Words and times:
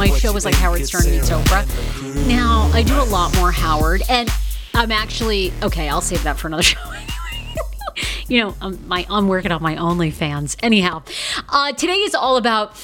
My 0.00 0.08
show 0.16 0.32
was 0.32 0.46
like 0.46 0.54
Howard 0.54 0.86
Stern 0.86 1.10
meets 1.10 1.28
Oprah. 1.28 1.66
Now, 2.26 2.70
I 2.72 2.82
do 2.82 2.94
a 2.94 3.04
lot 3.04 3.36
more 3.36 3.52
Howard, 3.52 4.02
and 4.08 4.30
I'm 4.72 4.90
actually, 4.90 5.52
okay, 5.62 5.90
I'll 5.90 6.00
save 6.00 6.22
that 6.22 6.38
for 6.38 6.46
another 6.46 6.62
show 6.64 6.78
you 8.30 8.40
know, 8.40 8.54
I'm, 8.62 8.88
my, 8.88 9.04
I'm 9.10 9.28
working 9.28 9.50
on 9.50 9.60
my 9.60 9.74
OnlyFans. 9.74 10.56
Anyhow, 10.62 11.02
uh, 11.48 11.72
today 11.72 11.98
is 11.98 12.14
all 12.14 12.36
about 12.36 12.76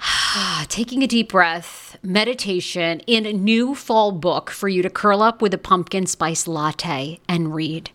taking 0.68 1.02
a 1.02 1.06
deep 1.06 1.30
breath, 1.30 1.96
meditation, 2.02 3.00
and 3.08 3.26
a 3.26 3.32
new 3.32 3.74
fall 3.74 4.12
book 4.12 4.50
for 4.50 4.68
you 4.68 4.82
to 4.82 4.90
curl 4.90 5.22
up 5.22 5.40
with 5.40 5.54
a 5.54 5.58
pumpkin 5.58 6.06
spice 6.06 6.46
latte 6.46 7.20
and 7.28 7.54
read. 7.54 7.90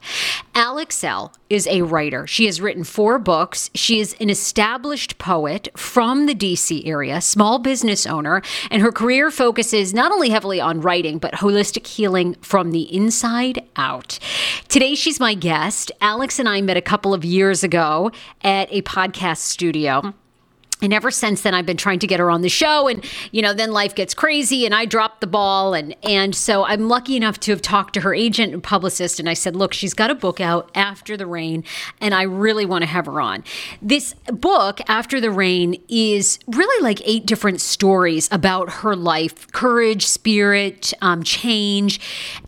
Alex 0.53 1.03
Elle 1.03 1.33
is 1.49 1.67
a 1.67 1.81
writer. 1.81 2.27
She 2.27 2.45
has 2.45 2.59
written 2.59 2.83
four 2.83 3.19
books. 3.19 3.69
She 3.75 3.99
is 3.99 4.15
an 4.19 4.29
established 4.29 5.17
poet 5.17 5.69
from 5.75 6.25
the 6.25 6.35
DC 6.35 6.85
area, 6.85 7.21
small 7.21 7.59
business 7.59 8.05
owner, 8.05 8.41
and 8.69 8.81
her 8.81 8.91
career 8.91 9.31
focuses 9.31 9.93
not 9.93 10.11
only 10.11 10.29
heavily 10.29 10.59
on 10.59 10.81
writing, 10.81 11.19
but 11.19 11.35
holistic 11.35 11.87
healing 11.87 12.35
from 12.41 12.71
the 12.71 12.93
inside 12.93 13.63
out. 13.75 14.19
Today, 14.67 14.95
she's 14.95 15.19
my 15.19 15.33
guest. 15.33 15.91
Alex 16.01 16.39
and 16.39 16.49
I 16.49 16.61
met 16.61 16.77
a 16.77 16.81
couple 16.81 17.13
of 17.13 17.23
years 17.23 17.63
ago 17.63 18.11
at 18.41 18.67
a 18.71 18.81
podcast 18.81 19.37
studio. 19.37 20.13
And 20.81 20.93
ever 20.93 21.11
since 21.11 21.43
then, 21.43 21.53
I've 21.53 21.65
been 21.65 21.77
trying 21.77 21.99
to 21.99 22.07
get 22.07 22.19
her 22.19 22.31
on 22.31 22.41
the 22.41 22.49
show, 22.49 22.87
and 22.87 23.05
you 23.31 23.41
know, 23.41 23.53
then 23.53 23.71
life 23.71 23.93
gets 23.93 24.13
crazy, 24.13 24.65
and 24.65 24.73
I 24.73 24.85
dropped 24.85 25.21
the 25.21 25.27
ball, 25.27 25.73
and 25.75 25.95
and 26.03 26.35
so 26.35 26.65
I'm 26.65 26.87
lucky 26.87 27.15
enough 27.15 27.39
to 27.41 27.51
have 27.51 27.61
talked 27.61 27.93
to 27.95 28.01
her 28.01 28.15
agent 28.15 28.53
and 28.53 28.63
publicist, 28.63 29.19
and 29.19 29.29
I 29.29 29.35
said, 29.35 29.55
look, 29.55 29.73
she's 29.73 29.93
got 29.93 30.09
a 30.09 30.15
book 30.15 30.41
out 30.41 30.71
after 30.73 31.15
the 31.15 31.27
rain, 31.27 31.63
and 31.99 32.15
I 32.15 32.23
really 32.23 32.65
want 32.65 32.81
to 32.81 32.87
have 32.87 33.05
her 33.05 33.21
on. 33.21 33.43
This 33.81 34.15
book, 34.27 34.81
After 34.87 35.21
the 35.21 35.31
Rain, 35.31 35.81
is 35.87 36.39
really 36.47 36.83
like 36.83 37.01
eight 37.07 37.25
different 37.27 37.61
stories 37.61 38.27
about 38.31 38.71
her 38.71 38.95
life, 38.95 39.51
courage, 39.51 40.07
spirit, 40.07 40.93
um, 41.01 41.21
change, 41.21 41.99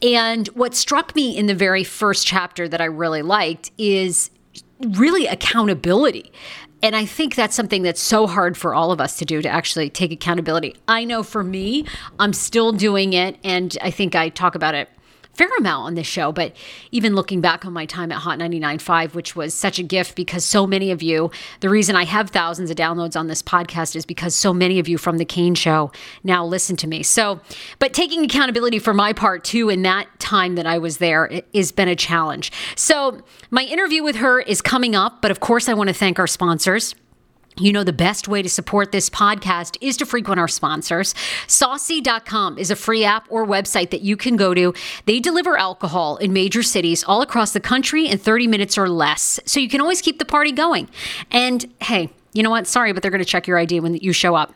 and 0.01 0.47
what 0.49 0.73
struck 0.73 1.15
me 1.15 1.37
in 1.37 1.45
the 1.45 1.55
very 1.55 1.83
first 1.83 2.25
chapter 2.25 2.67
that 2.67 2.81
I 2.81 2.85
really 2.85 3.21
liked 3.21 3.71
is 3.77 4.31
really 4.79 5.27
accountability 5.27 6.31
and 6.83 6.97
I 6.97 7.05
think 7.05 7.35
that's 7.35 7.55
something 7.55 7.81
that's 7.81 8.01
so 8.01 8.27
hard 8.27 8.57
for 8.57 8.75
all 8.75 8.91
of 8.91 8.99
us 8.99 9.15
to 9.17 9.25
do 9.25 9.41
to 9.41 9.47
actually 9.47 9.89
take 9.89 10.11
accountability. 10.11 10.75
I 10.87 11.05
know 11.05 11.23
for 11.23 11.41
me, 11.41 11.85
I'm 12.19 12.33
still 12.33 12.73
doing 12.73 13.13
it. 13.13 13.37
And 13.41 13.75
I 13.81 13.89
think 13.89 14.15
I 14.15 14.27
talk 14.27 14.53
about 14.53 14.75
it 14.75 14.89
fair 15.33 15.49
amount 15.57 15.87
on 15.87 15.95
this 15.95 16.07
show, 16.07 16.31
but 16.31 16.55
even 16.91 17.15
looking 17.15 17.41
back 17.41 17.65
on 17.65 17.73
my 17.73 17.85
time 17.85 18.11
at 18.11 18.19
Hot 18.19 18.37
99.5, 18.39 19.13
which 19.15 19.35
was 19.35 19.53
such 19.53 19.79
a 19.79 19.83
gift 19.83 20.15
because 20.15 20.45
so 20.45 20.67
many 20.67 20.91
of 20.91 21.01
you, 21.01 21.31
the 21.59 21.69
reason 21.69 21.95
I 21.95 22.05
have 22.05 22.29
thousands 22.29 22.69
of 22.69 22.77
downloads 22.77 23.19
on 23.19 23.27
this 23.27 23.41
podcast 23.41 23.95
is 23.95 24.05
because 24.05 24.35
so 24.35 24.53
many 24.53 24.79
of 24.79 24.87
you 24.87 24.97
from 24.97 25.17
the 25.17 25.25
Kane 25.25 25.55
Show 25.55 25.91
now 26.23 26.45
listen 26.45 26.75
to 26.77 26.87
me. 26.87 27.03
So, 27.03 27.39
but 27.79 27.93
taking 27.93 28.23
accountability 28.23 28.79
for 28.79 28.93
my 28.93 29.13
part 29.13 29.43
too 29.43 29.69
in 29.69 29.81
that 29.83 30.07
time 30.19 30.55
that 30.55 30.67
I 30.67 30.77
was 30.77 30.97
there 30.97 31.41
has 31.53 31.71
been 31.71 31.87
a 31.87 31.95
challenge. 31.95 32.51
So, 32.75 33.21
my 33.49 33.63
interview 33.63 34.03
with 34.03 34.17
her 34.17 34.39
is 34.39 34.61
coming 34.61 34.95
up, 34.95 35.21
but 35.21 35.31
of 35.31 35.39
course, 35.39 35.67
I 35.67 35.73
want 35.73 35.89
to 35.89 35.93
thank 35.93 36.19
our 36.19 36.27
sponsors. 36.27 36.95
You 37.57 37.71
know, 37.71 37.83
the 37.83 37.93
best 37.93 38.27
way 38.27 38.41
to 38.41 38.49
support 38.49 38.91
this 38.91 39.09
podcast 39.09 39.77
is 39.81 39.97
to 39.97 40.05
frequent 40.05 40.39
our 40.39 40.47
sponsors. 40.47 41.13
Saucey.com 41.47 42.57
is 42.57 42.71
a 42.71 42.75
free 42.75 43.03
app 43.03 43.27
or 43.29 43.45
website 43.45 43.91
that 43.91 44.01
you 44.01 44.17
can 44.17 44.35
go 44.35 44.53
to. 44.53 44.73
They 45.05 45.19
deliver 45.19 45.57
alcohol 45.57 46.17
in 46.17 46.33
major 46.33 46.63
cities 46.63 47.03
all 47.03 47.21
across 47.21 47.53
the 47.53 47.59
country 47.59 48.07
in 48.07 48.17
30 48.17 48.47
minutes 48.47 48.77
or 48.77 48.89
less. 48.89 49.39
So 49.45 49.59
you 49.59 49.69
can 49.69 49.81
always 49.81 50.01
keep 50.01 50.19
the 50.19 50.25
party 50.25 50.51
going. 50.51 50.89
And 51.31 51.65
hey, 51.81 52.09
you 52.33 52.43
know 52.43 52.49
what? 52.49 52.67
Sorry, 52.67 52.93
but 52.93 53.01
they're 53.01 53.11
going 53.11 53.23
to 53.23 53.25
check 53.25 53.47
your 53.47 53.57
ID 53.57 53.79
when 53.79 53.95
you 53.95 54.13
show 54.13 54.35
up. 54.35 54.53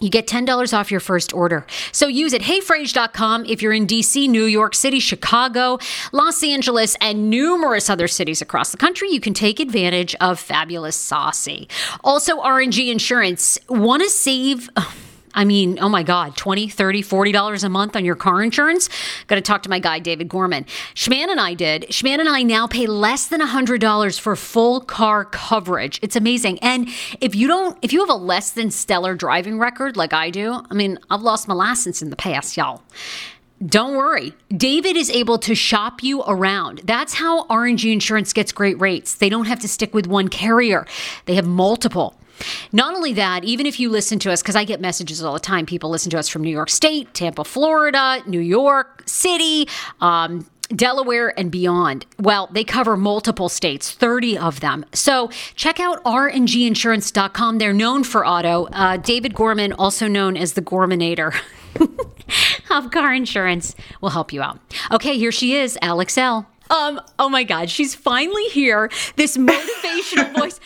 You 0.00 0.10
get 0.10 0.26
$10 0.26 0.76
off 0.76 0.90
your 0.90 1.00
first 1.00 1.32
order. 1.32 1.66
So 1.92 2.06
use 2.06 2.32
it 2.32 2.42
heyfrase.com 2.42 3.46
if 3.46 3.62
you're 3.62 3.72
in 3.72 3.86
DC, 3.86 4.28
New 4.28 4.44
York 4.44 4.74
City, 4.74 5.00
Chicago, 5.00 5.78
Los 6.12 6.42
Angeles, 6.42 6.96
and 7.00 7.30
numerous 7.30 7.88
other 7.88 8.08
cities 8.08 8.42
across 8.42 8.70
the 8.70 8.76
country. 8.76 9.10
You 9.10 9.20
can 9.20 9.34
take 9.34 9.60
advantage 9.60 10.14
of 10.16 10.38
fabulous 10.40 10.96
Saucey. 10.96 11.70
Also, 12.02 12.40
RNG 12.40 12.90
Insurance. 12.90 13.58
Want 13.68 14.02
to 14.02 14.08
save. 14.08 14.68
I 15.34 15.44
mean, 15.44 15.78
oh 15.80 15.88
my 15.88 16.02
God, 16.02 16.36
20, 16.36 16.68
30, 16.68 17.02
$40 17.02 17.64
a 17.64 17.68
month 17.68 17.96
on 17.96 18.04
your 18.04 18.14
car 18.14 18.42
insurance? 18.42 18.88
Got 19.26 19.36
to 19.36 19.40
talk 19.40 19.62
to 19.64 19.70
my 19.70 19.78
guy, 19.78 19.98
David 19.98 20.28
Gorman. 20.28 20.64
Schman 20.94 21.28
and 21.28 21.40
I 21.40 21.54
did. 21.54 21.82
Schman 21.90 22.20
and 22.20 22.28
I 22.28 22.42
now 22.42 22.66
pay 22.66 22.86
less 22.86 23.26
than 23.28 23.40
$100 23.40 24.20
for 24.20 24.36
full 24.36 24.80
car 24.80 25.24
coverage. 25.24 25.98
It's 26.02 26.16
amazing. 26.16 26.58
And 26.60 26.88
if 27.20 27.34
you 27.34 27.46
don't, 27.46 27.78
if 27.82 27.92
you 27.92 28.00
have 28.00 28.10
a 28.10 28.14
less 28.14 28.52
than 28.52 28.70
stellar 28.70 29.14
driving 29.14 29.58
record 29.58 29.96
like 29.96 30.12
I 30.12 30.30
do, 30.30 30.60
I 30.70 30.74
mean, 30.74 30.98
I've 31.10 31.22
lost 31.22 31.48
my 31.48 31.54
license 31.54 32.02
in 32.02 32.10
the 32.10 32.16
past, 32.16 32.56
y'all. 32.56 32.82
Don't 33.64 33.96
worry. 33.96 34.34
David 34.54 34.96
is 34.96 35.10
able 35.10 35.38
to 35.38 35.54
shop 35.54 36.02
you 36.02 36.22
around. 36.22 36.82
That's 36.84 37.14
how 37.14 37.44
RNG 37.46 37.92
insurance 37.92 38.32
gets 38.32 38.52
great 38.52 38.78
rates. 38.80 39.14
They 39.14 39.28
don't 39.28 39.46
have 39.46 39.60
to 39.60 39.68
stick 39.68 39.94
with 39.94 40.06
one 40.06 40.28
carrier, 40.28 40.86
they 41.26 41.34
have 41.34 41.46
multiple. 41.46 42.18
Not 42.72 42.94
only 42.94 43.12
that, 43.14 43.44
even 43.44 43.66
if 43.66 43.78
you 43.78 43.88
listen 43.90 44.18
to 44.20 44.32
us, 44.32 44.42
because 44.42 44.56
I 44.56 44.64
get 44.64 44.80
messages 44.80 45.22
all 45.22 45.34
the 45.34 45.40
time, 45.40 45.66
people 45.66 45.90
listen 45.90 46.10
to 46.10 46.18
us 46.18 46.28
from 46.28 46.42
New 46.42 46.50
York 46.50 46.70
State, 46.70 47.14
Tampa, 47.14 47.44
Florida, 47.44 48.22
New 48.26 48.40
York 48.40 49.02
City, 49.06 49.68
um, 50.00 50.46
Delaware 50.68 51.38
and 51.38 51.50
beyond. 51.50 52.06
Well, 52.18 52.48
they 52.52 52.64
cover 52.64 52.96
multiple 52.96 53.48
states, 53.48 53.92
30 53.92 54.38
of 54.38 54.60
them. 54.60 54.84
So 54.92 55.28
check 55.54 55.78
out 55.78 56.02
randginsurance.com. 56.04 57.58
They're 57.58 57.72
known 57.72 58.04
for 58.04 58.26
auto. 58.26 58.64
Uh, 58.66 58.96
David 58.96 59.34
Gorman, 59.34 59.72
also 59.74 60.08
known 60.08 60.36
as 60.36 60.54
the 60.54 60.62
Gormanator 60.62 61.34
of 62.70 62.90
car 62.90 63.12
insurance, 63.12 63.74
will 64.00 64.10
help 64.10 64.32
you 64.32 64.42
out. 64.42 64.58
Okay, 64.90 65.18
here 65.18 65.32
she 65.32 65.54
is, 65.54 65.78
Alex 65.82 66.16
Elle. 66.16 66.46
Um, 66.70 67.00
oh 67.18 67.28
my 67.28 67.44
God, 67.44 67.68
she's 67.68 67.94
finally 67.94 68.44
here. 68.48 68.90
This 69.16 69.36
motivational 69.36 70.34
voice. 70.38 70.58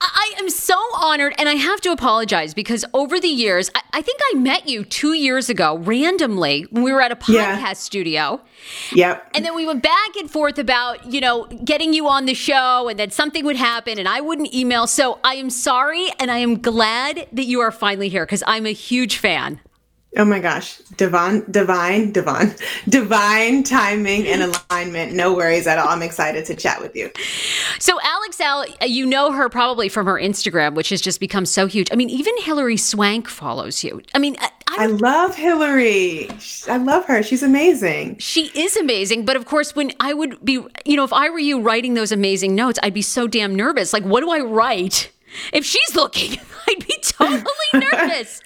I 0.00 0.34
am 0.38 0.50
so 0.50 0.78
honored, 0.96 1.34
and 1.38 1.48
I 1.48 1.54
have 1.54 1.80
to 1.82 1.90
apologize 1.90 2.52
because 2.52 2.84
over 2.92 3.18
the 3.18 3.28
years, 3.28 3.70
I, 3.74 3.82
I, 3.94 4.02
think 4.02 4.20
I 4.32 4.36
met 4.36 4.68
you 4.68 4.84
two 4.84 5.14
years 5.14 5.48
ago 5.48 5.78
randomly 5.78 6.66
when 6.70 6.82
we 6.82 6.92
were 6.92 7.00
at 7.00 7.12
a 7.12 7.16
podcast 7.16 7.32
yeah. 7.32 7.72
studio. 7.72 8.40
Yep. 8.92 9.30
And 9.34 9.44
then 9.44 9.54
we 9.54 9.66
went 9.66 9.82
back 9.82 10.16
and 10.16 10.30
forth 10.30 10.58
about, 10.58 11.10
you 11.10 11.20
know, 11.20 11.46
getting 11.64 11.94
you 11.94 12.08
on 12.08 12.26
the 12.26 12.34
show, 12.34 12.88
and 12.88 12.98
then 12.98 13.10
something 13.10 13.44
would 13.44 13.56
happen, 13.56 13.98
and 13.98 14.08
I 14.08 14.20
wouldn't 14.20 14.52
email. 14.54 14.86
So 14.86 15.18
I 15.24 15.34
am 15.36 15.48
sorry, 15.48 16.08
and 16.18 16.30
I 16.30 16.38
am 16.38 16.60
glad 16.60 17.26
that 17.32 17.44
you 17.44 17.60
are 17.60 17.70
finally 17.70 18.08
here 18.08 18.26
because 18.26 18.42
I'm 18.46 18.66
a 18.66 18.72
huge 18.72 19.16
fan. 19.16 19.60
Oh 20.18 20.24
my 20.24 20.40
gosh, 20.40 20.78
divine, 20.96 21.44
divine, 21.50 22.10
divine, 22.10 22.54
divine 22.88 23.62
timing 23.62 24.26
and 24.26 24.54
alignment. 24.70 25.12
No 25.12 25.34
worries 25.34 25.66
at 25.66 25.78
all. 25.78 25.88
I'm 25.88 26.02
excited 26.02 26.46
to 26.46 26.54
chat 26.54 26.80
with 26.80 26.96
you. 26.96 27.10
So, 27.78 27.98
Alex 28.02 28.40
Elle, 28.40 28.64
uh, 28.80 28.86
you 28.86 29.04
know 29.04 29.30
her 29.32 29.50
probably 29.50 29.90
from 29.90 30.06
her 30.06 30.14
Instagram, 30.14 30.74
which 30.74 30.88
has 30.88 31.02
just 31.02 31.20
become 31.20 31.44
so 31.44 31.66
huge. 31.66 31.88
I 31.92 31.96
mean, 31.96 32.08
even 32.08 32.32
Hilary 32.38 32.78
Swank 32.78 33.28
follows 33.28 33.84
you. 33.84 34.00
I 34.14 34.18
mean, 34.18 34.36
I, 34.40 34.50
I 34.68 34.86
love 34.86 35.36
Hillary. 35.36 36.30
I 36.66 36.78
love 36.78 37.04
her. 37.04 37.22
She's 37.22 37.42
amazing. 37.42 38.16
She 38.18 38.46
is 38.58 38.74
amazing. 38.76 39.26
But 39.26 39.36
of 39.36 39.44
course, 39.44 39.76
when 39.76 39.92
I 40.00 40.14
would 40.14 40.42
be, 40.42 40.64
you 40.86 40.96
know, 40.96 41.04
if 41.04 41.12
I 41.12 41.28
were 41.28 41.38
you 41.38 41.60
writing 41.60 41.92
those 41.92 42.10
amazing 42.10 42.54
notes, 42.54 42.78
I'd 42.82 42.94
be 42.94 43.02
so 43.02 43.26
damn 43.26 43.54
nervous. 43.54 43.92
Like, 43.92 44.04
what 44.04 44.20
do 44.20 44.30
I 44.30 44.40
write? 44.40 45.12
If 45.52 45.66
she's 45.66 45.94
looking, 45.94 46.38
I'd 46.68 46.86
be 46.86 46.96
totally 47.02 47.44
nervous. 47.74 48.40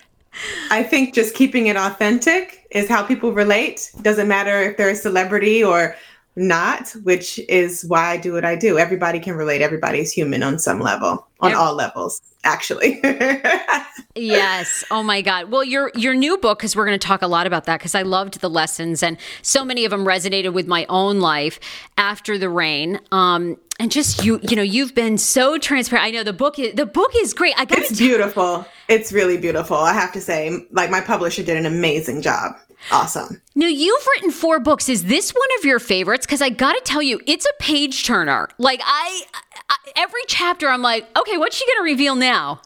I 0.71 0.83
think 0.83 1.15
just 1.15 1.35
keeping 1.35 1.67
it 1.67 1.77
authentic 1.77 2.67
is 2.71 2.89
how 2.89 3.03
people 3.03 3.33
relate. 3.33 3.91
Doesn't 4.03 4.29
matter 4.29 4.63
if 4.63 4.77
they're 4.77 4.91
a 4.91 4.95
celebrity 4.95 5.63
or 5.65 5.97
not, 6.37 6.91
which 7.03 7.39
is 7.49 7.85
why 7.87 8.11
I 8.11 8.17
do 8.17 8.33
what 8.33 8.45
I 8.45 8.57
do. 8.57 8.79
Everybody 8.79 9.21
can 9.21 9.35
relate. 9.35 9.63
Everybody's 9.63 10.13
human 10.13 10.43
on 10.43 10.59
some 10.59 10.81
level, 10.81 11.27
on 11.41 11.55
all 11.55 11.75
levels, 11.75 12.23
actually. 12.45 13.01
yes. 14.15 14.85
Oh 14.91 15.03
my 15.03 15.23
God. 15.23 15.51
Well, 15.51 15.65
your 15.65 15.91
your 15.95 16.15
new 16.15 16.39
book, 16.39 16.59
because 16.59 16.77
we're 16.77 16.87
going 16.87 16.99
to 16.99 17.07
talk 17.07 17.23
a 17.23 17.27
lot 17.27 17.47
about 17.47 17.65
that, 17.65 17.79
because 17.79 17.95
I 17.95 18.03
loved 18.03 18.41
the 18.41 18.51
lessons, 18.51 19.03
and 19.03 19.17
so 19.43 19.65
many 19.65 19.85
of 19.85 19.91
them 19.91 20.05
resonated 20.05 20.53
with 20.53 20.67
my 20.67 20.87
own 20.89 21.21
life 21.21 21.59
after 21.99 22.39
the 22.39 22.49
rain. 22.49 23.01
Um, 23.11 23.57
and 23.81 23.91
just 23.91 24.25
you, 24.25 24.39
you 24.43 24.57
know, 24.57 24.63
you've 24.63 24.95
been 24.95 25.19
so 25.19 25.59
transparent. 25.59 26.07
I 26.07 26.11
know 26.11 26.23
the 26.23 26.33
book 26.33 26.59
is 26.59 26.75
the 26.75 26.87
book 26.87 27.11
is 27.17 27.35
great. 27.35 27.55
I 27.59 27.65
got 27.65 27.79
it's 27.79 27.99
beautiful. 27.99 28.67
It's 28.89 29.13
really 29.13 29.39
beautiful. 29.39 29.79
I 29.79 29.95
have 29.95 30.13
to 30.13 30.21
say, 30.21 30.67
like 30.71 30.91
my 30.91 31.01
publisher 31.01 31.43
did 31.43 31.57
an 31.57 31.67
amazing 31.67 32.23
job. 32.23 32.57
Awesome. 32.91 33.41
Now, 33.55 33.67
you've 33.67 34.07
written 34.15 34.31
four 34.31 34.61
books. 34.61 34.89
Is 34.89 35.05
this 35.05 35.33
one 35.33 35.49
of 35.59 35.65
your 35.65 35.79
favorites? 35.79 36.27
Because 36.27 36.43
I 36.43 36.51
got 36.51 36.73
to 36.73 36.81
tell 36.83 37.03
you, 37.03 37.21
it's 37.27 37.47
a 37.47 37.63
page 37.63 38.05
turner. 38.05 38.49
Like, 38.59 38.81
I, 38.85 39.23
I, 39.69 39.77
every 39.97 40.23
chapter, 40.27 40.69
I'm 40.69 40.83
like, 40.83 41.07
okay, 41.17 41.37
what's 41.37 41.57
she 41.57 41.67
going 41.67 41.79
to 41.79 41.93
reveal 41.93 42.15
now? 42.17 42.61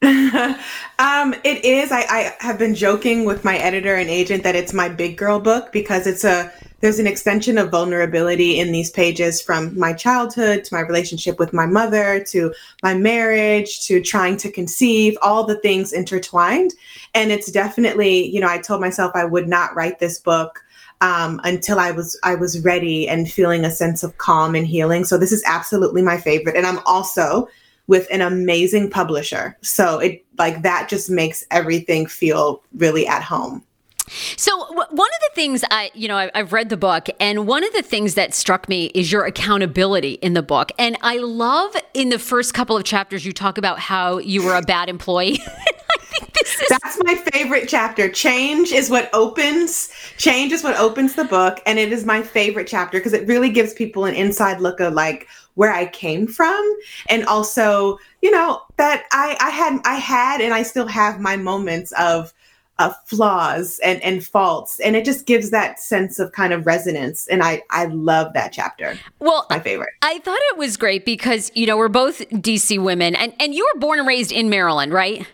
um, 0.02 1.34
it 1.44 1.64
is. 1.64 1.90
I, 1.90 2.02
I 2.08 2.36
have 2.38 2.58
been 2.58 2.74
joking 2.74 3.24
with 3.24 3.44
my 3.44 3.58
editor 3.58 3.94
and 3.96 4.08
agent 4.08 4.44
that 4.44 4.54
it's 4.54 4.72
my 4.72 4.88
big 4.88 5.16
girl 5.16 5.40
book 5.40 5.72
because 5.72 6.06
it's 6.06 6.24
a 6.24 6.52
there's 6.80 6.98
an 6.98 7.06
extension 7.06 7.58
of 7.58 7.70
vulnerability 7.70 8.60
in 8.60 8.72
these 8.72 8.90
pages 8.90 9.40
from 9.42 9.76
my 9.78 9.92
childhood 9.92 10.64
to 10.64 10.74
my 10.74 10.80
relationship 10.80 11.38
with 11.38 11.52
my 11.52 11.66
mother 11.66 12.22
to 12.24 12.54
my 12.82 12.94
marriage 12.94 13.84
to 13.86 14.00
trying 14.00 14.36
to 14.36 14.50
conceive, 14.50 15.16
all 15.20 15.44
the 15.44 15.58
things 15.60 15.92
intertwined. 15.92 16.72
And 17.14 17.32
it's 17.32 17.50
definitely, 17.50 18.28
you 18.28 18.40
know, 18.40 18.48
I 18.48 18.58
told 18.58 18.80
myself 18.80 19.12
I 19.14 19.24
would 19.24 19.48
not 19.48 19.74
write 19.74 19.98
this 19.98 20.20
book 20.20 20.62
um, 21.00 21.40
until 21.44 21.78
I 21.78 21.90
was 21.90 22.18
I 22.22 22.34
was 22.34 22.60
ready 22.60 23.08
and 23.08 23.30
feeling 23.30 23.64
a 23.64 23.70
sense 23.70 24.02
of 24.02 24.18
calm 24.18 24.54
and 24.54 24.66
healing. 24.66 25.04
So 25.04 25.16
this 25.16 25.32
is 25.32 25.44
absolutely 25.46 26.02
my 26.02 26.16
favorite, 26.16 26.56
and 26.56 26.66
I'm 26.66 26.80
also 26.86 27.48
with 27.86 28.06
an 28.10 28.20
amazing 28.20 28.90
publisher. 28.90 29.56
So 29.62 29.98
it 29.98 30.24
like 30.38 30.62
that 30.62 30.88
just 30.88 31.08
makes 31.08 31.44
everything 31.50 32.06
feel 32.06 32.62
really 32.74 33.06
at 33.06 33.22
home. 33.22 33.64
So 34.36 34.58
w- 34.58 34.86
one 34.90 35.08
of 35.08 35.20
the 35.20 35.30
things 35.34 35.64
I, 35.70 35.90
you 35.94 36.08
know, 36.08 36.16
I, 36.16 36.30
I've 36.34 36.52
read 36.52 36.68
the 36.68 36.76
book, 36.76 37.08
and 37.20 37.46
one 37.46 37.64
of 37.64 37.72
the 37.72 37.82
things 37.82 38.14
that 38.14 38.34
struck 38.34 38.68
me 38.68 38.86
is 38.94 39.10
your 39.12 39.24
accountability 39.24 40.12
in 40.14 40.34
the 40.34 40.42
book. 40.42 40.72
And 40.78 40.96
I 41.02 41.18
love 41.18 41.76
in 41.94 42.08
the 42.08 42.18
first 42.18 42.54
couple 42.54 42.76
of 42.76 42.84
chapters 42.84 43.24
you 43.24 43.32
talk 43.32 43.58
about 43.58 43.78
how 43.78 44.18
you 44.18 44.42
were 44.42 44.54
a 44.54 44.62
bad 44.62 44.88
employee. 44.88 45.40
That's 46.68 46.98
my 47.04 47.14
favorite 47.32 47.68
chapter. 47.68 48.08
Change 48.08 48.72
is 48.72 48.90
what 48.90 49.10
opens. 49.12 49.90
Change 50.16 50.52
is 50.52 50.64
what 50.64 50.76
opens 50.76 51.14
the 51.14 51.24
book, 51.24 51.60
and 51.66 51.78
it 51.78 51.92
is 51.92 52.04
my 52.04 52.22
favorite 52.22 52.66
chapter 52.66 52.98
because 52.98 53.12
it 53.12 53.26
really 53.26 53.50
gives 53.50 53.74
people 53.74 54.04
an 54.04 54.14
inside 54.14 54.60
look 54.60 54.80
of 54.80 54.94
like 54.94 55.28
where 55.54 55.72
I 55.72 55.86
came 55.86 56.26
from, 56.26 56.76
and 57.08 57.24
also, 57.26 57.98
you 58.22 58.30
know, 58.30 58.62
that 58.76 59.04
I 59.12 59.36
I 59.40 59.50
had 59.50 59.80
I 59.84 59.96
had 59.96 60.40
and 60.40 60.54
I 60.54 60.62
still 60.62 60.86
have 60.86 61.20
my 61.20 61.36
moments 61.36 61.92
of 61.92 62.32
uh, 62.78 62.92
flaws 63.04 63.80
and, 63.84 64.02
and 64.02 64.24
faults 64.24 64.78
and 64.80 64.94
it 64.94 65.04
just 65.04 65.26
gives 65.26 65.50
that 65.50 65.80
sense 65.80 66.18
of 66.18 66.32
kind 66.32 66.52
of 66.52 66.66
resonance 66.66 67.26
and 67.28 67.42
i 67.42 67.62
i 67.70 67.86
love 67.86 68.32
that 68.34 68.52
chapter. 68.52 68.98
Well 69.18 69.46
my 69.50 69.58
favorite. 69.58 69.90
I 70.02 70.18
thought 70.20 70.38
it 70.50 70.58
was 70.58 70.76
great 70.76 71.04
because 71.04 71.50
you 71.54 71.66
know 71.66 71.76
we're 71.76 71.88
both 71.88 72.18
dc 72.30 72.82
women 72.82 73.14
and 73.14 73.32
and 73.40 73.54
you 73.54 73.68
were 73.74 73.80
born 73.80 73.98
and 73.98 74.06
raised 74.06 74.32
in 74.32 74.48
maryland 74.48 74.92
right 74.92 75.26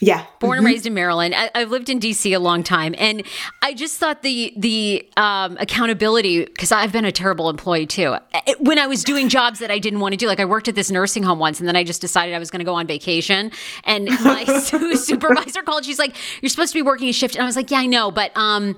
Yeah. 0.00 0.26
Born 0.40 0.58
mm-hmm. 0.58 0.66
and 0.66 0.74
raised 0.74 0.86
in 0.86 0.94
Maryland. 0.94 1.34
I, 1.34 1.50
have 1.54 1.70
lived 1.70 1.88
in 1.88 1.98
DC 1.98 2.34
a 2.34 2.38
long 2.38 2.62
time. 2.62 2.94
And 2.98 3.24
I 3.62 3.72
just 3.72 3.98
thought 3.98 4.22
the 4.22 4.52
the 4.56 5.08
um, 5.16 5.56
accountability, 5.58 6.44
because 6.44 6.72
I've 6.72 6.92
been 6.92 7.04
a 7.04 7.12
terrible 7.12 7.48
employee 7.48 7.86
too. 7.86 8.16
It, 8.46 8.60
when 8.60 8.78
I 8.78 8.86
was 8.86 9.04
doing 9.04 9.28
jobs 9.28 9.58
that 9.60 9.70
I 9.70 9.78
didn't 9.78 10.00
want 10.00 10.12
to 10.12 10.16
do, 10.16 10.26
like 10.26 10.40
I 10.40 10.44
worked 10.44 10.68
at 10.68 10.74
this 10.74 10.90
nursing 10.90 11.22
home 11.22 11.38
once 11.38 11.60
and 11.60 11.68
then 11.68 11.76
I 11.76 11.84
just 11.84 12.00
decided 12.00 12.34
I 12.34 12.38
was 12.38 12.50
going 12.50 12.60
to 12.60 12.64
go 12.64 12.74
on 12.74 12.86
vacation. 12.86 13.50
And 13.84 14.06
my 14.22 14.44
supervisor 14.96 15.62
called. 15.62 15.84
She's 15.84 15.98
like, 15.98 16.14
You're 16.42 16.50
supposed 16.50 16.72
to 16.72 16.78
be 16.78 16.82
working 16.82 17.08
a 17.08 17.12
shift. 17.12 17.34
And 17.34 17.42
I 17.42 17.46
was 17.46 17.56
like, 17.56 17.70
Yeah, 17.70 17.78
I 17.78 17.86
know. 17.86 18.10
But 18.10 18.36
um, 18.36 18.76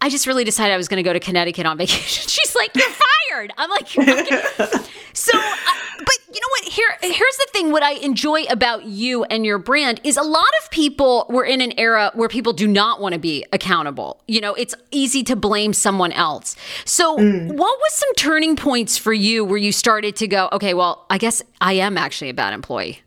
I 0.00 0.08
just 0.10 0.26
really 0.26 0.44
decided 0.44 0.72
I 0.72 0.76
was 0.76 0.88
going 0.88 1.02
to 1.02 1.08
go 1.08 1.12
to 1.12 1.20
Connecticut 1.20 1.66
on 1.66 1.78
vacation. 1.78 2.28
She's 2.28 2.54
like, 2.54 2.74
You're 2.74 2.90
fired. 2.90 3.52
I'm 3.56 3.70
like, 3.70 3.98
okay. 3.98 4.84
So, 5.14 5.36
uh, 5.36 5.56
but 5.98 6.27
you 6.38 6.42
know 6.42 6.48
what? 6.50 6.72
Here, 6.72 7.12
here's 7.12 7.36
the 7.36 7.46
thing. 7.52 7.72
What 7.72 7.82
I 7.82 7.94
enjoy 7.94 8.44
about 8.44 8.84
you 8.84 9.24
and 9.24 9.44
your 9.44 9.58
brand 9.58 10.00
is 10.04 10.16
a 10.16 10.22
lot 10.22 10.46
of 10.62 10.70
people 10.70 11.26
were 11.28 11.44
in 11.44 11.60
an 11.60 11.72
era 11.76 12.12
where 12.14 12.28
people 12.28 12.52
do 12.52 12.68
not 12.68 13.00
want 13.00 13.14
to 13.14 13.18
be 13.18 13.44
accountable. 13.52 14.22
You 14.28 14.40
know, 14.40 14.54
it's 14.54 14.72
easy 14.92 15.24
to 15.24 15.34
blame 15.34 15.72
someone 15.72 16.12
else. 16.12 16.54
So, 16.84 17.18
mm. 17.18 17.48
what 17.48 17.78
was 17.80 17.92
some 17.92 18.14
turning 18.14 18.54
points 18.54 18.96
for 18.96 19.12
you 19.12 19.44
where 19.44 19.58
you 19.58 19.72
started 19.72 20.14
to 20.16 20.28
go, 20.28 20.48
okay, 20.52 20.74
well, 20.74 21.06
I 21.10 21.18
guess 21.18 21.42
I 21.60 21.72
am 21.72 21.98
actually 21.98 22.30
a 22.30 22.34
bad 22.34 22.54
employee? 22.54 23.00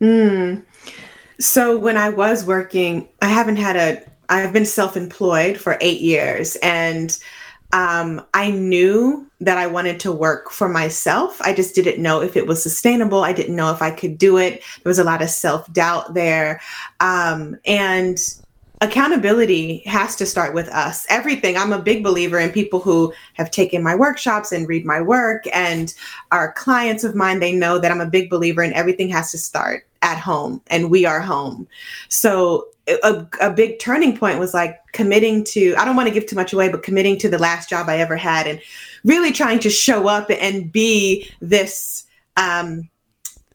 Mm. 0.00 0.62
So, 1.40 1.76
when 1.76 1.96
I 1.96 2.10
was 2.10 2.44
working, 2.44 3.08
I 3.20 3.26
haven't 3.26 3.56
had 3.56 3.74
a, 3.74 4.02
I've 4.28 4.52
been 4.52 4.66
self 4.66 4.96
employed 4.96 5.56
for 5.58 5.78
eight 5.80 6.00
years 6.00 6.54
and 6.62 7.18
um, 7.72 8.24
I 8.34 8.50
knew 8.50 9.26
that 9.40 9.58
I 9.58 9.66
wanted 9.66 9.98
to 10.00 10.12
work 10.12 10.50
for 10.50 10.68
myself. 10.68 11.40
I 11.40 11.54
just 11.54 11.74
didn't 11.74 12.02
know 12.02 12.20
if 12.20 12.36
it 12.36 12.46
was 12.46 12.62
sustainable. 12.62 13.24
I 13.24 13.32
didn't 13.32 13.56
know 13.56 13.72
if 13.72 13.82
I 13.82 13.90
could 13.90 14.18
do 14.18 14.36
it. 14.36 14.62
There 14.82 14.90
was 14.90 14.98
a 14.98 15.04
lot 15.04 15.22
of 15.22 15.30
self 15.30 15.72
doubt 15.72 16.14
there. 16.14 16.60
Um, 17.00 17.58
and 17.64 18.18
accountability 18.82 19.78
has 19.86 20.16
to 20.16 20.26
start 20.26 20.54
with 20.54 20.68
us. 20.68 21.06
Everything. 21.08 21.56
I'm 21.56 21.72
a 21.72 21.80
big 21.80 22.02
believer 22.02 22.38
in 22.38 22.50
people 22.50 22.80
who 22.80 23.12
have 23.34 23.50
taken 23.50 23.82
my 23.82 23.94
workshops 23.94 24.52
and 24.52 24.68
read 24.68 24.84
my 24.84 25.00
work 25.00 25.44
and 25.52 25.94
are 26.30 26.52
clients 26.52 27.04
of 27.04 27.14
mine. 27.14 27.40
They 27.40 27.52
know 27.52 27.78
that 27.78 27.90
I'm 27.90 28.00
a 28.00 28.06
big 28.06 28.28
believer 28.28 28.62
in 28.62 28.72
everything 28.74 29.08
has 29.10 29.30
to 29.30 29.38
start 29.38 29.86
at 30.02 30.18
home 30.18 30.60
and 30.66 30.90
we 30.90 31.06
are 31.06 31.20
home. 31.20 31.66
So 32.08 32.66
a, 32.88 33.26
a 33.40 33.50
big 33.50 33.78
turning 33.78 34.16
point 34.16 34.38
was 34.38 34.52
like 34.52 34.80
committing 34.92 35.44
to 35.44 35.74
i 35.76 35.84
don't 35.84 35.96
want 35.96 36.08
to 36.08 36.14
give 36.14 36.26
too 36.26 36.36
much 36.36 36.52
away 36.52 36.68
but 36.68 36.82
committing 36.82 37.16
to 37.16 37.28
the 37.28 37.38
last 37.38 37.68
job 37.68 37.88
i 37.88 37.98
ever 37.98 38.16
had 38.16 38.46
and 38.46 38.60
really 39.04 39.32
trying 39.32 39.58
to 39.60 39.70
show 39.70 40.08
up 40.08 40.28
and 40.30 40.72
be 40.72 41.30
this 41.40 42.04
um, 42.36 42.88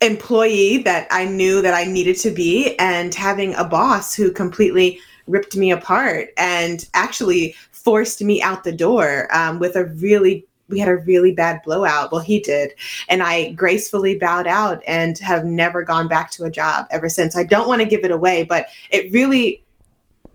employee 0.01 0.77
that 0.77 1.07
i 1.11 1.25
knew 1.25 1.61
that 1.61 1.73
i 1.73 1.83
needed 1.83 2.15
to 2.15 2.31
be 2.31 2.77
and 2.79 3.13
having 3.13 3.53
a 3.55 3.65
boss 3.65 4.15
who 4.15 4.31
completely 4.31 4.99
ripped 5.27 5.57
me 5.57 5.71
apart 5.71 6.29
and 6.37 6.87
actually 6.93 7.53
forced 7.71 8.21
me 8.21 8.41
out 8.41 8.63
the 8.63 8.71
door 8.71 9.27
um, 9.35 9.59
with 9.59 9.75
a 9.75 9.85
really 9.85 10.45
we 10.69 10.79
had 10.79 10.89
a 10.89 10.97
really 10.97 11.31
bad 11.31 11.61
blowout. 11.63 12.11
Well, 12.11 12.21
he 12.21 12.39
did. 12.39 12.73
And 13.09 13.23
I 13.23 13.51
gracefully 13.51 14.17
bowed 14.17 14.47
out 14.47 14.83
and 14.87 15.17
have 15.19 15.45
never 15.45 15.83
gone 15.83 16.07
back 16.07 16.31
to 16.31 16.43
a 16.43 16.51
job 16.51 16.87
ever 16.91 17.09
since. 17.09 17.35
I 17.35 17.43
don't 17.43 17.67
want 17.67 17.81
to 17.81 17.87
give 17.87 18.03
it 18.03 18.11
away, 18.11 18.43
but 18.43 18.67
it 18.89 19.11
really 19.11 19.63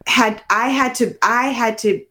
had 0.07 0.43
I 0.51 0.69
had 0.69 0.95
to 0.97 1.15
I 1.23 1.49
had 1.49 1.79
to 1.79 2.05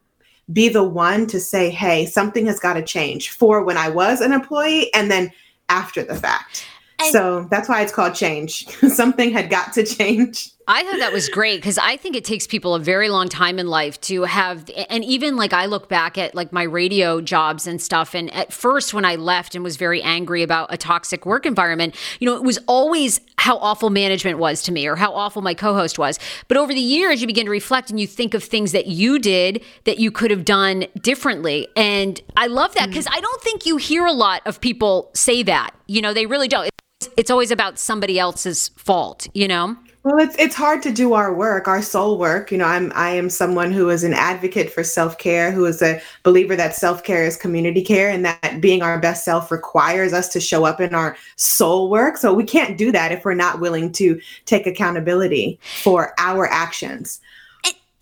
be 0.51 0.69
the 0.69 0.83
one 0.83 1.27
to 1.27 1.39
say, 1.39 1.69
"Hey, 1.69 2.05
something 2.05 2.45
has 2.45 2.59
got 2.59 2.73
to 2.73 2.83
change." 2.83 3.29
For 3.29 3.63
when 3.63 3.77
I 3.77 3.89
was 3.89 4.21
an 4.21 4.33
employee 4.33 4.93
and 4.93 5.09
then 5.09 5.31
after 5.69 6.03
the 6.03 6.15
fact. 6.15 6.65
And 6.99 7.11
so 7.11 7.47
that's 7.49 7.67
why 7.67 7.81
it's 7.81 7.91
called 7.91 8.13
change. 8.13 8.67
something 8.89 9.31
had 9.31 9.49
got 9.49 9.73
to 9.73 9.83
change. 9.83 10.51
I 10.73 10.83
thought 10.85 10.99
that 10.99 11.11
was 11.11 11.27
great 11.27 11.57
because 11.57 11.77
I 11.77 11.97
think 11.97 12.15
it 12.15 12.23
takes 12.23 12.47
people 12.47 12.75
a 12.75 12.79
very 12.79 13.09
long 13.09 13.27
time 13.27 13.59
in 13.59 13.67
life 13.67 13.99
to 14.01 14.23
have, 14.23 14.69
and 14.87 15.03
even 15.03 15.35
like 15.35 15.51
I 15.51 15.65
look 15.65 15.89
back 15.89 16.17
at 16.17 16.33
like 16.33 16.53
my 16.53 16.63
radio 16.63 17.19
jobs 17.19 17.67
and 17.67 17.81
stuff. 17.81 18.15
And 18.15 18.33
at 18.33 18.53
first, 18.53 18.93
when 18.93 19.03
I 19.03 19.17
left 19.17 19.53
and 19.53 19.65
was 19.65 19.75
very 19.75 20.01
angry 20.01 20.43
about 20.43 20.73
a 20.73 20.77
toxic 20.77 21.25
work 21.25 21.45
environment, 21.45 21.93
you 22.21 22.25
know, 22.25 22.37
it 22.37 22.43
was 22.43 22.57
always 22.67 23.19
how 23.35 23.57
awful 23.57 23.89
management 23.89 24.37
was 24.37 24.63
to 24.63 24.71
me 24.71 24.87
or 24.87 24.95
how 24.95 25.13
awful 25.13 25.41
my 25.41 25.53
co 25.53 25.73
host 25.73 25.99
was. 25.99 26.17
But 26.47 26.55
over 26.55 26.73
the 26.73 26.79
years, 26.79 27.19
you 27.19 27.27
begin 27.27 27.47
to 27.47 27.51
reflect 27.51 27.89
and 27.89 27.99
you 27.99 28.07
think 28.07 28.33
of 28.33 28.41
things 28.41 28.71
that 28.71 28.87
you 28.87 29.19
did 29.19 29.65
that 29.83 29.99
you 29.99 30.09
could 30.09 30.31
have 30.31 30.45
done 30.45 30.85
differently. 31.01 31.67
And 31.75 32.21
I 32.37 32.47
love 32.47 32.75
that 32.75 32.87
because 32.87 33.07
mm. 33.07 33.17
I 33.17 33.19
don't 33.19 33.41
think 33.41 33.65
you 33.65 33.75
hear 33.75 34.05
a 34.05 34.13
lot 34.13 34.41
of 34.45 34.61
people 34.61 35.11
say 35.15 35.43
that. 35.43 35.71
You 35.87 36.01
know, 36.01 36.13
they 36.13 36.27
really 36.27 36.47
don't. 36.47 36.69
It's 37.17 37.29
always 37.29 37.51
about 37.51 37.77
somebody 37.77 38.17
else's 38.17 38.69
fault, 38.77 39.27
you 39.33 39.49
know? 39.49 39.75
Well, 40.03 40.17
it's 40.17 40.35
it's 40.39 40.55
hard 40.55 40.81
to 40.83 40.91
do 40.91 41.13
our 41.13 41.31
work, 41.31 41.67
our 41.67 41.81
soul 41.81 42.17
work. 42.17 42.51
You 42.51 42.57
know, 42.57 42.65
I'm 42.65 42.91
I 42.95 43.11
am 43.11 43.29
someone 43.29 43.71
who 43.71 43.91
is 43.91 44.03
an 44.03 44.15
advocate 44.15 44.71
for 44.71 44.83
self 44.83 45.19
care, 45.19 45.51
who 45.51 45.65
is 45.65 45.79
a 45.81 46.01
believer 46.23 46.55
that 46.55 46.75
self 46.75 47.03
care 47.03 47.23
is 47.23 47.37
community 47.37 47.83
care, 47.83 48.09
and 48.09 48.25
that 48.25 48.61
being 48.61 48.81
our 48.81 48.99
best 48.99 49.23
self 49.23 49.51
requires 49.51 50.11
us 50.11 50.27
to 50.29 50.39
show 50.39 50.65
up 50.65 50.81
in 50.81 50.95
our 50.95 51.15
soul 51.35 51.89
work. 51.91 52.17
So 52.17 52.33
we 52.33 52.43
can't 52.43 52.79
do 52.79 52.91
that 52.91 53.11
if 53.11 53.23
we're 53.23 53.35
not 53.35 53.59
willing 53.59 53.91
to 53.93 54.19
take 54.45 54.65
accountability 54.65 55.59
for 55.83 56.15
our 56.17 56.47
actions. 56.47 57.21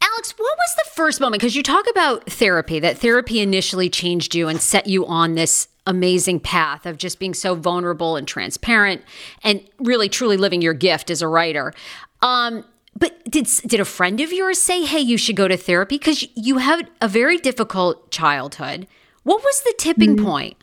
Alex, 0.01 0.33
what 0.37 0.57
was 0.57 0.75
the 0.75 0.89
first 0.91 1.21
moment? 1.21 1.39
Because 1.39 1.55
you 1.55 1.63
talk 1.63 1.89
about 1.89 2.25
therapy, 2.29 2.79
that 2.79 2.97
therapy 2.97 3.39
initially 3.39 3.89
changed 3.89 4.35
you 4.35 4.49
and 4.49 4.59
set 4.59 4.87
you 4.87 5.05
on 5.05 5.35
this 5.35 5.68
amazing 5.85 6.39
path 6.39 6.85
of 6.85 6.97
just 6.97 7.19
being 7.19 7.33
so 7.33 7.55
vulnerable 7.55 8.15
and 8.15 8.27
transparent 8.27 9.01
and 9.43 9.61
really 9.79 10.09
truly 10.09 10.37
living 10.37 10.61
your 10.61 10.73
gift 10.73 11.09
as 11.09 11.21
a 11.21 11.27
writer. 11.27 11.73
Um, 12.21 12.65
but 12.95 13.23
did 13.29 13.47
did 13.65 13.79
a 13.79 13.85
friend 13.85 14.19
of 14.19 14.33
yours 14.33 14.59
say, 14.59 14.83
"Hey, 14.83 14.99
you 14.99 15.17
should 15.17 15.35
go 15.35 15.47
to 15.47 15.57
therapy 15.57 15.97
because 15.97 16.25
you 16.35 16.57
had 16.57 16.89
a 17.01 17.07
very 17.07 17.37
difficult 17.37 18.11
childhood"? 18.11 18.87
What 19.23 19.41
was 19.43 19.61
the 19.61 19.73
tipping 19.77 20.15
mm-hmm. 20.15 20.25
point? 20.25 20.57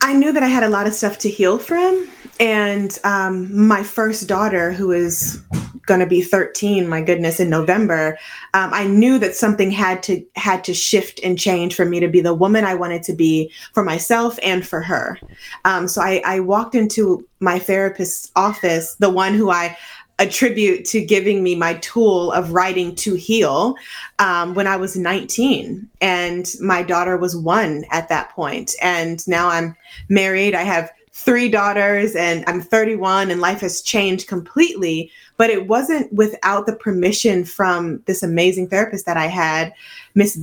I 0.00 0.12
knew 0.12 0.32
that 0.32 0.42
I 0.42 0.48
had 0.48 0.62
a 0.62 0.68
lot 0.68 0.86
of 0.86 0.92
stuff 0.92 1.18
to 1.20 1.30
heal 1.30 1.58
from, 1.58 2.08
and 2.40 2.98
um, 3.04 3.66
my 3.66 3.82
first 3.82 4.28
daughter, 4.28 4.72
who 4.72 4.92
is 4.92 5.40
going 5.86 6.00
to 6.00 6.06
be 6.06 6.22
13 6.22 6.88
my 6.88 7.02
goodness 7.02 7.38
in 7.40 7.50
november 7.50 8.18
um, 8.54 8.72
i 8.72 8.86
knew 8.86 9.18
that 9.18 9.34
something 9.34 9.70
had 9.70 10.02
to 10.02 10.24
had 10.34 10.64
to 10.64 10.72
shift 10.72 11.20
and 11.22 11.38
change 11.38 11.74
for 11.74 11.84
me 11.84 12.00
to 12.00 12.08
be 12.08 12.22
the 12.22 12.32
woman 12.32 12.64
i 12.64 12.74
wanted 12.74 13.02
to 13.02 13.12
be 13.12 13.52
for 13.74 13.84
myself 13.84 14.38
and 14.42 14.66
for 14.66 14.80
her 14.80 15.18
um, 15.66 15.86
so 15.86 16.00
I, 16.00 16.22
I 16.24 16.40
walked 16.40 16.74
into 16.74 17.26
my 17.40 17.58
therapist's 17.58 18.32
office 18.34 18.94
the 18.94 19.10
one 19.10 19.34
who 19.34 19.50
i 19.50 19.76
attribute 20.20 20.84
to 20.84 21.04
giving 21.04 21.42
me 21.42 21.54
my 21.54 21.74
tool 21.74 22.30
of 22.32 22.52
writing 22.52 22.94
to 22.94 23.14
heal 23.14 23.74
um, 24.20 24.54
when 24.54 24.66
I 24.66 24.76
was 24.76 24.96
19. 24.96 25.88
And 26.00 26.54
my 26.60 26.84
daughter 26.84 27.16
was 27.16 27.36
one 27.36 27.84
at 27.90 28.08
that 28.10 28.30
point. 28.30 28.74
And 28.80 29.26
now 29.26 29.48
I'm 29.48 29.76
married. 30.08 30.54
I 30.54 30.62
have 30.62 30.92
three 31.24 31.48
daughters 31.48 32.14
and 32.14 32.44
I'm 32.46 32.60
31 32.60 33.30
and 33.30 33.40
life 33.40 33.60
has 33.60 33.80
changed 33.80 34.28
completely. 34.28 35.10
But 35.36 35.50
it 35.50 35.66
wasn't 35.66 36.12
without 36.12 36.66
the 36.66 36.76
permission 36.76 37.44
from 37.44 38.02
this 38.06 38.22
amazing 38.22 38.68
therapist 38.68 39.06
that 39.06 39.16
I 39.16 39.26
had, 39.26 39.74
Miss, 40.14 40.38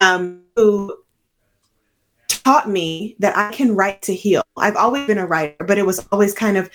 um, 0.00 0.42
who 0.56 0.94
taught 2.28 2.68
me 2.68 3.16
that 3.18 3.36
I 3.36 3.52
can 3.52 3.74
write 3.74 4.02
to 4.02 4.14
heal. 4.14 4.42
I've 4.56 4.76
always 4.76 5.06
been 5.06 5.18
a 5.18 5.26
writer, 5.26 5.64
but 5.64 5.78
it 5.78 5.86
was 5.86 6.06
always 6.12 6.34
kind 6.34 6.56
of 6.56 6.70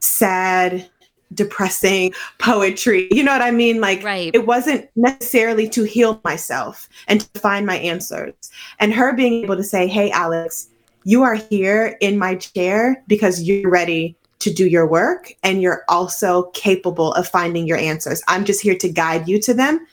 sad, 0.00 0.88
depressing 1.32 2.12
poetry. 2.38 3.08
You 3.10 3.22
know 3.22 3.32
what 3.32 3.42
I 3.42 3.50
mean? 3.50 3.80
Like 3.80 4.02
right. 4.02 4.34
it 4.34 4.46
wasn't 4.46 4.88
necessarily 4.96 5.68
to 5.70 5.84
heal 5.84 6.20
myself 6.24 6.88
and 7.06 7.20
to 7.20 7.40
find 7.40 7.66
my 7.66 7.76
answers. 7.78 8.34
And 8.78 8.92
her 8.92 9.14
being 9.14 9.44
able 9.44 9.56
to 9.56 9.64
say, 9.64 9.86
Hey, 9.86 10.10
Alex, 10.10 10.68
you 11.08 11.22
are 11.22 11.36
here 11.36 11.96
in 12.02 12.18
my 12.18 12.34
chair 12.34 13.02
because 13.06 13.42
you're 13.42 13.70
ready 13.70 14.14
to 14.40 14.52
do 14.52 14.66
your 14.66 14.86
work 14.86 15.32
and 15.42 15.62
you're 15.62 15.82
also 15.88 16.50
capable 16.50 17.14
of 17.14 17.26
finding 17.26 17.66
your 17.66 17.78
answers. 17.78 18.22
I'm 18.28 18.44
just 18.44 18.60
here 18.60 18.76
to 18.76 18.90
guide 18.90 19.26
you 19.26 19.40
to 19.40 19.54
them. 19.54 19.86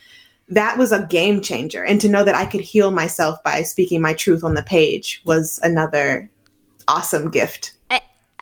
That 0.49 0.77
was 0.77 0.91
a 0.91 1.05
game 1.05 1.39
changer. 1.39 1.85
And 1.85 2.01
to 2.01 2.09
know 2.09 2.25
that 2.25 2.35
I 2.35 2.45
could 2.45 2.59
heal 2.59 2.91
myself 2.91 3.41
by 3.43 3.63
speaking 3.63 4.01
my 4.01 4.13
truth 4.13 4.43
on 4.43 4.55
the 4.55 4.61
page 4.61 5.21
was 5.23 5.57
another 5.63 6.29
awesome 6.89 7.31
gift. 7.31 7.71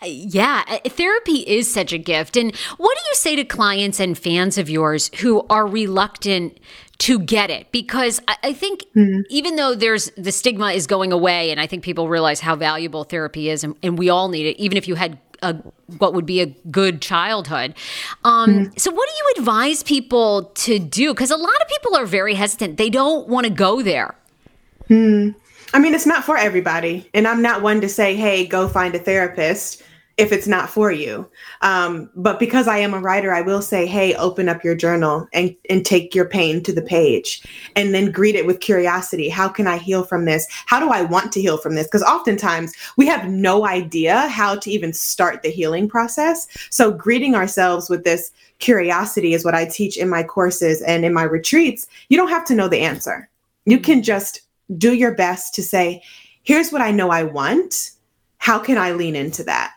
Yeah, 0.05 0.63
therapy 0.87 1.47
is 1.47 1.71
such 1.71 1.93
a 1.93 1.99
gift. 1.99 2.35
And 2.35 2.53
what 2.77 2.97
do 2.97 3.03
you 3.07 3.15
say 3.15 3.35
to 3.35 3.45
clients 3.45 3.99
and 3.99 4.17
fans 4.17 4.57
of 4.57 4.67
yours 4.67 5.11
who 5.19 5.45
are 5.47 5.67
reluctant 5.67 6.59
to 6.99 7.19
get 7.19 7.49
it 7.49 7.71
because 7.71 8.21
I, 8.27 8.53
think 8.53 8.83
mm-hmm. 8.95 9.21
even 9.29 9.55
though 9.55 9.75
there's 9.75 10.11
the 10.15 10.31
stigma 10.31 10.71
is 10.71 10.87
going 10.87 11.11
away, 11.11 11.51
and 11.51 11.59
I 11.59 11.67
think 11.67 11.83
people 11.83 12.07
realize 12.07 12.39
how 12.39 12.55
valuable 12.55 13.03
therapy 13.03 13.49
is, 13.49 13.63
and, 13.63 13.75
and 13.83 13.97
we 13.97 14.09
all 14.09 14.29
need 14.29 14.45
it, 14.45 14.57
even 14.57 14.77
if 14.77 14.87
you 14.87 14.95
had 14.95 15.17
a, 15.41 15.55
what 15.97 16.13
would 16.13 16.25
be 16.25 16.39
a 16.41 16.45
good 16.45 17.01
childhood. 17.01 17.75
Um, 18.23 18.49
mm-hmm. 18.49 18.77
So, 18.77 18.91
what 18.91 19.09
do 19.09 19.15
you 19.15 19.33
advise 19.39 19.83
people 19.83 20.45
to 20.55 20.79
do? 20.79 21.13
Because 21.13 21.31
a 21.31 21.37
lot 21.37 21.61
of 21.61 21.67
people 21.67 21.95
are 21.95 22.05
very 22.05 22.35
hesitant; 22.35 22.77
they 22.77 22.89
don't 22.89 23.27
want 23.27 23.45
to 23.45 23.51
go 23.51 23.81
there. 23.81 24.15
Hmm. 24.87 25.31
I 25.73 25.79
mean, 25.79 25.95
it's 25.95 26.05
not 26.05 26.23
for 26.23 26.37
everybody, 26.37 27.09
and 27.13 27.27
I'm 27.27 27.41
not 27.41 27.61
one 27.61 27.81
to 27.81 27.89
say, 27.89 28.15
"Hey, 28.15 28.45
go 28.45 28.67
find 28.67 28.95
a 28.95 28.99
therapist." 28.99 29.83
If 30.17 30.31
it's 30.31 30.47
not 30.47 30.69
for 30.69 30.91
you. 30.91 31.27
Um, 31.61 32.09
but 32.15 32.39
because 32.39 32.67
I 32.67 32.77
am 32.77 32.93
a 32.93 32.99
writer, 32.99 33.33
I 33.33 33.41
will 33.41 33.63
say, 33.63 33.87
hey, 33.87 34.13
open 34.15 34.47
up 34.47 34.63
your 34.63 34.75
journal 34.75 35.27
and, 35.33 35.55
and 35.69 35.83
take 35.83 36.13
your 36.13 36.25
pain 36.25 36.61
to 36.63 36.73
the 36.73 36.83
page 36.83 37.43
and 37.75 37.95
then 37.95 38.11
greet 38.11 38.35
it 38.35 38.45
with 38.45 38.59
curiosity. 38.59 39.27
How 39.27 39.49
can 39.49 39.65
I 39.65 39.77
heal 39.77 40.03
from 40.03 40.25
this? 40.25 40.45
How 40.67 40.79
do 40.79 40.89
I 40.89 41.01
want 41.01 41.31
to 41.33 41.41
heal 41.41 41.57
from 41.57 41.73
this? 41.73 41.87
Because 41.87 42.03
oftentimes 42.03 42.73
we 42.95 43.07
have 43.07 43.27
no 43.27 43.65
idea 43.65 44.27
how 44.27 44.55
to 44.55 44.69
even 44.69 44.93
start 44.93 45.41
the 45.41 45.49
healing 45.49 45.89
process. 45.89 46.47
So 46.69 46.91
greeting 46.91 47.33
ourselves 47.33 47.89
with 47.89 48.03
this 48.03 48.31
curiosity 48.59 49.33
is 49.33 49.43
what 49.43 49.55
I 49.55 49.65
teach 49.65 49.97
in 49.97 50.09
my 50.09 50.21
courses 50.21 50.81
and 50.83 51.03
in 51.03 51.13
my 51.13 51.23
retreats. 51.23 51.87
You 52.09 52.17
don't 52.17 52.29
have 52.29 52.45
to 52.45 52.55
know 52.55 52.67
the 52.67 52.81
answer. 52.81 53.29
You 53.65 53.79
can 53.79 54.03
just 54.03 54.41
do 54.77 54.93
your 54.93 55.15
best 55.15 55.55
to 55.55 55.63
say, 55.63 56.03
here's 56.43 56.71
what 56.71 56.81
I 56.81 56.91
know 56.91 57.09
I 57.09 57.23
want. 57.23 57.91
How 58.37 58.59
can 58.59 58.77
I 58.77 58.91
lean 58.91 59.15
into 59.15 59.43
that? 59.45 59.72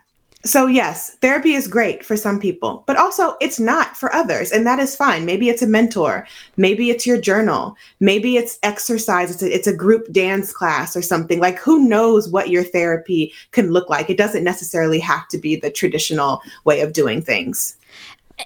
So, 0.46 0.66
yes, 0.66 1.10
therapy 1.16 1.54
is 1.54 1.66
great 1.66 2.04
for 2.04 2.16
some 2.16 2.38
people, 2.38 2.84
but 2.86 2.96
also 2.96 3.34
it's 3.40 3.58
not 3.58 3.96
for 3.96 4.14
others. 4.14 4.52
And 4.52 4.64
that 4.64 4.78
is 4.78 4.94
fine. 4.94 5.26
Maybe 5.26 5.48
it's 5.48 5.60
a 5.60 5.66
mentor. 5.66 6.26
Maybe 6.56 6.88
it's 6.88 7.04
your 7.04 7.20
journal. 7.20 7.76
Maybe 7.98 8.36
it's 8.36 8.58
exercise. 8.62 9.32
It's 9.32 9.42
a, 9.42 9.52
it's 9.52 9.66
a 9.66 9.74
group 9.74 10.12
dance 10.12 10.52
class 10.52 10.96
or 10.96 11.02
something. 11.02 11.40
Like, 11.40 11.58
who 11.58 11.88
knows 11.88 12.28
what 12.28 12.48
your 12.48 12.62
therapy 12.62 13.32
can 13.50 13.72
look 13.72 13.90
like? 13.90 14.08
It 14.08 14.16
doesn't 14.18 14.44
necessarily 14.44 15.00
have 15.00 15.26
to 15.28 15.38
be 15.38 15.56
the 15.56 15.70
traditional 15.70 16.40
way 16.64 16.80
of 16.80 16.92
doing 16.92 17.22
things. 17.22 17.76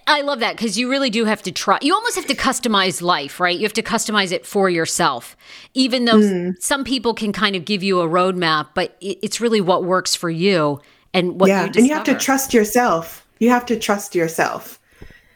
I 0.06 0.22
love 0.22 0.38
that 0.40 0.56
because 0.56 0.78
you 0.78 0.88
really 0.88 1.10
do 1.10 1.24
have 1.26 1.42
to 1.42 1.52
try. 1.52 1.78
You 1.82 1.94
almost 1.94 2.14
have 2.14 2.26
to 2.26 2.34
customize 2.34 3.02
life, 3.02 3.40
right? 3.40 3.56
You 3.56 3.64
have 3.64 3.72
to 3.74 3.82
customize 3.82 4.32
it 4.32 4.46
for 4.46 4.70
yourself. 4.70 5.36
Even 5.74 6.06
though 6.06 6.20
mm. 6.20 6.62
some 6.62 6.84
people 6.84 7.12
can 7.12 7.32
kind 7.32 7.56
of 7.56 7.64
give 7.64 7.82
you 7.82 8.00
a 8.00 8.08
roadmap, 8.08 8.68
but 8.74 8.96
it's 9.00 9.40
really 9.40 9.60
what 9.60 9.84
works 9.84 10.14
for 10.14 10.30
you 10.30 10.80
and 11.14 11.40
what 11.40 11.48
yeah. 11.48 11.64
you 11.64 11.72
and 11.76 11.86
you 11.86 11.94
have 11.94 12.04
to 12.04 12.14
trust 12.14 12.54
yourself. 12.54 13.26
You 13.38 13.50
have 13.50 13.66
to 13.66 13.78
trust 13.78 14.14
yourself. 14.14 14.78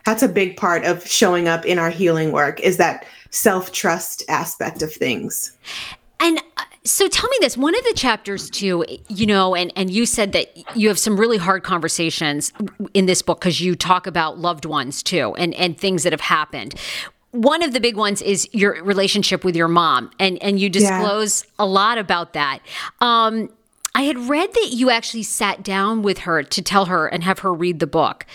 That's 0.04 0.22
a 0.22 0.28
big 0.28 0.56
part 0.56 0.84
of 0.84 1.06
showing 1.06 1.48
up 1.48 1.64
in 1.64 1.78
our 1.78 1.90
healing 1.90 2.32
work 2.32 2.60
is 2.60 2.76
that 2.76 3.06
self 3.30 3.72
trust 3.72 4.22
aspect 4.28 4.82
of 4.82 4.92
things. 4.92 5.56
And 6.20 6.38
uh, 6.56 6.64
so 6.84 7.08
tell 7.08 7.28
me 7.28 7.36
this 7.40 7.56
one 7.56 7.74
of 7.74 7.82
the 7.84 7.94
chapters 7.94 8.50
too 8.50 8.84
you 9.08 9.26
know 9.26 9.54
and 9.54 9.72
and 9.74 9.90
you 9.90 10.04
said 10.04 10.32
that 10.32 10.76
you 10.76 10.88
have 10.88 10.98
some 10.98 11.18
really 11.18 11.38
hard 11.38 11.62
conversations 11.62 12.52
in 12.92 13.06
this 13.06 13.22
book 13.22 13.40
because 13.40 13.60
you 13.60 13.74
talk 13.74 14.06
about 14.06 14.38
loved 14.38 14.66
ones 14.66 15.02
too 15.02 15.34
and 15.36 15.54
and 15.54 15.78
things 15.78 16.02
that 16.02 16.12
have 16.12 16.20
happened 16.20 16.74
one 17.30 17.62
of 17.62 17.72
the 17.72 17.80
big 17.80 17.96
ones 17.96 18.22
is 18.22 18.48
your 18.52 18.82
relationship 18.84 19.44
with 19.44 19.56
your 19.56 19.68
mom 19.68 20.10
and 20.18 20.40
and 20.42 20.60
you 20.60 20.68
disclose 20.68 21.44
yeah. 21.44 21.64
a 21.64 21.66
lot 21.66 21.96
about 21.96 22.34
that 22.34 22.60
um 23.00 23.48
I 23.94 24.02
had 24.02 24.18
read 24.28 24.52
that 24.54 24.70
you 24.72 24.90
actually 24.90 25.22
sat 25.22 25.62
down 25.62 26.02
with 26.02 26.18
her 26.20 26.42
to 26.42 26.62
tell 26.62 26.86
her 26.86 27.06
and 27.06 27.22
have 27.22 27.40
her 27.40 27.54
read 27.54 27.78
the 27.78 27.86
book. 27.86 28.26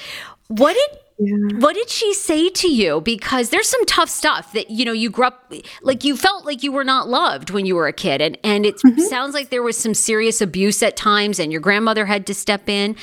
What 0.48 0.74
did 0.74 1.00
yeah. 1.22 1.58
What 1.58 1.76
did 1.76 1.90
she 1.90 2.14
say 2.14 2.48
to 2.50 2.72
you? 2.72 3.02
Because 3.02 3.50
there's 3.50 3.68
some 3.68 3.86
tough 3.86 4.10
stuff 4.10 4.54
that 4.54 4.72
you 4.72 4.86
know 4.86 4.94
you 4.94 5.10
grew 5.10 5.26
up 5.26 5.52
like 5.82 6.06
you 6.06 6.16
felt 6.16 6.46
like 6.46 6.64
you 6.64 6.72
were 6.72 6.86
not 6.86 7.10
loved 7.10 7.50
when 7.50 7.66
you 7.66 7.76
were 7.76 7.88
a 7.88 7.94
kid, 7.94 8.22
and 8.22 8.38
and 8.42 8.66
it 8.66 8.76
mm-hmm. 8.78 9.02
sounds 9.02 9.34
like 9.34 9.50
there 9.50 9.62
was 9.62 9.78
some 9.78 9.94
serious 9.94 10.40
abuse 10.40 10.82
at 10.82 10.96
times, 10.96 11.38
and 11.38 11.52
your 11.52 11.60
grandmother 11.60 12.06
had 12.06 12.26
to 12.28 12.34
step 12.34 12.70
in. 12.70 12.96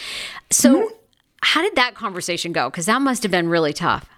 So, 0.51 0.75
mm-hmm. 0.77 0.95
how 1.43 1.61
did 1.61 1.77
that 1.77 1.95
conversation 1.95 2.53
go? 2.53 2.71
Because 2.71 2.87
that 2.87 3.03
must 3.03 3.23
have 3.23 3.31
been 3.31 3.51
really 3.51 3.75
tough. 3.75 4.09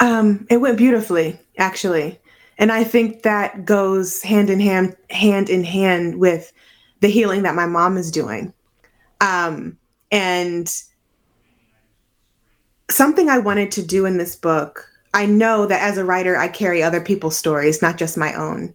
Um, 0.00 0.46
it 0.48 0.56
went 0.56 0.78
beautifully, 0.78 1.38
actually, 1.58 2.18
and 2.56 2.72
I 2.72 2.84
think 2.84 3.22
that 3.22 3.66
goes 3.66 4.22
hand 4.22 4.48
in 4.48 4.60
hand, 4.60 4.96
hand 5.10 5.50
in 5.50 5.62
hand 5.62 6.18
with 6.18 6.54
the 7.00 7.08
healing 7.08 7.42
that 7.42 7.54
my 7.54 7.66
mom 7.66 7.96
is 7.96 8.10
doing. 8.10 8.52
Um, 9.20 9.78
and 10.10 10.72
something 12.90 13.28
I 13.28 13.38
wanted 13.38 13.70
to 13.72 13.82
do 13.82 14.06
in 14.06 14.18
this 14.18 14.36
book, 14.36 14.88
I 15.14 15.26
know 15.26 15.66
that 15.66 15.82
as 15.82 15.98
a 15.98 16.04
writer, 16.04 16.36
I 16.36 16.48
carry 16.48 16.82
other 16.82 17.00
people's 17.00 17.36
stories, 17.36 17.82
not 17.82 17.96
just 17.96 18.16
my 18.16 18.32
own. 18.34 18.74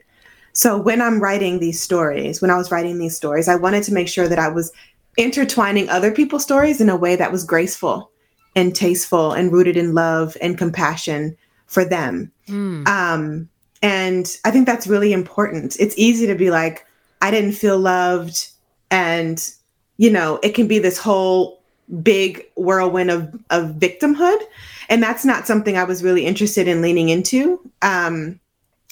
So 0.53 0.77
when 0.77 1.01
I'm 1.01 1.21
writing 1.21 1.59
these 1.59 1.81
stories, 1.81 2.41
when 2.41 2.51
I 2.51 2.57
was 2.57 2.71
writing 2.71 2.97
these 2.97 3.15
stories, 3.15 3.47
I 3.47 3.55
wanted 3.55 3.83
to 3.83 3.93
make 3.93 4.07
sure 4.07 4.27
that 4.27 4.39
I 4.39 4.49
was 4.49 4.71
intertwining 5.17 5.89
other 5.89 6.11
people's 6.11 6.43
stories 6.43 6.81
in 6.81 6.89
a 6.89 6.95
way 6.95 7.15
that 7.15 7.31
was 7.31 7.43
graceful 7.43 8.11
and 8.55 8.75
tasteful 8.75 9.31
and 9.31 9.51
rooted 9.51 9.77
in 9.77 9.93
love 9.93 10.35
and 10.41 10.57
compassion 10.57 11.37
for 11.67 11.85
them. 11.85 12.31
Mm. 12.47 12.87
Um, 12.87 13.49
and 13.81 14.37
I 14.43 14.51
think 14.51 14.65
that's 14.65 14.87
really 14.87 15.13
important. 15.13 15.77
It's 15.79 15.97
easy 15.97 16.27
to 16.27 16.35
be 16.35 16.51
like, 16.51 16.85
I 17.21 17.31
didn't 17.31 17.53
feel 17.53 17.79
loved. 17.79 18.49
And, 18.89 19.49
you 19.97 20.09
know, 20.09 20.39
it 20.43 20.53
can 20.53 20.67
be 20.67 20.79
this 20.79 20.97
whole 20.97 21.61
big 22.01 22.45
whirlwind 22.55 23.11
of, 23.11 23.33
of 23.49 23.75
victimhood. 23.75 24.39
And 24.89 25.01
that's 25.01 25.25
not 25.25 25.47
something 25.47 25.77
I 25.77 25.83
was 25.83 26.03
really 26.03 26.25
interested 26.25 26.67
in 26.67 26.81
leaning 26.81 27.09
into. 27.09 27.59
Um, 27.81 28.39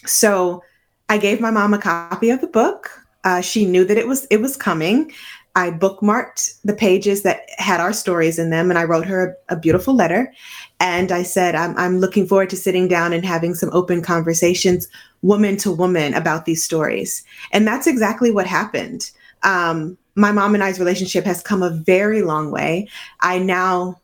so 0.06 0.64
I 1.10 1.18
gave 1.18 1.42
my 1.42 1.52
mom 1.52 1.74
a 1.74 1.80
copy 1.80 2.30
of 2.30 2.42
the 2.42 2.48
book. 2.48 2.92
Uh, 3.24 3.42
she 3.42 3.66
knew 3.66 3.84
that 3.84 3.98
it 3.98 4.08
was 4.08 4.26
it 4.26 4.40
was 4.40 4.56
coming. 4.56 5.12
I 5.56 5.72
bookmarked 5.72 6.62
the 6.64 6.74
pages 6.74 7.24
that 7.24 7.42
had 7.58 7.82
our 7.82 7.92
stories 7.92 8.40
in 8.40 8.50
them, 8.50 8.70
and 8.70 8.80
I 8.80 8.86
wrote 8.86 9.06
her 9.08 9.36
a, 9.50 9.56
a 9.56 9.60
beautiful 9.60 9.94
letter. 9.94 10.32
And 10.80 11.12
I 11.12 11.24
said, 11.24 11.56
I'm, 11.56 11.78
I'm 11.78 12.00
looking 12.00 12.26
forward 12.28 12.50
to 12.52 12.56
sitting 12.56 12.88
down 12.88 13.12
and 13.12 13.26
having 13.26 13.54
some 13.54 13.70
open 13.74 14.02
conversations, 14.02 14.88
woman 15.22 15.58
to 15.58 15.72
woman, 15.72 16.14
about 16.14 16.46
these 16.46 16.64
stories. 16.64 17.24
And 17.52 17.68
that's 17.68 17.88
exactly 17.88 18.32
what 18.32 18.48
happened. 18.48 19.12
Um, 19.44 19.98
my 20.16 20.32
mom 20.32 20.54
and 20.54 20.64
I's 20.64 20.80
relationship 20.80 21.26
has 21.26 21.42
come 21.42 21.64
a 21.64 21.70
very 21.70 22.22
long 22.22 22.52
way. 22.52 22.88
I 23.22 23.40
now 23.40 24.00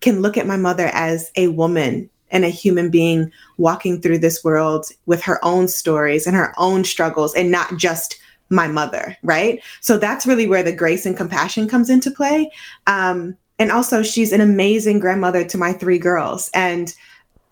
can 0.00 0.20
look 0.20 0.36
at 0.36 0.46
my 0.46 0.56
mother 0.56 0.90
as 0.92 1.30
a 1.36 1.48
woman 1.48 2.10
and 2.30 2.44
a 2.44 2.50
human 2.50 2.90
being 2.90 3.30
walking 3.56 4.00
through 4.00 4.18
this 4.18 4.42
world 4.42 4.86
with 5.06 5.22
her 5.22 5.42
own 5.44 5.68
stories 5.68 6.26
and 6.26 6.36
her 6.36 6.54
own 6.58 6.84
struggles 6.84 7.34
and 7.34 7.50
not 7.50 7.76
just 7.76 8.18
my 8.48 8.68
mother, 8.68 9.16
right? 9.22 9.62
So 9.80 9.98
that's 9.98 10.26
really 10.26 10.46
where 10.46 10.62
the 10.62 10.72
grace 10.72 11.06
and 11.06 11.16
compassion 11.16 11.68
comes 11.68 11.90
into 11.90 12.10
play. 12.10 12.50
Um, 12.86 13.36
and 13.58 13.72
also, 13.72 14.02
she's 14.02 14.32
an 14.32 14.40
amazing 14.40 14.98
grandmother 14.98 15.44
to 15.44 15.58
my 15.58 15.72
three 15.72 15.98
girls. 15.98 16.50
And 16.52 16.94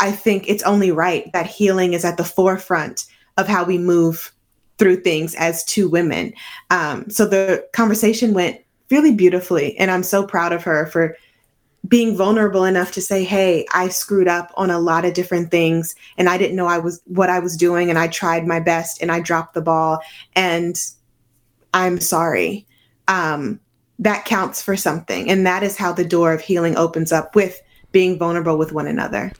I 0.00 0.12
think 0.12 0.48
it's 0.48 0.62
only 0.64 0.90
right 0.90 1.32
that 1.32 1.46
healing 1.46 1.94
is 1.94 2.04
at 2.04 2.16
the 2.16 2.24
forefront 2.24 3.06
of 3.36 3.48
how 3.48 3.64
we 3.64 3.78
move 3.78 4.32
through 4.78 4.96
things 4.96 5.34
as 5.36 5.64
two 5.64 5.88
women. 5.88 6.34
Um, 6.70 7.08
so 7.08 7.26
the 7.26 7.66
conversation 7.72 8.34
went 8.34 8.60
really 8.90 9.14
beautifully. 9.14 9.76
And 9.78 9.90
I'm 9.90 10.02
so 10.02 10.26
proud 10.26 10.52
of 10.52 10.62
her 10.64 10.86
for 10.86 11.16
being 11.86 12.16
vulnerable 12.16 12.64
enough 12.64 12.92
to 12.92 13.00
say, 13.00 13.24
Hey, 13.24 13.66
I 13.72 13.88
screwed 13.88 14.28
up 14.28 14.52
on 14.56 14.70
a 14.70 14.78
lot 14.78 15.04
of 15.04 15.14
different 15.14 15.50
things 15.50 15.94
and 16.16 16.28
I 16.28 16.38
didn't 16.38 16.56
know 16.56 16.66
I 16.66 16.78
was 16.78 17.00
what 17.06 17.30
I 17.30 17.38
was 17.38 17.56
doing 17.56 17.90
and 17.90 17.98
I 17.98 18.08
tried 18.08 18.46
my 18.46 18.58
best 18.58 19.02
and 19.02 19.12
I 19.12 19.20
dropped 19.20 19.54
the 19.54 19.60
ball 19.60 20.00
and 20.34 20.76
I'm 21.72 22.00
sorry. 22.00 22.66
Um, 23.06 23.60
that 23.98 24.24
counts 24.24 24.62
for 24.62 24.76
something. 24.76 25.30
And 25.30 25.46
that 25.46 25.62
is 25.62 25.76
how 25.76 25.92
the 25.92 26.04
door 26.04 26.32
of 26.32 26.40
healing 26.40 26.76
opens 26.76 27.12
up 27.12 27.34
with 27.34 27.60
being 27.92 28.18
vulnerable 28.18 28.58
with 28.58 28.72
one 28.72 28.86
another. 28.86 29.32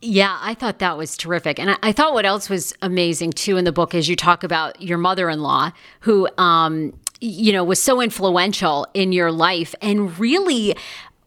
Yeah, 0.00 0.38
I 0.40 0.54
thought 0.54 0.78
that 0.78 0.96
was 0.96 1.16
terrific. 1.16 1.58
And 1.58 1.70
I, 1.70 1.76
I, 1.82 1.92
thought 1.92 2.12
what 2.12 2.24
else 2.24 2.48
was 2.48 2.72
amazing 2.82 3.32
too 3.32 3.56
in 3.56 3.64
the 3.64 3.72
book 3.72 3.94
is 3.94 4.08
you 4.08 4.14
talk 4.14 4.44
about 4.44 4.80
your 4.80 4.98
mother 4.98 5.28
in 5.28 5.42
law 5.42 5.72
who, 6.00 6.28
um, 6.38 6.92
you 7.20 7.52
know, 7.52 7.64
was 7.64 7.82
so 7.82 8.00
influential 8.00 8.86
in 8.94 9.10
your 9.10 9.32
life 9.32 9.74
and 9.80 10.16
really 10.18 10.76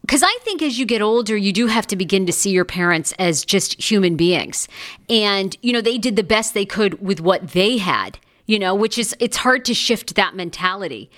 because 0.02 0.22
I 0.24 0.38
think 0.42 0.62
as 0.62 0.78
you 0.78 0.86
get 0.86 1.02
older, 1.02 1.36
you 1.36 1.52
do 1.52 1.66
have 1.66 1.86
to 1.88 1.94
begin 1.94 2.26
to 2.26 2.32
see 2.32 2.50
your 2.50 2.64
parents 2.64 3.12
as 3.18 3.44
just 3.44 3.80
human 3.80 4.16
beings. 4.16 4.66
And, 5.08 5.56
you 5.62 5.72
know, 5.72 5.80
they 5.80 5.98
did 5.98 6.16
the 6.16 6.24
best 6.24 6.52
they 6.52 6.64
could 6.64 7.00
with 7.00 7.20
what 7.20 7.50
they 7.50 7.76
had 7.76 8.18
you 8.50 8.58
know, 8.58 8.74
which 8.74 8.98
is, 8.98 9.14
it's 9.20 9.36
hard 9.36 9.64
to 9.64 9.74
shift 9.74 10.16
that 10.16 10.34
mentality. 10.34 11.08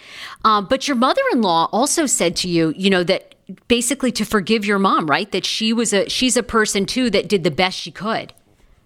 Um, 0.44 0.66
but 0.68 0.86
your 0.86 0.98
mother 0.98 1.22
in 1.32 1.40
law 1.40 1.66
also 1.72 2.04
said 2.04 2.36
to 2.36 2.48
you, 2.48 2.74
you 2.76 2.90
know, 2.90 3.02
that 3.04 3.34
basically 3.68 4.12
to 4.12 4.26
forgive 4.26 4.66
your 4.66 4.78
mom, 4.78 5.06
right? 5.06 5.32
That 5.32 5.46
she 5.46 5.72
was 5.72 5.94
a, 5.94 6.10
she's 6.10 6.36
a 6.36 6.42
person 6.42 6.84
too 6.84 7.08
that 7.08 7.30
did 7.30 7.42
the 7.42 7.50
best 7.50 7.78
she 7.78 7.90
could. 7.90 8.34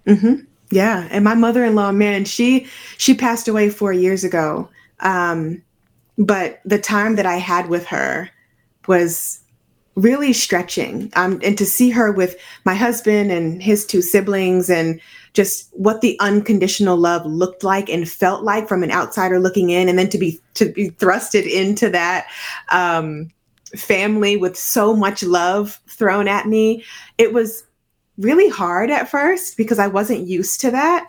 Mm-hmm. 0.07 0.45
Yeah. 0.71 1.09
And 1.11 1.25
my 1.25 1.35
mother 1.35 1.65
in 1.65 1.75
law, 1.75 1.91
man, 1.91 2.25
she, 2.25 2.69
she 2.99 3.15
passed 3.15 3.49
away 3.49 3.69
four 3.69 3.93
years 3.93 4.23
ago. 4.23 4.69
Um, 5.01 5.63
but 6.17 6.61
the 6.65 6.79
time 6.79 7.17
that 7.17 7.27
I 7.27 7.39
had 7.39 7.69
with 7.69 7.87
her 7.87 8.31
was 8.87 9.41
really 9.97 10.33
stretching. 10.33 11.11
Um, 11.17 11.41
and 11.43 11.59
to 11.59 11.67
see 11.67 11.91
her 11.91 12.13
with 12.13 12.37
my 12.65 12.75
husband 12.75 13.33
and 13.33 13.61
his 13.61 13.85
two 13.85 14.03
siblings 14.03 14.71
and 14.71 15.01
just 15.37 15.69
what 15.73 16.01
the 16.01 16.19
unconditional 16.19 16.97
love 16.97 17.25
looked 17.27 17.63
like 17.63 17.89
and 17.89 18.09
felt 18.09 18.43
like 18.43 18.67
from 18.67 18.83
an 18.83 18.91
outsider 18.91 19.39
looking 19.39 19.71
in 19.71 19.89
and 19.89 19.99
then 19.99 20.09
to 20.09 20.19
be 20.19 20.41
to 20.55 20.67
be 20.73 20.91
thrusted 20.91 21.49
into 21.49 21.89
that 21.91 22.27
um, 22.71 23.31
family 23.77 24.37
with 24.37 24.57
so 24.57 24.97
much 24.97 25.23
love 25.23 25.81
thrown 25.89 26.27
at 26.27 26.47
me 26.47 26.83
it 27.19 27.33
was 27.33 27.65
really 28.19 28.49
hard 28.49 28.91
at 28.91 29.11
first 29.11 29.57
because 29.57 29.79
i 29.79 29.87
wasn't 29.87 30.27
used 30.27 30.61
to 30.61 30.71
that 30.71 31.07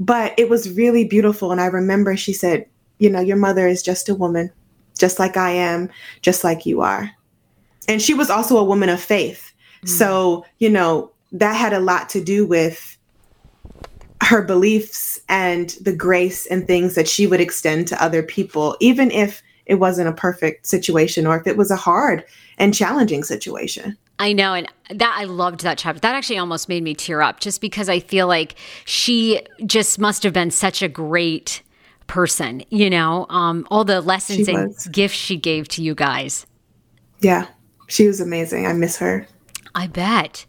but 0.00 0.34
it 0.36 0.48
was 0.48 0.72
really 0.72 1.04
beautiful 1.04 1.52
and 1.52 1.60
i 1.60 1.66
remember 1.66 2.16
she 2.16 2.32
said 2.32 2.66
you 2.98 3.08
know 3.08 3.20
your 3.20 3.36
mother 3.36 3.68
is 3.68 3.82
just 3.82 4.08
a 4.08 4.14
woman 4.14 4.50
just 4.98 5.18
like 5.18 5.36
I 5.36 5.50
am, 5.50 5.88
just 6.20 6.44
like 6.44 6.66
you 6.66 6.82
are. 6.82 7.10
And 7.88 8.02
she 8.02 8.12
was 8.12 8.28
also 8.28 8.58
a 8.58 8.64
woman 8.64 8.88
of 8.88 9.00
faith. 9.00 9.52
Mm. 9.84 9.88
So, 9.88 10.44
you 10.58 10.68
know, 10.68 11.10
that 11.32 11.54
had 11.54 11.72
a 11.72 11.80
lot 11.80 12.08
to 12.10 12.22
do 12.22 12.46
with 12.46 12.97
her 14.22 14.42
beliefs 14.42 15.20
and 15.28 15.70
the 15.80 15.94
grace 15.94 16.46
and 16.46 16.66
things 16.66 16.94
that 16.94 17.08
she 17.08 17.26
would 17.26 17.40
extend 17.40 17.88
to 17.88 18.02
other 18.02 18.22
people, 18.22 18.76
even 18.80 19.10
if 19.10 19.42
it 19.66 19.76
wasn't 19.76 20.08
a 20.08 20.12
perfect 20.12 20.66
situation 20.66 21.26
or 21.26 21.36
if 21.38 21.46
it 21.46 21.56
was 21.56 21.70
a 21.70 21.76
hard 21.76 22.24
and 22.56 22.74
challenging 22.74 23.22
situation. 23.22 23.96
I 24.18 24.32
know. 24.32 24.54
And 24.54 24.66
that 24.90 25.14
I 25.16 25.24
loved 25.24 25.60
that 25.60 25.78
chapter. 25.78 26.00
That 26.00 26.14
actually 26.14 26.38
almost 26.38 26.68
made 26.68 26.82
me 26.82 26.94
tear 26.94 27.22
up 27.22 27.40
just 27.40 27.60
because 27.60 27.88
I 27.88 28.00
feel 28.00 28.26
like 28.26 28.56
she 28.84 29.42
just 29.64 29.98
must 29.98 30.22
have 30.24 30.32
been 30.32 30.50
such 30.50 30.82
a 30.82 30.88
great 30.88 31.62
person, 32.08 32.62
you 32.70 32.90
know, 32.90 33.26
um, 33.28 33.66
all 33.70 33.84
the 33.84 34.00
lessons 34.00 34.48
and 34.48 34.74
gifts 34.90 35.14
she 35.14 35.36
gave 35.36 35.68
to 35.68 35.82
you 35.82 35.94
guys. 35.94 36.46
Yeah, 37.20 37.46
she 37.86 38.06
was 38.06 38.20
amazing. 38.20 38.66
I 38.66 38.72
miss 38.72 38.96
her. 38.96 39.28
I 39.74 39.86
bet. 39.86 40.46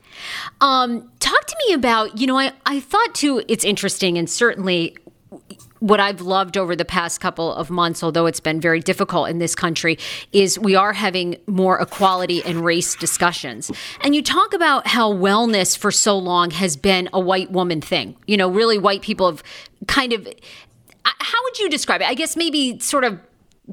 Um, 0.61 1.09
talk 1.19 1.45
to 1.45 1.55
me 1.67 1.73
about, 1.73 2.17
you 2.19 2.27
know, 2.27 2.37
I, 2.37 2.53
I 2.65 2.79
thought 2.79 3.15
too, 3.15 3.43
it's 3.47 3.63
interesting 3.63 4.17
and 4.17 4.29
certainly 4.29 4.95
what 5.79 5.99
I've 5.99 6.21
loved 6.21 6.57
over 6.57 6.75
the 6.75 6.85
past 6.85 7.21
couple 7.21 7.53
of 7.53 7.69
months, 7.69 8.03
although 8.03 8.25
it's 8.25 8.39
been 8.39 8.59
very 8.59 8.81
difficult 8.81 9.29
in 9.29 9.39
this 9.39 9.55
country, 9.55 9.97
is 10.33 10.59
we 10.59 10.75
are 10.75 10.93
having 10.93 11.37
more 11.47 11.79
equality 11.79 12.43
and 12.43 12.63
race 12.63 12.95
discussions. 12.95 13.71
And 14.01 14.13
you 14.13 14.21
talk 14.21 14.53
about 14.53 14.87
how 14.87 15.13
wellness 15.13 15.77
for 15.77 15.91
so 15.91 16.17
long 16.17 16.51
has 16.51 16.75
been 16.75 17.09
a 17.13 17.19
white 17.19 17.51
woman 17.51 17.79
thing. 17.79 18.17
You 18.27 18.37
know, 18.37 18.49
really 18.49 18.77
white 18.77 19.01
people 19.01 19.27
have 19.27 19.43
kind 19.87 20.11
of 20.11 20.27
how 21.05 21.43
would 21.43 21.59
you 21.59 21.69
describe 21.69 22.01
it? 22.01 22.07
I 22.07 22.13
guess 22.13 22.35
maybe 22.35 22.79
sort 22.79 23.03
of 23.03 23.19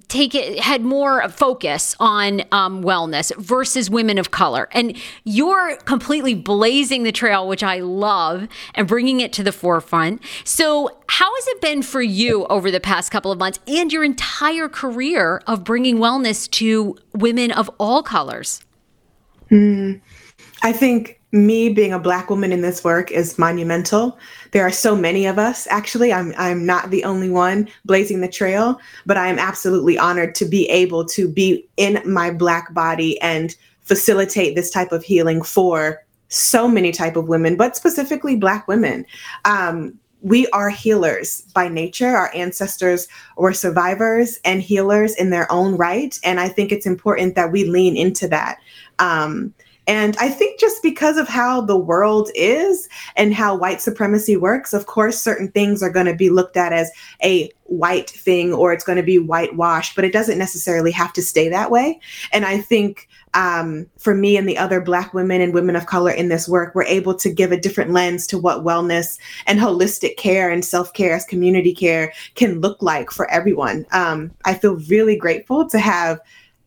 take 0.08 0.34
it 0.34 0.58
had 0.60 0.82
more 0.82 1.28
focus 1.28 1.96
on 1.98 2.42
um, 2.52 2.82
wellness 2.82 3.34
versus 3.36 3.90
women 3.90 4.18
of 4.18 4.30
color. 4.30 4.68
And 4.72 4.96
you're 5.24 5.76
completely 5.78 6.34
blazing 6.34 7.02
the 7.02 7.12
trail 7.12 7.46
which 7.48 7.62
i 7.62 7.80
love 7.80 8.48
and 8.74 8.86
bringing 8.86 9.20
it 9.20 9.32
to 9.34 9.42
the 9.42 9.52
forefront. 9.52 10.22
So 10.44 10.90
how 11.08 11.34
has 11.34 11.46
it 11.48 11.60
been 11.60 11.82
for 11.82 12.02
you 12.02 12.46
over 12.46 12.70
the 12.70 12.80
past 12.80 13.10
couple 13.10 13.32
of 13.32 13.38
months 13.38 13.58
and 13.66 13.92
your 13.92 14.04
entire 14.04 14.68
career 14.68 15.42
of 15.46 15.64
bringing 15.64 15.96
wellness 15.96 16.50
to 16.52 16.96
women 17.12 17.50
of 17.52 17.70
all 17.78 18.02
colors? 18.02 18.62
Mm, 19.50 20.00
i 20.62 20.72
think 20.72 21.20
me 21.36 21.68
being 21.68 21.92
a 21.92 21.98
black 21.98 22.30
woman 22.30 22.52
in 22.52 22.62
this 22.62 22.82
work 22.82 23.10
is 23.10 23.38
monumental. 23.38 24.18
There 24.56 24.66
are 24.66 24.72
so 24.72 24.96
many 24.96 25.26
of 25.26 25.38
us. 25.38 25.66
Actually, 25.68 26.14
I'm 26.14 26.32
I'm 26.38 26.64
not 26.64 26.88
the 26.88 27.04
only 27.04 27.28
one 27.28 27.68
blazing 27.84 28.22
the 28.22 28.26
trail, 28.26 28.80
but 29.04 29.18
I 29.18 29.28
am 29.28 29.38
absolutely 29.38 29.98
honored 29.98 30.34
to 30.36 30.46
be 30.46 30.66
able 30.70 31.04
to 31.08 31.28
be 31.28 31.68
in 31.76 32.00
my 32.06 32.30
black 32.30 32.72
body 32.72 33.20
and 33.20 33.54
facilitate 33.82 34.56
this 34.56 34.70
type 34.70 34.92
of 34.92 35.04
healing 35.04 35.42
for 35.42 36.02
so 36.28 36.66
many 36.66 36.90
type 36.90 37.16
of 37.16 37.28
women, 37.28 37.56
but 37.56 37.76
specifically 37.76 38.34
black 38.34 38.66
women. 38.66 39.04
Um, 39.44 39.98
we 40.22 40.46
are 40.48 40.70
healers 40.70 41.42
by 41.54 41.68
nature. 41.68 42.16
Our 42.16 42.34
ancestors 42.34 43.08
were 43.36 43.52
survivors 43.52 44.40
and 44.42 44.62
healers 44.62 45.14
in 45.16 45.28
their 45.28 45.52
own 45.52 45.76
right, 45.76 46.18
and 46.24 46.40
I 46.40 46.48
think 46.48 46.72
it's 46.72 46.86
important 46.86 47.34
that 47.34 47.52
we 47.52 47.66
lean 47.66 47.94
into 47.94 48.26
that. 48.28 48.60
Um, 49.00 49.52
and 49.86 50.16
I 50.18 50.28
think 50.28 50.58
just 50.58 50.82
because 50.82 51.16
of 51.16 51.28
how 51.28 51.60
the 51.60 51.76
world 51.76 52.30
is 52.34 52.88
and 53.14 53.32
how 53.32 53.56
white 53.56 53.80
supremacy 53.80 54.36
works, 54.36 54.74
of 54.74 54.86
course, 54.86 55.20
certain 55.20 55.50
things 55.52 55.82
are 55.82 55.90
going 55.90 56.06
to 56.06 56.14
be 56.14 56.28
looked 56.28 56.56
at 56.56 56.72
as 56.72 56.90
a 57.22 57.50
white 57.64 58.10
thing 58.10 58.52
or 58.52 58.72
it's 58.72 58.84
going 58.84 58.96
to 58.96 59.02
be 59.02 59.18
whitewashed, 59.18 59.94
but 59.94 60.04
it 60.04 60.12
doesn't 60.12 60.38
necessarily 60.38 60.90
have 60.90 61.12
to 61.12 61.22
stay 61.22 61.48
that 61.48 61.70
way. 61.70 62.00
And 62.32 62.44
I 62.44 62.58
think 62.58 63.08
um, 63.34 63.86
for 63.98 64.14
me 64.14 64.36
and 64.36 64.48
the 64.48 64.58
other 64.58 64.80
Black 64.80 65.14
women 65.14 65.40
and 65.40 65.54
women 65.54 65.76
of 65.76 65.86
color 65.86 66.10
in 66.10 66.28
this 66.28 66.48
work, 66.48 66.74
we're 66.74 66.84
able 66.84 67.14
to 67.14 67.30
give 67.30 67.52
a 67.52 67.60
different 67.60 67.92
lens 67.92 68.26
to 68.28 68.38
what 68.38 68.64
wellness 68.64 69.18
and 69.46 69.60
holistic 69.60 70.16
care 70.16 70.50
and 70.50 70.64
self 70.64 70.92
care 70.94 71.14
as 71.14 71.24
community 71.24 71.74
care 71.74 72.12
can 72.34 72.60
look 72.60 72.82
like 72.82 73.10
for 73.10 73.30
everyone. 73.30 73.86
Um, 73.92 74.32
I 74.44 74.54
feel 74.54 74.76
really 74.88 75.16
grateful 75.16 75.68
to 75.68 75.78
have 75.78 76.20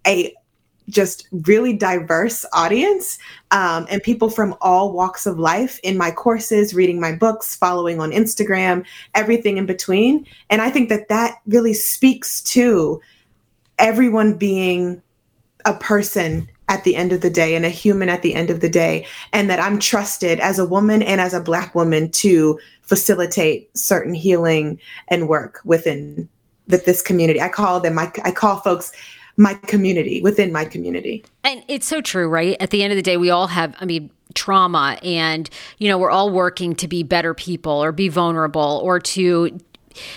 a 0.07 0.33
just 0.89 1.27
really 1.31 1.73
diverse 1.73 2.45
audience 2.53 3.17
um, 3.51 3.87
and 3.89 4.03
people 4.03 4.29
from 4.29 4.55
all 4.61 4.91
walks 4.91 5.25
of 5.25 5.39
life 5.39 5.79
in 5.83 5.97
my 5.97 6.11
courses, 6.11 6.73
reading 6.73 6.99
my 6.99 7.13
books, 7.13 7.55
following 7.55 7.99
on 7.99 8.11
Instagram, 8.11 8.85
everything 9.15 9.57
in 9.57 9.65
between. 9.65 10.25
And 10.49 10.61
I 10.61 10.69
think 10.69 10.89
that 10.89 11.07
that 11.09 11.39
really 11.47 11.73
speaks 11.73 12.41
to 12.43 13.01
everyone 13.77 14.33
being 14.33 15.01
a 15.65 15.73
person 15.73 16.49
at 16.67 16.83
the 16.83 16.95
end 16.95 17.11
of 17.11 17.21
the 17.21 17.29
day 17.29 17.55
and 17.55 17.65
a 17.65 17.69
human 17.69 18.09
at 18.09 18.21
the 18.21 18.35
end 18.35 18.49
of 18.49 18.59
the 18.59 18.69
day. 18.69 19.05
And 19.33 19.49
that 19.49 19.59
I'm 19.59 19.79
trusted 19.79 20.39
as 20.39 20.59
a 20.59 20.65
woman 20.65 21.01
and 21.01 21.19
as 21.19 21.33
a 21.33 21.41
Black 21.41 21.73
woman 21.73 22.11
to 22.11 22.59
facilitate 22.81 23.75
certain 23.77 24.13
healing 24.13 24.79
and 25.07 25.27
work 25.27 25.61
within 25.65 26.29
that 26.67 26.85
this 26.85 27.01
community. 27.01 27.41
I 27.41 27.49
call 27.49 27.79
them, 27.79 27.97
I, 27.97 28.11
I 28.23 28.31
call 28.31 28.57
folks 28.57 28.91
my 29.39 29.53
community 29.53 30.21
within 30.21 30.51
my 30.51 30.65
community. 30.65 31.23
And 31.45 31.63
it's 31.69 31.87
so 31.87 32.01
true, 32.01 32.27
right? 32.27 32.57
At 32.59 32.71
the 32.71 32.83
end 32.83 32.91
of 32.91 32.97
the 32.97 33.01
day, 33.01 33.15
we 33.15 33.29
all 33.29 33.47
have, 33.47 33.73
I 33.79 33.85
mean, 33.85 34.11
trauma 34.33 34.99
and, 35.01 35.49
you 35.77 35.87
know, 35.87 35.97
we're 35.97 36.11
all 36.11 36.29
working 36.29 36.75
to 36.75 36.87
be 36.87 37.03
better 37.03 37.33
people 37.33 37.81
or 37.81 37.93
be 37.93 38.09
vulnerable 38.09 38.81
or 38.83 38.99
to 38.99 39.57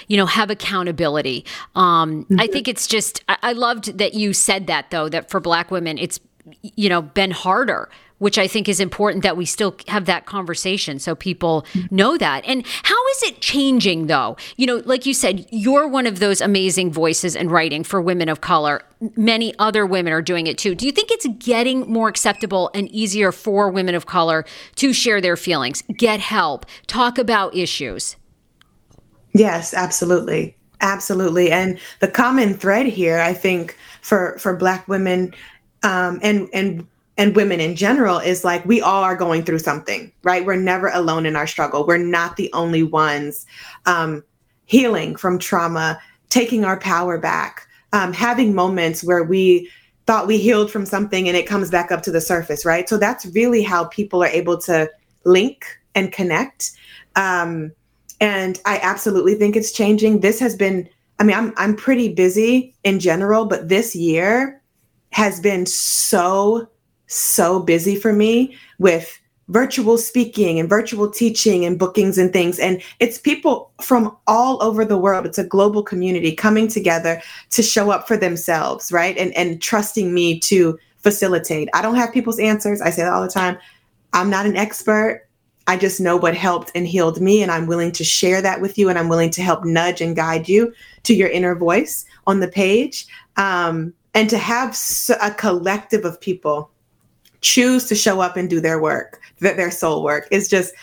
you 0.06 0.16
know 0.16 0.26
have 0.26 0.50
accountability 0.50 1.44
um 1.74 2.24
mm-hmm. 2.24 2.38
i 2.38 2.46
think 2.46 2.68
it's 2.68 2.86
just 2.86 3.24
I, 3.28 3.38
I 3.42 3.52
loved 3.52 3.98
that 3.98 4.14
you 4.14 4.32
said 4.32 4.66
that 4.68 4.90
though 4.90 5.08
that 5.08 5.30
for 5.30 5.40
black 5.40 5.70
women 5.70 5.96
it's 5.96 6.20
you 6.62 6.90
know 6.90 7.02
been 7.02 7.30
harder 7.30 7.88
which 8.22 8.38
I 8.38 8.46
think 8.46 8.68
is 8.68 8.78
important 8.78 9.24
that 9.24 9.36
we 9.36 9.44
still 9.44 9.74
have 9.88 10.06
that 10.06 10.26
conversation 10.26 11.00
so 11.00 11.16
people 11.16 11.66
know 11.90 12.16
that. 12.16 12.44
And 12.46 12.64
how 12.84 13.08
is 13.08 13.22
it 13.24 13.40
changing 13.40 14.06
though? 14.06 14.36
You 14.56 14.68
know, 14.68 14.82
like 14.84 15.06
you 15.06 15.12
said, 15.12 15.44
you're 15.50 15.88
one 15.88 16.06
of 16.06 16.20
those 16.20 16.40
amazing 16.40 16.92
voices 16.92 17.34
in 17.34 17.48
writing 17.48 17.82
for 17.82 18.00
women 18.00 18.28
of 18.28 18.40
color. 18.40 18.84
Many 19.16 19.52
other 19.58 19.84
women 19.84 20.12
are 20.12 20.22
doing 20.22 20.46
it 20.46 20.56
too. 20.56 20.76
Do 20.76 20.86
you 20.86 20.92
think 20.92 21.10
it's 21.10 21.26
getting 21.44 21.80
more 21.92 22.06
acceptable 22.06 22.70
and 22.74 22.88
easier 22.92 23.32
for 23.32 23.68
women 23.70 23.96
of 23.96 24.06
color 24.06 24.44
to 24.76 24.92
share 24.92 25.20
their 25.20 25.36
feelings, 25.36 25.82
get 25.96 26.20
help, 26.20 26.64
talk 26.86 27.18
about 27.18 27.56
issues? 27.56 28.14
Yes, 29.34 29.74
absolutely. 29.74 30.56
Absolutely. 30.80 31.50
And 31.50 31.76
the 31.98 32.06
common 32.06 32.54
thread 32.54 32.86
here, 32.86 33.18
I 33.18 33.34
think, 33.34 33.76
for 34.00 34.38
for 34.38 34.54
black 34.56 34.86
women 34.86 35.34
um, 35.82 36.20
and 36.22 36.48
and 36.52 36.86
and 37.18 37.36
women 37.36 37.60
in 37.60 37.76
general 37.76 38.18
is 38.18 38.44
like 38.44 38.64
we 38.64 38.80
all 38.80 39.02
are 39.02 39.16
going 39.16 39.44
through 39.44 39.58
something, 39.58 40.10
right? 40.22 40.44
We're 40.44 40.56
never 40.56 40.88
alone 40.88 41.26
in 41.26 41.36
our 41.36 41.46
struggle. 41.46 41.86
We're 41.86 41.98
not 41.98 42.36
the 42.36 42.50
only 42.52 42.82
ones 42.82 43.46
um, 43.86 44.24
healing 44.64 45.16
from 45.16 45.38
trauma, 45.38 46.00
taking 46.30 46.64
our 46.64 46.78
power 46.78 47.18
back, 47.18 47.66
um, 47.92 48.12
having 48.12 48.54
moments 48.54 49.04
where 49.04 49.22
we 49.22 49.68
thought 50.06 50.26
we 50.26 50.38
healed 50.38 50.70
from 50.70 50.86
something 50.86 51.28
and 51.28 51.36
it 51.36 51.46
comes 51.46 51.70
back 51.70 51.92
up 51.92 52.02
to 52.02 52.10
the 52.10 52.20
surface, 52.20 52.64
right? 52.64 52.88
So 52.88 52.96
that's 52.96 53.26
really 53.26 53.62
how 53.62 53.84
people 53.84 54.22
are 54.22 54.28
able 54.28 54.58
to 54.62 54.90
link 55.24 55.64
and 55.94 56.10
connect. 56.10 56.72
Um, 57.14 57.72
and 58.20 58.60
I 58.64 58.78
absolutely 58.82 59.34
think 59.34 59.54
it's 59.54 59.72
changing. 59.72 60.20
This 60.20 60.40
has 60.40 60.56
been, 60.56 60.88
I 61.18 61.24
mean, 61.24 61.36
I'm 61.36 61.52
I'm 61.56 61.76
pretty 61.76 62.14
busy 62.14 62.74
in 62.84 62.98
general, 62.98 63.44
but 63.44 63.68
this 63.68 63.94
year 63.94 64.60
has 65.10 65.40
been 65.40 65.66
so 65.66 66.68
so 67.12 67.60
busy 67.60 67.96
for 67.96 68.12
me 68.12 68.56
with 68.78 69.18
virtual 69.48 69.98
speaking 69.98 70.58
and 70.58 70.68
virtual 70.68 71.10
teaching 71.10 71.64
and 71.64 71.78
bookings 71.78 72.16
and 72.16 72.32
things. 72.32 72.58
And 72.58 72.82
it's 73.00 73.18
people 73.18 73.70
from 73.82 74.16
all 74.26 74.62
over 74.62 74.84
the 74.84 74.96
world. 74.96 75.26
It's 75.26 75.38
a 75.38 75.44
global 75.44 75.82
community 75.82 76.34
coming 76.34 76.68
together 76.68 77.20
to 77.50 77.62
show 77.62 77.90
up 77.90 78.08
for 78.08 78.16
themselves, 78.16 78.90
right? 78.90 79.16
And 79.18 79.36
and 79.36 79.60
trusting 79.60 80.12
me 80.12 80.40
to 80.40 80.78
facilitate. 80.98 81.68
I 81.74 81.82
don't 81.82 81.96
have 81.96 82.12
people's 82.12 82.38
answers. 82.38 82.80
I 82.80 82.90
say 82.90 83.02
that 83.02 83.12
all 83.12 83.22
the 83.22 83.28
time. 83.28 83.58
I'm 84.12 84.30
not 84.30 84.46
an 84.46 84.56
expert. 84.56 85.26
I 85.66 85.76
just 85.76 86.00
know 86.00 86.16
what 86.16 86.34
helped 86.34 86.72
and 86.74 86.86
healed 86.86 87.20
me, 87.20 87.40
and 87.40 87.50
I'm 87.52 87.66
willing 87.66 87.92
to 87.92 88.04
share 88.04 88.42
that 88.42 88.60
with 88.60 88.76
you, 88.78 88.88
and 88.88 88.98
I'm 88.98 89.08
willing 89.08 89.30
to 89.30 89.42
help 89.42 89.64
nudge 89.64 90.00
and 90.00 90.16
guide 90.16 90.48
you 90.48 90.72
to 91.04 91.14
your 91.14 91.28
inner 91.28 91.54
voice 91.54 92.04
on 92.26 92.40
the 92.40 92.48
page, 92.48 93.06
um, 93.36 93.94
and 94.12 94.28
to 94.28 94.38
have 94.38 94.76
a 95.20 95.30
collective 95.30 96.04
of 96.04 96.20
people 96.20 96.71
choose 97.42 97.86
to 97.86 97.94
show 97.94 98.20
up 98.20 98.36
and 98.36 98.48
do 98.48 98.60
their 98.60 98.80
work, 98.80 99.20
that 99.40 99.56
their 99.56 99.70
soul 99.70 100.02
work. 100.02 100.26
It's 100.30 100.48
just 100.48 100.74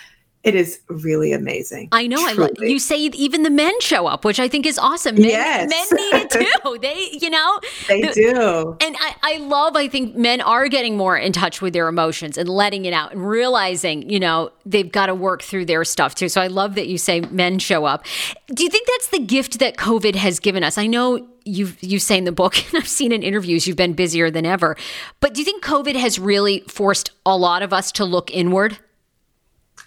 it 0.41 0.55
is 0.55 0.79
really 0.87 1.33
amazing. 1.33 1.89
I 1.91 2.07
know. 2.07 2.33
Truly. 2.33 2.51
I 2.61 2.65
you 2.65 2.79
say 2.79 2.97
even 2.97 3.43
the 3.43 3.49
men 3.49 3.73
show 3.81 4.07
up, 4.07 4.23
which 4.23 4.39
I 4.39 4.47
think 4.47 4.65
is 4.65 4.79
awesome. 4.79 5.15
Men, 5.15 5.25
yes. 5.25 5.69
men 5.69 5.99
need 5.99 6.13
it 6.13 6.29
too. 6.29 6.77
They, 6.81 7.09
you 7.19 7.29
know, 7.29 7.59
they 7.89 8.01
the, 8.03 8.13
do. 8.13 8.77
And 8.79 8.95
I, 9.01 9.15
I 9.21 9.37
love. 9.39 9.75
I 9.75 9.89
think 9.89 10.15
men 10.15 10.39
are 10.39 10.69
getting 10.69 10.95
more 10.95 11.17
in 11.17 11.33
touch 11.33 11.61
with 11.61 11.73
their 11.73 11.89
emotions 11.89 12.37
and 12.37 12.47
letting 12.47 12.85
it 12.85 12.93
out 12.93 13.11
and 13.11 13.27
realizing, 13.27 14.09
you 14.09 14.19
know, 14.19 14.51
they've 14.65 14.89
got 14.89 15.07
to 15.07 15.15
work 15.15 15.41
through 15.41 15.65
their 15.65 15.83
stuff 15.83 16.15
too. 16.15 16.29
So 16.29 16.39
I 16.39 16.47
love 16.47 16.75
that 16.75 16.87
you 16.87 16.97
say 16.97 17.19
men 17.19 17.59
show 17.59 17.83
up. 17.83 18.05
Do 18.47 18.63
you 18.63 18.69
think 18.69 18.87
that's 18.87 19.07
the 19.07 19.19
gift 19.19 19.59
that 19.59 19.75
COVID 19.75 20.15
has 20.15 20.39
given 20.39 20.63
us? 20.63 20.77
I 20.77 20.87
know 20.87 21.27
you 21.43 21.73
you 21.81 21.99
say 21.99 22.17
in 22.17 22.23
the 22.23 22.31
book, 22.31 22.57
and 22.73 22.81
I've 22.81 22.87
seen 22.87 23.11
in 23.11 23.23
interviews, 23.23 23.67
you've 23.67 23.75
been 23.75 23.93
busier 23.93 24.31
than 24.31 24.45
ever. 24.45 24.77
But 25.19 25.33
do 25.33 25.41
you 25.41 25.45
think 25.45 25.65
COVID 25.65 25.95
has 25.95 26.17
really 26.17 26.61
forced 26.69 27.11
a 27.25 27.35
lot 27.35 27.61
of 27.61 27.73
us 27.73 27.91
to 27.93 28.05
look 28.05 28.31
inward? 28.31 28.77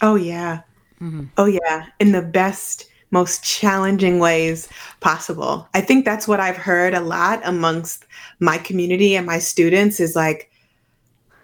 Oh, 0.03 0.17
yeah. 0.17 0.62
Mm-hmm. 1.01 1.25
Oh, 1.38 1.47
yeah. 1.47 1.87
In 2.01 2.12
the 2.12 2.23
best, 2.23 2.87
most 3.12 3.43
challenging 3.45 4.19
ways 4.19 4.69
possible. 5.01 5.69
I 5.75 5.81
think 5.81 6.05
that's 6.05 6.29
what 6.29 6.41
I've 6.41 6.57
heard 6.57 6.95
a 6.95 7.01
lot 7.01 7.41
amongst 7.45 8.05
my 8.41 8.59
community 8.59 9.15
and 9.15 9.27
my 9.27 9.38
students 9.38 10.01
is 10.01 10.17
like, 10.17 10.51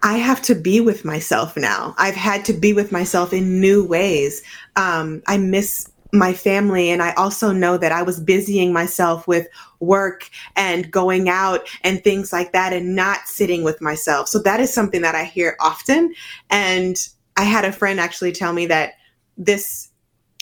I 0.01 0.17
have 0.17 0.41
to 0.43 0.55
be 0.55 0.79
with 0.79 1.03
myself 1.03 1.57
now. 1.57 1.93
I've 1.97 2.15
had 2.15 2.45
to 2.45 2.53
be 2.53 2.71
with 2.73 2.91
myself 2.91 3.33
in 3.33 3.59
new 3.59 3.83
ways. 3.85 4.41
Um, 4.77 5.21
I 5.27 5.37
miss 5.37 5.89
my 6.11 6.33
family. 6.33 6.89
And 6.89 7.01
I 7.01 7.11
also 7.13 7.51
know 7.51 7.77
that 7.77 7.91
I 7.91 8.01
was 8.01 8.19
busying 8.19 8.73
myself 8.73 9.27
with 9.27 9.47
work 9.79 10.29
and 10.55 10.89
going 10.89 11.29
out 11.29 11.67
and 11.83 12.03
things 12.03 12.33
like 12.33 12.51
that 12.53 12.73
and 12.73 12.95
not 12.95 13.27
sitting 13.27 13.63
with 13.63 13.81
myself. 13.81 14.27
So 14.27 14.39
that 14.39 14.59
is 14.59 14.73
something 14.73 15.01
that 15.01 15.15
I 15.15 15.25
hear 15.25 15.55
often. 15.59 16.13
And 16.49 16.97
I 17.39 17.43
had 17.43 17.63
a 17.63 17.71
friend 17.71 18.01
actually 18.01 18.33
tell 18.33 18.51
me 18.51 18.65
that 18.65 18.95
this 19.37 19.89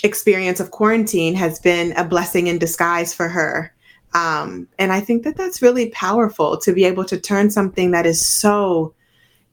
experience 0.02 0.60
of 0.60 0.72
quarantine 0.72 1.36
has 1.36 1.60
been 1.60 1.92
a 1.92 2.04
blessing 2.04 2.48
in 2.48 2.58
disguise 2.58 3.14
for 3.14 3.28
her. 3.28 3.72
Um, 4.16 4.68
and 4.80 4.92
I 4.92 5.00
think 5.00 5.24
that 5.24 5.38
that's 5.38 5.62
really 5.62 5.92
powerful 5.92 6.58
to 6.58 6.74
be 6.74 6.86
able 6.86 7.06
to 7.06 7.20
turn 7.20 7.52
something 7.52 7.92
that 7.92 8.08
is 8.08 8.28
so 8.28 8.96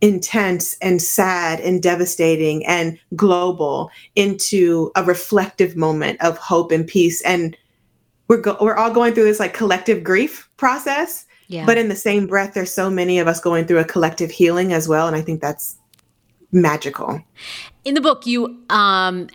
intense 0.00 0.74
and 0.80 1.02
sad 1.02 1.60
and 1.60 1.82
devastating 1.82 2.64
and 2.64 2.98
global 3.14 3.90
into 4.16 4.90
a 4.96 5.04
reflective 5.04 5.76
moment 5.76 6.22
of 6.22 6.38
hope 6.38 6.72
and 6.72 6.86
peace. 6.86 7.20
And 7.24 7.54
we're 8.26 8.40
go- 8.40 8.56
we're 8.58 8.76
all 8.76 8.90
going 8.90 9.12
through 9.12 9.24
this 9.24 9.40
like 9.40 9.52
collective 9.52 10.02
grief 10.02 10.48
process. 10.56 11.26
Yeah. 11.48 11.66
But 11.66 11.76
in 11.76 11.90
the 11.90 11.94
same 11.96 12.26
breath, 12.26 12.54
there's 12.54 12.72
so 12.72 12.88
many 12.88 13.18
of 13.18 13.28
us 13.28 13.38
going 13.38 13.66
through 13.66 13.80
a 13.80 13.84
collective 13.84 14.30
healing 14.30 14.72
as 14.72 14.88
well, 14.88 15.06
and 15.06 15.14
I 15.14 15.20
think 15.20 15.42
that's 15.42 15.76
magical. 16.54 17.22
In 17.84 17.94
the 17.94 18.00
book, 18.00 18.26
you 18.26 18.62
um, 18.70 19.28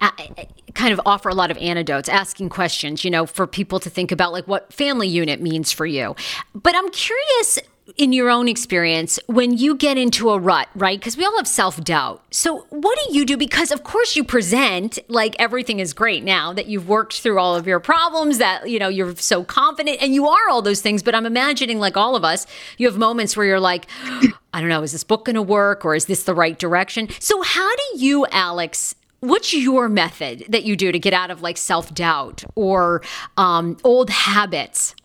kind 0.74 0.94
of 0.94 1.02
offer 1.06 1.30
a 1.30 1.36
lot 1.36 1.52
of 1.52 1.58
anecdotes, 1.58 2.10
asking 2.10 2.50
questions, 2.50 3.04
you 3.04 3.12
know, 3.12 3.26
for 3.26 3.46
people 3.46 3.80
to 3.80 3.90
think 3.90 4.12
about 4.12 4.32
like 4.32 4.48
what 4.48 4.72
family 4.74 5.08
unit 5.08 5.42
means 5.42 5.72
for 5.72 5.86
you. 5.86 6.16
But 6.56 6.76
I'm 6.76 6.90
curious 6.90 7.60
in 7.98 8.14
your 8.14 8.30
own 8.30 8.48
experience 8.48 9.20
when 9.28 9.58
you 9.58 9.76
get 9.76 9.98
into 9.98 10.30
a 10.30 10.40
rut, 10.40 10.68
right? 10.76 11.00
Because 11.00 11.18
we 11.18 11.26
all 11.26 11.36
have 11.38 11.48
self 11.48 11.84
doubt. 11.84 12.24
So, 12.32 12.66
what 12.70 12.98
do 13.06 13.14
you 13.14 13.26
do? 13.26 13.38
Because, 13.38 13.72
of 13.72 13.84
course, 13.84 14.16
you 14.16 14.24
present 14.24 15.00
like 15.08 15.36
everything 15.40 15.80
is 15.80 15.94
great 15.94 16.24
now 16.24 16.54
that 16.54 16.68
you've 16.68 16.88
worked 16.88 17.22
through 17.22 17.40
all 17.40 17.56
of 17.56 17.68
your 17.68 17.80
problems, 17.80 18.38
that, 18.38 18.70
you 18.70 18.80
know, 18.80 18.90
you're 18.90 19.16
so 19.16 19.44
confident 19.44 19.98
and 20.02 20.14
you 20.14 20.28
are 20.28 20.50
all 20.50 20.62
those 20.62 20.82
things. 20.82 21.04
But 21.04 21.16
I'm 21.16 21.26
imagining, 21.26 21.80
like 21.80 21.98
all 21.98 22.16
of 22.16 22.24
us, 22.24 22.46
you 22.78 22.88
have 22.88 22.98
moments 22.98 23.36
where 23.36 23.46
you're 23.46 23.60
like, 23.60 23.88
I 24.54 24.60
don't 24.62 24.70
know, 24.70 24.82
is 24.82 24.92
this 24.92 25.04
book 25.04 25.26
going 25.26 25.36
to 25.36 25.42
work 25.42 25.86
or 25.86 25.96
is 25.96 26.06
this 26.06 26.24
the 26.24 26.36
right 26.36 26.58
direction? 26.58 27.08
So, 27.20 27.42
how 27.42 27.76
do 27.76 27.84
you, 27.98 28.26
Alex, 28.32 28.96
what's 29.20 29.54
your 29.54 29.90
method 29.90 30.46
that 30.50 30.64
you 30.64 30.76
do 30.76 30.92
to 30.92 31.00
get 31.00 31.14
out 31.14 31.32
of 31.32 31.42
like 31.42 31.58
self 31.58 31.94
doubt 31.94 32.44
or 32.56 33.02
um, 33.38 33.78
old 33.84 34.10
habits? 34.10 34.96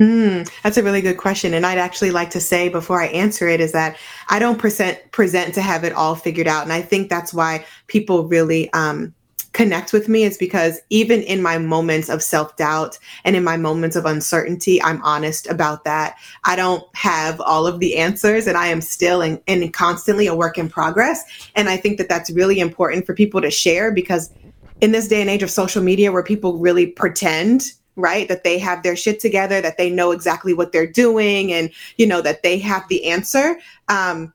Mm, 0.00 0.50
that's 0.62 0.78
a 0.78 0.82
really 0.82 1.02
good 1.02 1.18
question. 1.18 1.52
And 1.52 1.66
I'd 1.66 1.76
actually 1.76 2.10
like 2.10 2.30
to 2.30 2.40
say 2.40 2.70
before 2.70 3.02
I 3.02 3.08
answer 3.08 3.46
it 3.46 3.60
is 3.60 3.72
that 3.72 3.98
I 4.28 4.38
don't 4.38 4.58
present 4.58 4.98
present 5.12 5.54
to 5.54 5.62
have 5.62 5.84
it 5.84 5.92
all 5.92 6.14
figured 6.14 6.48
out. 6.48 6.62
And 6.62 6.72
I 6.72 6.80
think 6.80 7.10
that's 7.10 7.34
why 7.34 7.66
people 7.86 8.24
really 8.26 8.72
um, 8.72 9.14
connect 9.52 9.92
with 9.92 10.08
me 10.08 10.22
is 10.24 10.38
because 10.38 10.80
even 10.88 11.20
in 11.22 11.42
my 11.42 11.58
moments 11.58 12.08
of 12.08 12.22
self-doubt 12.22 12.98
and 13.24 13.36
in 13.36 13.44
my 13.44 13.58
moments 13.58 13.94
of 13.94 14.06
uncertainty, 14.06 14.82
I'm 14.82 15.02
honest 15.02 15.46
about 15.48 15.84
that. 15.84 16.16
I 16.44 16.56
don't 16.56 16.84
have 16.96 17.38
all 17.42 17.66
of 17.66 17.78
the 17.78 17.98
answers 17.98 18.46
and 18.46 18.56
I 18.56 18.68
am 18.68 18.80
still 18.80 19.20
in 19.20 19.72
constantly 19.72 20.26
a 20.26 20.34
work 20.34 20.56
in 20.56 20.70
progress. 20.70 21.22
And 21.56 21.68
I 21.68 21.76
think 21.76 21.98
that 21.98 22.08
that's 22.08 22.30
really 22.30 22.58
important 22.58 23.04
for 23.04 23.14
people 23.14 23.42
to 23.42 23.50
share 23.50 23.92
because 23.92 24.32
in 24.80 24.92
this 24.92 25.08
day 25.08 25.20
and 25.20 25.28
age 25.28 25.42
of 25.42 25.50
social 25.50 25.82
media 25.82 26.10
where 26.10 26.22
people 26.22 26.56
really 26.56 26.86
pretend 26.86 27.72
right? 27.96 28.28
That 28.28 28.44
they 28.44 28.58
have 28.58 28.82
their 28.82 28.96
shit 28.96 29.20
together 29.20 29.60
that 29.60 29.76
they 29.78 29.90
know 29.90 30.10
exactly 30.10 30.54
what 30.54 30.72
they're 30.72 30.86
doing 30.86 31.52
and 31.52 31.70
you 31.96 32.06
know 32.06 32.20
that 32.22 32.42
they 32.42 32.58
have 32.58 32.88
the 32.88 33.04
answer. 33.06 33.58
Um 33.88 34.32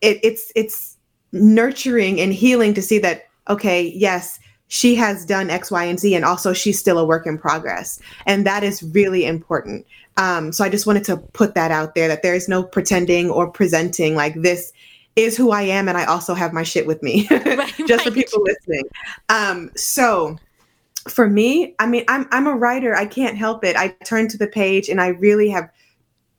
it, 0.00 0.20
it's 0.22 0.52
it's 0.54 0.96
nurturing 1.32 2.20
and 2.20 2.32
healing 2.32 2.74
to 2.74 2.82
see 2.82 2.98
that 3.00 3.24
okay 3.48 3.92
yes 3.94 4.38
she 4.68 4.94
has 4.94 5.24
done 5.26 5.50
x 5.50 5.70
y 5.70 5.84
and 5.84 5.98
z 5.98 6.14
and 6.14 6.24
also 6.24 6.52
she's 6.52 6.78
still 6.78 6.98
a 6.98 7.04
work 7.04 7.26
in 7.26 7.38
progress. 7.38 8.00
And 8.26 8.46
that 8.46 8.64
is 8.64 8.82
really 8.82 9.24
important. 9.24 9.86
Um 10.16 10.52
so 10.52 10.64
i 10.64 10.68
just 10.68 10.86
wanted 10.86 11.04
to 11.04 11.16
put 11.16 11.54
that 11.54 11.70
out 11.70 11.94
there 11.94 12.08
that 12.08 12.22
there 12.22 12.34
is 12.34 12.48
no 12.48 12.62
pretending 12.62 13.30
or 13.30 13.50
presenting 13.50 14.14
like 14.14 14.34
this 14.42 14.72
is 15.16 15.36
who 15.36 15.52
i 15.52 15.62
am 15.62 15.88
and 15.88 15.96
i 15.96 16.04
also 16.04 16.34
have 16.34 16.52
my 16.52 16.62
shit 16.62 16.86
with 16.86 17.02
me. 17.02 17.28
Right, 17.30 17.74
just 17.86 17.90
right. 17.90 18.00
for 18.02 18.10
people 18.10 18.42
listening. 18.42 18.84
Um 19.28 19.70
so 19.76 20.36
for 21.08 21.28
me, 21.28 21.74
I 21.78 21.86
mean, 21.86 22.04
I'm 22.08 22.26
I'm 22.30 22.46
a 22.46 22.56
writer. 22.56 22.94
I 22.94 23.06
can't 23.06 23.36
help 23.36 23.64
it. 23.64 23.76
I 23.76 23.88
turn 24.04 24.28
to 24.28 24.38
the 24.38 24.46
page 24.46 24.88
and 24.88 25.00
I 25.00 25.08
really 25.08 25.48
have 25.50 25.70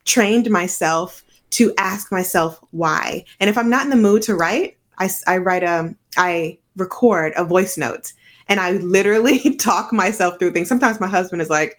trained 0.06 0.50
myself 0.50 1.24
to 1.52 1.74
ask 1.78 2.12
myself 2.12 2.60
why. 2.72 3.26
And 3.40 3.50
if 3.50 3.58
I'm 3.58 3.70
not 3.70 3.84
in 3.84 3.90
the 3.90 3.96
mood 3.96 4.22
to 4.24 4.36
write, 4.36 4.78
I, 4.98 5.10
I 5.28 5.38
write 5.38 5.64
a 5.64 5.96
I 6.18 6.58
record 6.76 7.34
a 7.36 7.46
voice 7.46 7.78
note 7.78 8.12
and 8.48 8.60
I 8.60 8.74
literally 8.74 9.56
talk 9.58 9.94
myself 9.94 10.40
through 10.40 10.52
things. 10.52 10.68
Sometimes 10.68 11.00
my 11.00 11.08
husband 11.08 11.42
is 11.42 11.50
like, 11.50 11.78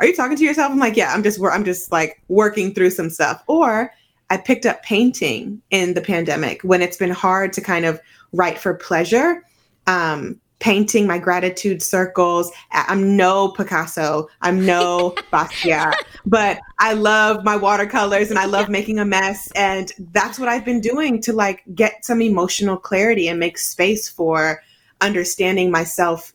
"Are 0.00 0.06
you 0.06 0.14
talking 0.14 0.36
to 0.36 0.44
yourself?" 0.44 0.70
I'm 0.70 0.78
like, 0.78 0.96
"Yeah, 0.96 1.12
I'm 1.12 1.22
just 1.22 1.40
I'm 1.42 1.64
just 1.64 1.90
like 1.90 2.22
working 2.28 2.74
through 2.74 2.90
some 2.90 3.10
stuff." 3.10 3.42
Or 3.46 3.92
I 4.30 4.36
picked 4.36 4.66
up 4.66 4.82
painting 4.82 5.62
in 5.70 5.94
the 5.94 6.02
pandemic 6.02 6.62
when 6.62 6.82
it's 6.82 6.96
been 6.96 7.10
hard 7.10 7.52
to 7.54 7.60
kind 7.60 7.84
of 7.84 8.00
write 8.32 8.58
for 8.58 8.74
pleasure. 8.74 9.42
Um, 9.86 10.40
painting 10.60 11.06
my 11.06 11.18
gratitude 11.18 11.82
circles. 11.82 12.50
I'm 12.72 13.16
no 13.16 13.48
Picasso. 13.48 14.28
I'm 14.42 14.64
no 14.64 15.10
Basquiat, 15.32 15.94
but 16.26 16.58
I 16.78 16.94
love 16.94 17.44
my 17.44 17.56
watercolors 17.56 18.30
and 18.30 18.38
I 18.38 18.46
love 18.46 18.68
making 18.68 18.98
a 18.98 19.04
mess. 19.04 19.50
And 19.52 19.92
that's 20.12 20.38
what 20.38 20.48
I've 20.48 20.64
been 20.64 20.80
doing 20.80 21.20
to 21.22 21.32
like 21.32 21.62
get 21.74 22.04
some 22.04 22.20
emotional 22.20 22.76
clarity 22.76 23.28
and 23.28 23.38
make 23.38 23.58
space 23.58 24.08
for 24.08 24.62
understanding 25.00 25.70
myself. 25.70 26.32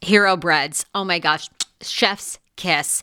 Hero 0.00 0.36
breads. 0.36 0.86
Oh 0.94 1.04
my 1.04 1.18
gosh. 1.18 1.50
Chef's 1.82 2.38
kiss. 2.56 3.02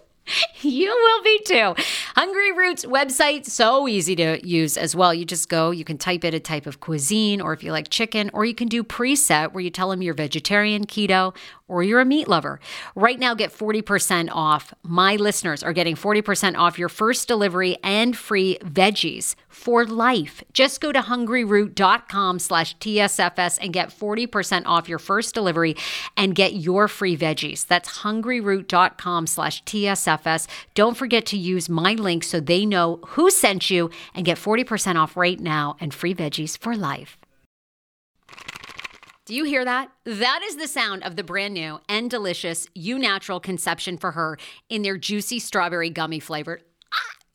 you 0.61 0.89
will 0.89 1.23
be 1.23 1.39
too. 1.45 1.75
Hungryroot's 2.15 2.85
website, 2.85 3.45
so 3.45 3.87
easy 3.87 4.15
to 4.15 4.45
use 4.47 4.77
as 4.77 4.95
well. 4.95 5.13
You 5.13 5.25
just 5.25 5.49
go, 5.49 5.71
you 5.71 5.83
can 5.83 5.97
type 5.97 6.23
in 6.23 6.33
a 6.33 6.39
type 6.39 6.65
of 6.65 6.79
cuisine, 6.79 7.41
or 7.41 7.53
if 7.53 7.63
you 7.63 7.71
like 7.71 7.89
chicken, 7.89 8.29
or 8.33 8.45
you 8.45 8.53
can 8.53 8.67
do 8.67 8.83
preset 8.83 9.53
where 9.53 9.63
you 9.63 9.69
tell 9.69 9.89
them 9.89 10.01
you're 10.01 10.13
vegetarian, 10.13 10.85
keto, 10.85 11.35
or 11.67 11.83
you're 11.83 12.01
a 12.01 12.05
meat 12.05 12.27
lover. 12.27 12.59
Right 12.95 13.17
now, 13.19 13.33
get 13.33 13.51
40% 13.51 14.29
off. 14.31 14.73
My 14.83 15.15
listeners 15.15 15.63
are 15.63 15.73
getting 15.73 15.95
40% 15.95 16.57
off 16.57 16.77
your 16.77 16.89
first 16.89 17.27
delivery 17.27 17.77
and 17.83 18.15
free 18.17 18.57
veggies 18.61 19.35
for 19.61 19.85
life. 19.85 20.43
Just 20.53 20.81
go 20.81 20.91
to 20.91 21.01
hungryroot.com 21.01 22.39
slash 22.39 22.75
TSFS 22.77 23.59
and 23.61 23.71
get 23.71 23.89
40% 23.89 24.63
off 24.65 24.89
your 24.89 24.97
first 24.97 25.35
delivery 25.35 25.75
and 26.17 26.33
get 26.33 26.53
your 26.53 26.87
free 26.87 27.15
veggies. 27.15 27.67
That's 27.67 27.99
hungryroot.com 27.99 29.27
slash 29.27 29.63
TSFS. 29.65 30.47
Don't 30.73 30.97
forget 30.97 31.27
to 31.27 31.37
use 31.37 31.69
my 31.69 31.93
link 31.93 32.23
so 32.23 32.39
they 32.39 32.65
know 32.65 32.99
who 33.09 33.29
sent 33.29 33.69
you 33.69 33.91
and 34.15 34.25
get 34.25 34.39
40% 34.39 34.95
off 34.95 35.15
right 35.15 35.39
now 35.39 35.75
and 35.79 35.93
free 35.93 36.15
veggies 36.15 36.57
for 36.57 36.75
life. 36.75 37.19
Do 39.25 39.35
you 39.35 39.43
hear 39.43 39.63
that? 39.63 39.91
That 40.05 40.41
is 40.43 40.55
the 40.55 40.67
sound 40.67 41.03
of 41.03 41.15
the 41.15 41.23
brand 41.23 41.53
new 41.53 41.79
and 41.87 42.09
delicious 42.09 42.67
Eu 42.73 42.97
Natural 42.97 43.39
Conception 43.39 43.97
for 43.99 44.11
Her 44.11 44.39
in 44.69 44.81
their 44.81 44.97
juicy 44.97 45.37
strawberry 45.37 45.91
gummy 45.91 46.19
flavored. 46.19 46.63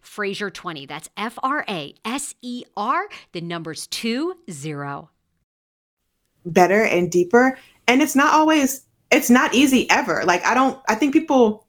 Fraser 0.00 0.50
20. 0.50 0.86
That's 0.86 1.08
F 1.16 1.38
R 1.42 1.64
A 1.68 1.94
S 2.04 2.34
E 2.42 2.64
R, 2.76 3.08
the 3.32 3.40
numbers 3.40 3.86
two 3.86 4.34
zero. 4.50 5.10
Better 6.44 6.82
and 6.84 7.10
deeper. 7.10 7.58
And 7.86 8.02
it's 8.02 8.16
not 8.16 8.32
always, 8.32 8.84
it's 9.10 9.30
not 9.30 9.54
easy 9.54 9.88
ever. 9.90 10.24
Like, 10.24 10.44
I 10.44 10.54
don't, 10.54 10.80
I 10.88 10.94
think 10.94 11.12
people 11.12 11.66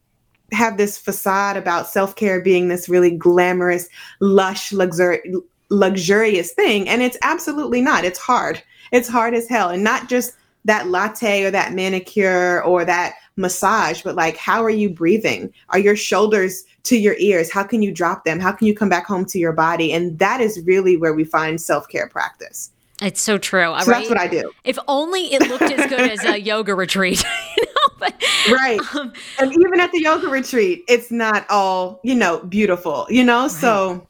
have 0.51 0.77
this 0.77 0.97
facade 0.97 1.57
about 1.57 1.87
self 1.87 2.15
care 2.15 2.41
being 2.41 2.67
this 2.67 2.89
really 2.89 3.11
glamorous, 3.11 3.89
lush, 4.19 4.71
luxur- 4.71 5.21
luxurious 5.69 6.53
thing. 6.53 6.87
And 6.87 7.01
it's 7.01 7.17
absolutely 7.21 7.81
not. 7.81 8.05
It's 8.05 8.19
hard. 8.19 8.61
It's 8.91 9.07
hard 9.07 9.33
as 9.33 9.47
hell. 9.47 9.69
And 9.69 9.83
not 9.83 10.09
just 10.09 10.35
that 10.65 10.87
latte 10.87 11.43
or 11.43 11.51
that 11.51 11.73
manicure 11.73 12.63
or 12.63 12.85
that 12.85 13.15
massage, 13.35 14.01
but 14.01 14.15
like, 14.15 14.37
how 14.37 14.63
are 14.63 14.69
you 14.69 14.89
breathing? 14.89 15.53
Are 15.69 15.79
your 15.79 15.95
shoulders 15.95 16.63
to 16.83 16.97
your 16.97 17.15
ears? 17.17 17.51
How 17.51 17.63
can 17.63 17.81
you 17.81 17.91
drop 17.91 18.25
them? 18.25 18.39
How 18.39 18.51
can 18.51 18.67
you 18.67 18.75
come 18.75 18.89
back 18.89 19.05
home 19.05 19.25
to 19.25 19.39
your 19.39 19.53
body? 19.53 19.93
And 19.93 20.17
that 20.19 20.41
is 20.41 20.61
really 20.65 20.97
where 20.97 21.13
we 21.13 21.23
find 21.23 21.59
self 21.59 21.87
care 21.87 22.07
practice. 22.07 22.71
It's 23.01 23.21
so 23.21 23.37
true. 23.37 23.65
So 23.65 23.71
right? 23.71 23.85
that's 23.85 24.09
what 24.09 24.19
I 24.19 24.27
do. 24.27 24.51
If 24.63 24.77
only 24.87 25.33
it 25.33 25.41
looked 25.47 25.63
as 25.63 25.89
good 25.89 26.11
as 26.11 26.23
a 26.23 26.39
yoga 26.41 26.75
retreat. 26.75 27.23
you 27.57 27.65
know? 27.65 27.95
but, 27.99 28.23
right. 28.51 28.79
Um, 28.95 29.11
and 29.39 29.51
even 29.51 29.79
at 29.79 29.91
the 29.91 30.01
yoga 30.01 30.27
retreat, 30.27 30.83
it's 30.87 31.11
not 31.11 31.45
all, 31.49 31.99
you 32.03 32.15
know, 32.15 32.39
beautiful, 32.43 33.07
you 33.09 33.23
know? 33.23 33.43
Right. 33.43 33.51
So, 33.51 34.07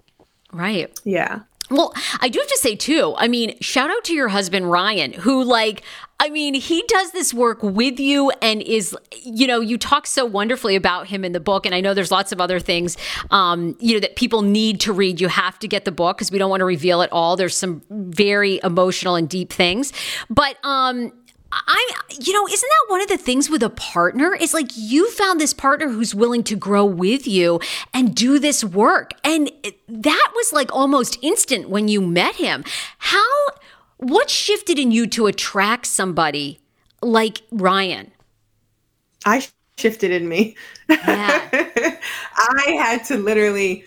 right. 0.52 1.00
Yeah. 1.06 1.40
Well, 1.74 1.94
I 2.20 2.30
do 2.30 2.40
have 2.40 2.48
to 2.48 2.58
say 2.58 2.76
too, 2.76 3.16
I 3.18 3.28
mean, 3.28 3.58
shout 3.60 3.90
out 3.90 4.04
to 4.06 4.14
your 4.14 4.28
husband 4.28 4.70
Ryan, 4.70 5.14
who 5.14 5.44
like 5.44 5.84
I 6.20 6.30
mean, 6.30 6.54
he 6.54 6.82
does 6.88 7.12
this 7.12 7.34
work 7.34 7.62
with 7.62 8.00
you 8.00 8.32
and 8.42 8.62
is, 8.62 8.96
you 9.24 9.46
know, 9.46 9.60
you 9.60 9.78
talk 9.78 10.08
so 10.08 10.24
wonderfully 10.24 10.78
about 10.78 11.08
him 11.08 11.26
in 11.26 11.34
the 11.34 11.42
book. 11.42 11.66
And 11.66 11.76
I 11.76 11.82
know 11.82 11.94
there's 11.94 12.12
lots 12.12 12.32
of 12.32 12.40
other 12.40 12.62
things, 12.62 12.96
um, 13.30 13.76
you 13.82 13.96
know, 13.96 14.00
that 14.00 14.16
people 14.16 14.42
need 14.42 14.80
to 14.82 14.94
read. 14.94 15.20
You 15.20 15.28
have 15.28 15.60
to 15.60 15.68
get 15.68 15.84
the 15.84 15.92
book 15.92 16.18
because 16.18 16.32
we 16.32 16.38
don't 16.38 16.50
want 16.50 16.62
to 16.62 16.66
reveal 16.66 17.02
it 17.02 17.12
all. 17.12 17.36
There's 17.36 17.58
some 17.58 17.82
very 17.90 18.62
emotional 18.64 19.16
and 19.16 19.28
deep 19.28 19.52
things. 19.52 19.92
But, 20.30 20.56
um, 20.64 21.12
I, 21.68 21.90
you 22.20 22.34
know, 22.34 22.48
isn't 22.48 22.70
that 22.70 22.92
one 22.92 23.02
of 23.02 23.08
the 23.08 23.18
things 23.18 23.50
with 23.50 23.64
a 23.64 23.70
partner? 23.70 24.36
Is 24.36 24.54
like 24.54 24.72
you 24.76 25.10
found 25.12 25.40
this 25.40 25.54
partner 25.54 25.90
who's 25.90 26.16
willing 26.16 26.44
to 26.44 26.56
grow 26.56 26.86
with 26.86 27.28
you 27.28 27.60
and 27.94 28.16
do 28.16 28.40
this 28.40 28.64
work. 28.64 29.14
And 29.24 29.52
that 29.88 30.32
was 30.36 30.54
like 30.54 30.74
almost 30.74 31.18
instant 31.22 31.70
when 31.70 31.88
you 31.88 32.02
met 32.02 32.36
him. 32.36 32.64
How, 32.98 33.28
what 33.98 34.30
shifted 34.30 34.80
in 34.80 34.92
you 34.92 35.08
to 35.08 35.28
attract 35.28 35.86
somebody 35.86 36.60
like 37.02 37.42
Ryan? 37.52 38.12
I 39.26 39.46
shifted 39.78 40.12
in 40.12 40.28
me. 40.28 40.56
Yeah. 40.90 41.50
I 42.36 42.72
had 42.78 43.06
to 43.06 43.18
literally 43.18 43.86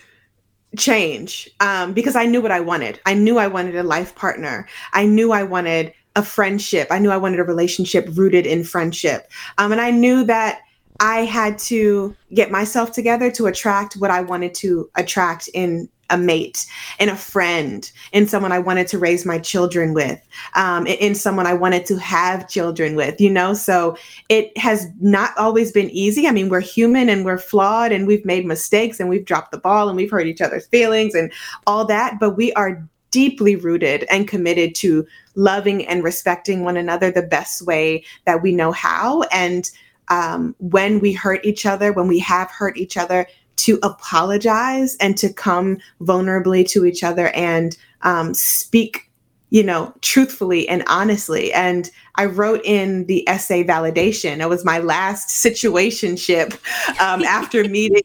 change 0.77 1.49
um, 1.59 1.93
because 1.93 2.15
I 2.15 2.25
knew 2.25 2.41
what 2.41 2.51
I 2.51 2.59
wanted. 2.59 2.99
I 3.05 3.13
knew 3.13 3.37
I 3.37 3.47
wanted 3.47 3.75
a 3.75 3.83
life 3.83 4.15
partner. 4.15 4.67
I 4.93 5.05
knew 5.05 5.31
I 5.31 5.43
wanted 5.43 5.93
a 6.17 6.23
friendship. 6.23 6.87
I 6.89 6.99
knew 6.99 7.11
I 7.11 7.17
wanted 7.17 7.39
a 7.39 7.43
relationship 7.43 8.09
rooted 8.13 8.45
in 8.45 8.63
friendship. 8.63 9.31
Um, 9.59 9.71
and 9.71 9.79
I 9.79 9.91
knew 9.91 10.25
that 10.25 10.61
I 10.99 11.25
had 11.25 11.59
to 11.59 12.15
get 12.33 12.49
myself 12.49 12.91
together 12.91 13.29
to 13.31 13.45
attract 13.45 13.93
what 13.93 14.09
I 14.09 14.21
wanted 14.21 14.55
to 14.55 14.89
attract 14.95 15.47
in 15.53 15.87
a 16.09 16.17
mate, 16.17 16.65
in 16.99 17.09
a 17.09 17.15
friend, 17.15 17.91
in 18.13 18.27
someone 18.27 18.51
I 18.51 18.59
wanted 18.59 18.87
to 18.87 18.97
raise 18.97 19.25
my 19.25 19.37
children 19.37 19.93
with, 19.93 20.19
um, 20.55 20.87
in 20.87 21.13
someone 21.13 21.45
I 21.45 21.53
wanted 21.53 21.85
to 21.87 21.97
have 21.97 22.47
children 22.47 22.95
with, 22.95 23.19
you 23.21 23.29
know? 23.29 23.53
So 23.53 23.95
it 24.29 24.57
has 24.57 24.87
not 24.99 25.37
always 25.37 25.71
been 25.71 25.89
easy. 25.91 26.25
I 26.25 26.31
mean, 26.31 26.49
we're 26.49 26.61
human 26.61 27.09
and 27.09 27.25
we're 27.25 27.37
flawed 27.37 27.91
and 27.91 28.07
we've 28.07 28.25
made 28.25 28.45
mistakes 28.45 28.99
and 28.99 29.09
we've 29.09 29.25
dropped 29.25 29.51
the 29.51 29.59
ball 29.59 29.89
and 29.89 29.97
we've 29.97 30.09
hurt 30.09 30.27
each 30.27 30.41
other's 30.41 30.65
feelings 30.67 31.13
and 31.13 31.31
all 31.67 31.85
that, 31.85 32.19
but 32.19 32.31
we 32.31 32.53
are 32.53 32.87
deeply 33.11 33.55
rooted 33.55 34.05
and 34.09 34.27
committed 34.27 34.75
to 34.75 35.05
loving 35.35 35.85
and 35.87 36.03
respecting 36.03 36.63
one 36.63 36.77
another 36.77 37.11
the 37.11 37.21
best 37.21 37.65
way 37.65 38.03
that 38.25 38.41
we 38.41 38.51
know 38.51 38.71
how. 38.71 39.23
And 39.31 39.69
um, 40.09 40.55
when 40.59 40.99
we 40.99 41.13
hurt 41.13 41.45
each 41.45 41.65
other, 41.65 41.91
when 41.91 42.07
we 42.07 42.19
have 42.19 42.49
hurt 42.51 42.77
each 42.77 42.97
other, 42.97 43.27
to 43.57 43.79
apologize 43.83 44.95
and 44.97 45.17
to 45.17 45.33
come 45.33 45.79
vulnerably 46.01 46.67
to 46.69 46.85
each 46.85 47.03
other 47.03 47.29
and 47.29 47.75
um, 48.03 48.33
speak 48.33 49.09
you 49.49 49.63
know 49.63 49.93
truthfully 50.01 50.67
and 50.67 50.83
honestly. 50.87 51.51
And 51.53 51.89
i 52.15 52.25
wrote 52.25 52.61
in 52.63 53.05
the 53.05 53.27
essay 53.27 53.63
validation. 53.63 54.39
It 54.39 54.49
was 54.49 54.65
my 54.65 54.79
last 54.79 55.29
situationship 55.29 56.53
um, 57.01 57.23
after 57.23 57.63
meeting 57.63 58.03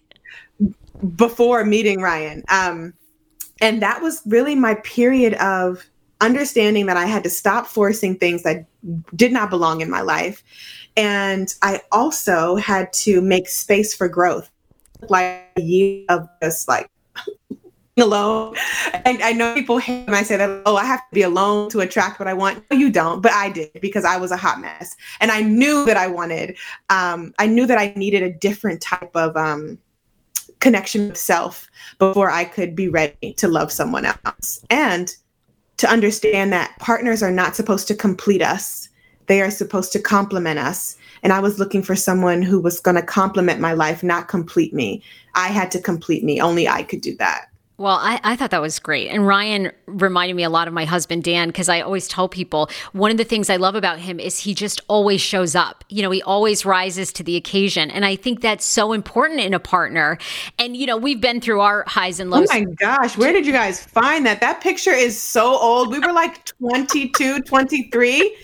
before 1.17 1.65
meeting 1.65 2.01
ryan. 2.01 2.45
Um, 2.49 2.95
and 3.63 3.81
that 3.81 4.03
was 4.03 4.21
really 4.27 4.55
my 4.55 4.75
period 4.75 5.35
of 5.35 5.89
understanding 6.21 6.87
that 6.87 6.97
i 6.97 7.07
had 7.07 7.23
to 7.25 7.31
stop 7.31 7.67
forcing 7.67 8.17
things 8.17 8.43
that 8.43 8.67
did 9.17 9.33
not 9.33 9.49
belong 9.49 9.81
in 9.81 9.89
my 9.89 10.03
life 10.03 10.43
and 10.97 11.55
i 11.63 11.81
also 11.91 12.57
had 12.57 12.93
to 12.93 13.21
make 13.23 13.49
space 13.49 13.95
for 13.95 14.09
growth 14.09 14.51
like 15.09 15.49
a 15.57 15.63
year 15.63 16.05
of 16.09 16.29
just 16.43 16.69
like 16.69 16.91
alone. 17.99 18.55
And 19.05 19.23
I 19.23 19.33
know 19.33 19.55
people 19.55 19.79
hate 19.79 20.07
when 20.07 20.15
I 20.15 20.23
say 20.23 20.37
that, 20.37 20.63
oh, 20.67 20.77
I 20.77 20.85
have 20.85 21.01
to 21.01 21.15
be 21.15 21.23
alone 21.23 21.69
to 21.71 21.81
attract 21.81 22.19
what 22.19 22.29
I 22.29 22.35
want. 22.35 22.65
No, 22.71 22.77
you 22.77 22.91
don't, 22.91 23.21
but 23.21 23.33
I 23.33 23.51
did 23.51 23.81
because 23.81 24.05
I 24.05 24.17
was 24.17 24.31
a 24.31 24.37
hot 24.37 24.61
mess. 24.61 24.97
And 25.21 25.31
I 25.31 25.43
knew 25.43 25.85
that 25.85 25.97
I 25.97 26.07
wanted, 26.07 26.57
um, 26.91 27.35
I 27.39 27.47
knew 27.47 27.67
that 27.67 27.79
I 27.79 27.93
needed 27.97 28.23
a 28.23 28.33
different 28.33 28.81
type 28.81 29.15
of 29.15 29.37
um, 29.37 29.79
connection 30.63 31.09
with 31.09 31.19
self 31.19 31.71
before 31.99 32.31
I 32.31 32.45
could 32.45 32.75
be 32.75 32.89
ready 32.89 33.35
to 33.35 33.49
love 33.49 33.71
someone 33.71 34.07
else. 34.07 34.65
And 34.71 35.15
to 35.77 35.91
understand 35.91 36.53
that 36.53 36.79
partners 36.79 37.23
are 37.23 37.31
not 37.31 37.55
supposed 37.57 37.89
to 37.89 37.95
complete 37.95 38.41
us, 38.41 38.89
they 39.27 39.43
are 39.43 39.51
supposed 39.51 39.93
to 39.93 40.01
complement 40.01 40.59
us 40.59 40.97
and 41.23 41.33
I 41.33 41.41
was 41.41 41.59
looking 41.59 41.83
for 41.83 41.95
someone 41.95 42.43
who 42.43 42.61
was 42.61 42.81
going 42.81 42.97
to 42.97 43.03
complement 43.03 43.61
my 43.61 43.73
life, 43.73 44.03
not 44.03 44.29
complete 44.29 44.75
me. 44.75 45.03
I 45.35 45.49
had 45.49 45.71
to 45.73 45.81
complete 45.81 46.25
me. 46.25 46.41
Only 46.41 46.69
I 46.69 46.83
could 46.83 47.01
do 47.01 47.17
that. 47.17 47.47
Well, 47.83 47.99
I, 48.01 48.21
I, 48.23 48.37
thought 48.37 48.53
that 48.53 48.61
was 48.61 48.79
great. 48.79 49.09
And 49.09 49.27
Ryan 49.27 49.73
reminded 49.87 50.35
me 50.37 50.45
a 50.45 50.51
lot 50.51 50.69
of 50.69 50.73
my 50.73 50.85
husband, 50.85 51.25
Dan, 51.25 51.49
because 51.49 51.69
I 51.69 51.81
always 51.81 52.07
tell 52.07 52.29
people 52.29 52.71
one 52.93 53.11
of 53.11 53.17
the 53.17 53.25
things 53.25 53.51
I 53.51 53.57
love 53.57 53.75
about 53.75 53.99
him 53.99 54.21
is 54.21 54.39
he 54.39 54.55
just 54.55 54.81
always 54.87 55.21
shows 55.21 55.57
up. 55.57 55.85
You 55.89 56.03
know, 56.03 56.13
he 56.13 56.23
always 56.23 56.65
rises 56.65 57.13
to 57.15 57.25
the 57.25 57.35
occasion. 57.35 57.91
And 57.91 58.05
I 58.05 58.15
think 58.15 58.41
that's 58.41 58.65
so 58.65 58.93
important 58.93 59.41
in 59.41 59.53
a 59.53 59.59
partner. 59.59 60.17
And, 60.61 60.77
you 60.77 60.87
know, 60.87 60.97
we've 60.97 61.21
been 61.21 61.41
through 61.41 61.61
our 61.61 61.83
highs 61.89 62.21
and 62.21 62.33
oh 62.33 62.37
lows. 62.37 62.51
Oh 62.53 62.61
my 62.61 62.67
gosh, 62.67 63.17
where 63.17 63.33
did 63.33 63.45
you 63.45 63.53
guys 63.53 63.83
find 63.83 64.25
that? 64.27 64.41
That 64.41 64.61
picture 64.61 64.93
is 64.93 65.21
so 65.21 65.59
old. 65.59 65.91
We 65.91 65.99
were 65.99 66.13
like 66.13 66.45
22, 66.45 67.41
23. 67.41 68.37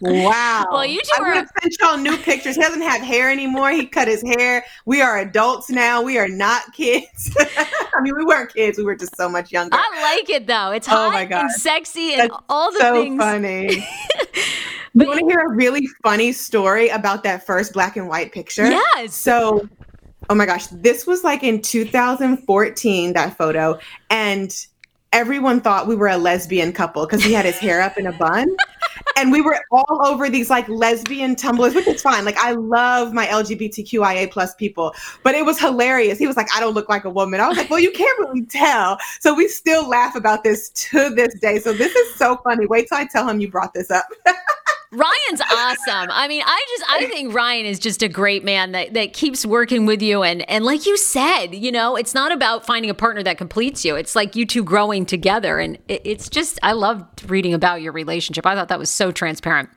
Wow. 0.00 0.66
Well, 0.70 0.86
you 0.86 1.00
two 1.02 1.24
I 1.24 1.40
are. 1.40 1.46
sent 1.60 1.76
y'all 1.80 1.96
new 1.96 2.16
pictures. 2.18 2.54
He 2.54 2.62
doesn't 2.62 2.82
have 2.82 3.00
hair 3.00 3.30
anymore. 3.30 3.70
He 3.72 3.84
cut 3.86 4.06
his 4.06 4.22
hair. 4.22 4.64
We 4.86 5.02
are 5.02 5.18
adults 5.18 5.70
now. 5.70 6.02
We 6.02 6.18
are 6.18 6.28
not 6.28 6.72
kids. 6.72 7.34
I 7.38 8.00
mean, 8.00 8.14
we 8.16 8.24
weren't 8.24 8.54
kids. 8.54 8.78
We 8.78 8.84
were 8.84 8.94
just 8.94 9.16
so 9.16 9.28
much 9.28 9.50
younger. 9.50 9.76
I 9.76 10.16
like 10.16 10.30
it 10.30 10.46
though. 10.46 10.70
It's 10.70 10.88
oh 10.88 10.92
hot 10.92 11.08
oh 11.08 11.12
my 11.12 11.24
God. 11.24 11.42
and 11.42 11.50
sexy 11.52 12.12
and 12.14 12.30
That's 12.30 12.42
all 12.48 12.70
the 12.70 12.78
so 12.78 12.92
things. 12.94 13.20
funny. 13.20 13.66
but 14.94 15.04
you 15.04 15.08
want 15.08 15.20
to 15.20 15.26
hear 15.26 15.40
a 15.40 15.48
really 15.54 15.86
funny 16.04 16.30
story 16.32 16.88
about 16.90 17.24
that 17.24 17.44
first 17.44 17.72
black 17.72 17.96
and 17.96 18.08
white 18.08 18.32
picture? 18.32 18.70
Yes. 18.70 19.14
So, 19.14 19.68
oh 20.30 20.34
my 20.34 20.46
gosh, 20.46 20.68
this 20.68 21.08
was 21.08 21.24
like 21.24 21.42
in 21.42 21.60
2014, 21.60 23.12
that 23.14 23.36
photo. 23.36 23.78
And 24.10 24.54
everyone 25.12 25.60
thought 25.60 25.86
we 25.86 25.96
were 25.96 26.08
a 26.08 26.18
lesbian 26.18 26.72
couple 26.72 27.04
because 27.06 27.24
he 27.24 27.32
had 27.32 27.44
his 27.44 27.56
hair 27.58 27.80
up 27.80 27.96
in 27.98 28.06
a 28.06 28.12
bun 28.12 28.46
and 29.18 29.32
we 29.32 29.40
were 29.40 29.60
all 29.72 30.06
over 30.06 30.30
these 30.30 30.48
like 30.48 30.68
lesbian 30.68 31.34
Tumblrs, 31.34 31.74
which 31.74 31.88
is 31.88 32.00
fine. 32.00 32.24
Like 32.24 32.38
I 32.38 32.52
love 32.52 33.12
my 33.12 33.26
LGBTQIA 33.26 34.30
plus 34.30 34.54
people, 34.54 34.94
but 35.24 35.34
it 35.34 35.44
was 35.44 35.58
hilarious. 35.58 36.18
He 36.18 36.26
was 36.28 36.36
like, 36.36 36.46
I 36.54 36.60
don't 36.60 36.74
look 36.74 36.88
like 36.88 37.04
a 37.04 37.10
woman. 37.10 37.40
I 37.40 37.48
was 37.48 37.56
like, 37.56 37.68
well, 37.68 37.80
you 37.80 37.90
can't 37.90 38.16
really 38.20 38.44
tell. 38.46 38.96
So 39.20 39.34
we 39.34 39.48
still 39.48 39.88
laugh 39.88 40.14
about 40.14 40.44
this 40.44 40.70
to 40.70 41.10
this 41.10 41.34
day. 41.40 41.58
So 41.58 41.72
this 41.72 41.94
is 41.94 42.14
so 42.14 42.36
funny. 42.44 42.66
Wait 42.66 42.88
till 42.88 42.98
I 42.98 43.06
tell 43.06 43.28
him 43.28 43.40
you 43.40 43.50
brought 43.50 43.74
this 43.74 43.90
up. 43.90 44.06
Ryan's 44.90 45.40
awesome. 45.40 46.08
I 46.10 46.28
mean, 46.28 46.42
I 46.44 46.64
just 46.70 46.90
I 46.90 47.06
think 47.06 47.34
Ryan 47.34 47.66
is 47.66 47.78
just 47.78 48.02
a 48.02 48.08
great 48.08 48.42
man 48.42 48.72
that 48.72 48.94
that 48.94 49.12
keeps 49.12 49.44
working 49.44 49.84
with 49.84 50.00
you 50.00 50.22
and 50.22 50.48
and 50.48 50.64
like 50.64 50.86
you 50.86 50.96
said, 50.96 51.54
you 51.54 51.70
know, 51.70 51.96
it's 51.96 52.14
not 52.14 52.32
about 52.32 52.64
finding 52.64 52.90
a 52.90 52.94
partner 52.94 53.22
that 53.22 53.36
completes 53.36 53.84
you. 53.84 53.96
It's 53.96 54.16
like 54.16 54.34
you 54.34 54.46
two 54.46 54.64
growing 54.64 55.04
together 55.04 55.58
and 55.58 55.78
it, 55.88 56.00
it's 56.04 56.30
just 56.30 56.58
I 56.62 56.72
loved 56.72 57.28
reading 57.30 57.52
about 57.52 57.82
your 57.82 57.92
relationship. 57.92 58.46
I 58.46 58.54
thought 58.54 58.68
that 58.68 58.78
was 58.78 58.90
so 58.90 59.12
transparent. 59.12 59.68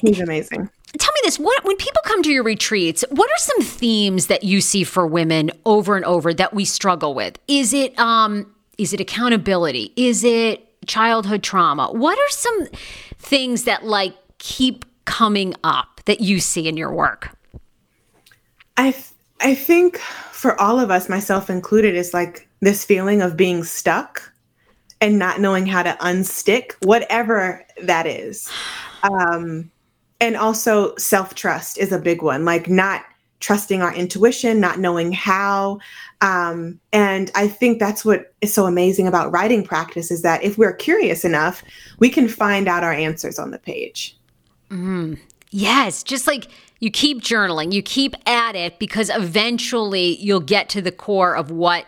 He's 0.00 0.20
amazing. 0.20 0.70
Tell 0.98 1.12
me 1.12 1.20
this, 1.24 1.38
what 1.38 1.62
when 1.64 1.76
people 1.76 2.00
come 2.06 2.22
to 2.22 2.30
your 2.30 2.42
retreats, 2.42 3.04
what 3.10 3.30
are 3.30 3.38
some 3.38 3.60
themes 3.60 4.28
that 4.28 4.44
you 4.44 4.62
see 4.62 4.82
for 4.82 5.06
women 5.06 5.50
over 5.66 5.94
and 5.94 6.06
over 6.06 6.32
that 6.32 6.54
we 6.54 6.64
struggle 6.64 7.12
with? 7.12 7.38
Is 7.48 7.74
it 7.74 7.98
um 7.98 8.50
is 8.78 8.94
it 8.94 9.00
accountability? 9.00 9.92
Is 9.96 10.24
it 10.24 10.65
childhood 10.86 11.42
trauma? 11.42 11.90
What 11.92 12.18
are 12.18 12.30
some 12.30 12.66
things 13.18 13.64
that 13.64 13.84
like 13.84 14.14
keep 14.38 14.84
coming 15.04 15.54
up 15.64 16.00
that 16.06 16.20
you 16.20 16.40
see 16.40 16.68
in 16.68 16.76
your 16.76 16.92
work? 16.92 17.36
I 18.76 18.94
I 19.40 19.54
think 19.54 19.98
for 19.98 20.60
all 20.60 20.78
of 20.78 20.90
us, 20.90 21.08
myself 21.08 21.50
included, 21.50 21.94
is 21.94 22.14
like 22.14 22.48
this 22.60 22.84
feeling 22.84 23.22
of 23.22 23.36
being 23.36 23.64
stuck 23.64 24.32
and 25.00 25.18
not 25.18 25.40
knowing 25.40 25.66
how 25.66 25.82
to 25.82 25.96
unstick 26.00 26.72
whatever 26.84 27.64
that 27.82 28.06
is. 28.06 28.50
Um, 29.02 29.70
and 30.20 30.36
also 30.36 30.94
self 30.96 31.34
trust 31.34 31.78
is 31.78 31.92
a 31.92 31.98
big 31.98 32.22
one, 32.22 32.44
like 32.44 32.68
not 32.68 33.02
trusting 33.40 33.82
our 33.82 33.94
intuition, 33.94 34.60
not 34.60 34.78
knowing 34.78 35.12
how. 35.12 35.78
Um, 36.20 36.80
and 36.92 37.30
I 37.34 37.48
think 37.48 37.78
that's 37.78 38.04
what 38.04 38.32
is 38.40 38.52
so 38.52 38.66
amazing 38.66 39.06
about 39.06 39.32
writing 39.32 39.62
practice 39.62 40.10
is 40.10 40.22
that 40.22 40.42
if 40.42 40.56
we're 40.58 40.72
curious 40.72 41.24
enough, 41.24 41.62
we 41.98 42.08
can 42.08 42.28
find 42.28 42.68
out 42.68 42.82
our 42.82 42.92
answers 42.92 43.38
on 43.38 43.50
the 43.50 43.58
page. 43.58 44.16
Mm. 44.70 45.18
Yes, 45.50 46.02
just 46.02 46.26
like 46.26 46.48
you 46.80 46.90
keep 46.90 47.20
journaling, 47.22 47.72
you 47.72 47.82
keep 47.82 48.14
at 48.26 48.56
it 48.56 48.78
because 48.78 49.10
eventually 49.10 50.16
you'll 50.16 50.40
get 50.40 50.68
to 50.70 50.82
the 50.82 50.92
core 50.92 51.36
of 51.36 51.50
what 51.50 51.86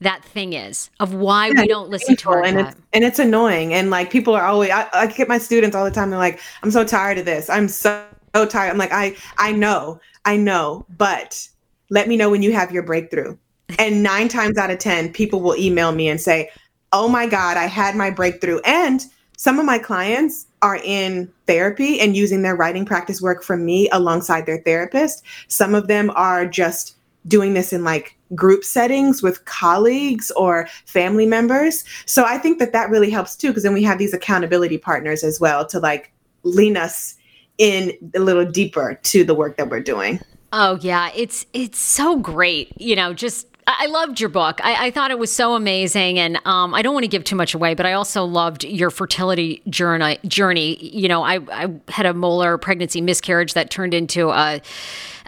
that 0.00 0.24
thing 0.24 0.54
is 0.54 0.88
of 0.98 1.12
why 1.12 1.48
yeah, 1.48 1.60
we 1.60 1.68
don't 1.68 1.90
listen 1.90 2.16
to 2.16 2.30
our 2.30 2.42
and 2.42 2.58
it's, 2.58 2.76
and 2.94 3.04
it's 3.04 3.18
annoying 3.18 3.74
and 3.74 3.90
like 3.90 4.10
people 4.10 4.34
are 4.34 4.44
always 4.44 4.70
I, 4.70 4.88
I 4.94 5.06
get 5.06 5.28
my 5.28 5.36
students 5.36 5.76
all 5.76 5.84
the 5.84 5.90
time 5.90 6.08
they're 6.08 6.18
like 6.18 6.40
i'm 6.62 6.70
so 6.70 6.84
tired 6.84 7.18
of 7.18 7.26
this 7.26 7.50
i'm 7.50 7.68
so, 7.68 8.02
so 8.34 8.46
tired 8.46 8.70
i'm 8.70 8.78
like 8.78 8.92
i 8.92 9.14
i 9.36 9.52
know 9.52 10.00
i 10.24 10.36
know 10.36 10.84
but 10.96 11.48
let 11.90 12.08
me 12.08 12.16
know 12.16 12.30
when 12.30 12.42
you 12.42 12.52
have 12.52 12.72
your 12.72 12.82
breakthrough 12.82 13.36
and 13.78 14.02
nine 14.02 14.28
times 14.28 14.58
out 14.58 14.70
of 14.70 14.78
10, 14.78 15.12
people 15.12 15.40
will 15.40 15.56
email 15.56 15.92
me 15.92 16.08
and 16.08 16.20
say, 16.20 16.50
Oh 16.92 17.08
my 17.08 17.26
God, 17.26 17.56
I 17.56 17.66
had 17.66 17.94
my 17.94 18.10
breakthrough. 18.10 18.60
And 18.64 19.04
some 19.36 19.58
of 19.58 19.64
my 19.64 19.78
clients 19.78 20.46
are 20.60 20.80
in 20.82 21.30
therapy 21.46 22.00
and 22.00 22.16
using 22.16 22.42
their 22.42 22.56
writing 22.56 22.84
practice 22.84 23.22
work 23.22 23.42
from 23.42 23.64
me 23.64 23.88
alongside 23.90 24.44
their 24.44 24.60
therapist. 24.62 25.22
Some 25.48 25.74
of 25.74 25.86
them 25.86 26.10
are 26.16 26.46
just 26.46 26.96
doing 27.26 27.54
this 27.54 27.72
in 27.72 27.84
like 27.84 28.16
group 28.34 28.64
settings 28.64 29.22
with 29.22 29.44
colleagues 29.44 30.30
or 30.32 30.66
family 30.84 31.26
members. 31.26 31.84
So 32.06 32.24
I 32.24 32.38
think 32.38 32.58
that 32.58 32.72
that 32.72 32.90
really 32.90 33.10
helps 33.10 33.36
too, 33.36 33.48
because 33.48 33.62
then 33.62 33.72
we 33.72 33.82
have 33.84 33.98
these 33.98 34.14
accountability 34.14 34.78
partners 34.78 35.22
as 35.22 35.38
well 35.38 35.66
to 35.68 35.78
like 35.78 36.12
lean 36.42 36.76
us 36.76 37.14
in 37.60 37.92
a 38.14 38.18
little 38.18 38.46
deeper 38.46 38.98
to 39.02 39.22
the 39.22 39.34
work 39.34 39.58
that 39.58 39.68
we're 39.68 39.80
doing. 39.80 40.18
Oh 40.52 40.78
yeah, 40.80 41.10
it's 41.14 41.46
it's 41.52 41.78
so 41.78 42.18
great. 42.18 42.72
You 42.80 42.96
know, 42.96 43.14
just 43.14 43.46
I 43.66 43.86
loved 43.86 44.18
your 44.18 44.30
book. 44.30 44.60
I, 44.64 44.86
I, 44.86 44.90
thought 44.90 45.12
it 45.12 45.18
was 45.18 45.30
so 45.30 45.54
amazing, 45.54 46.18
and 46.18 46.40
um, 46.44 46.74
I 46.74 46.82
don't 46.82 46.94
want 46.94 47.04
to 47.04 47.08
give 47.08 47.22
too 47.22 47.36
much 47.36 47.54
away, 47.54 47.74
but 47.74 47.86
I 47.86 47.92
also 47.92 48.24
loved 48.24 48.64
your 48.64 48.90
fertility 48.90 49.62
journey. 49.68 50.18
Journey, 50.26 50.76
you 50.84 51.06
know, 51.06 51.22
I, 51.22 51.38
I 51.52 51.68
had 51.88 52.06
a 52.06 52.14
molar 52.14 52.58
pregnancy 52.58 53.00
miscarriage 53.00 53.54
that 53.54 53.70
turned 53.70 53.94
into 53.94 54.30
a 54.30 54.60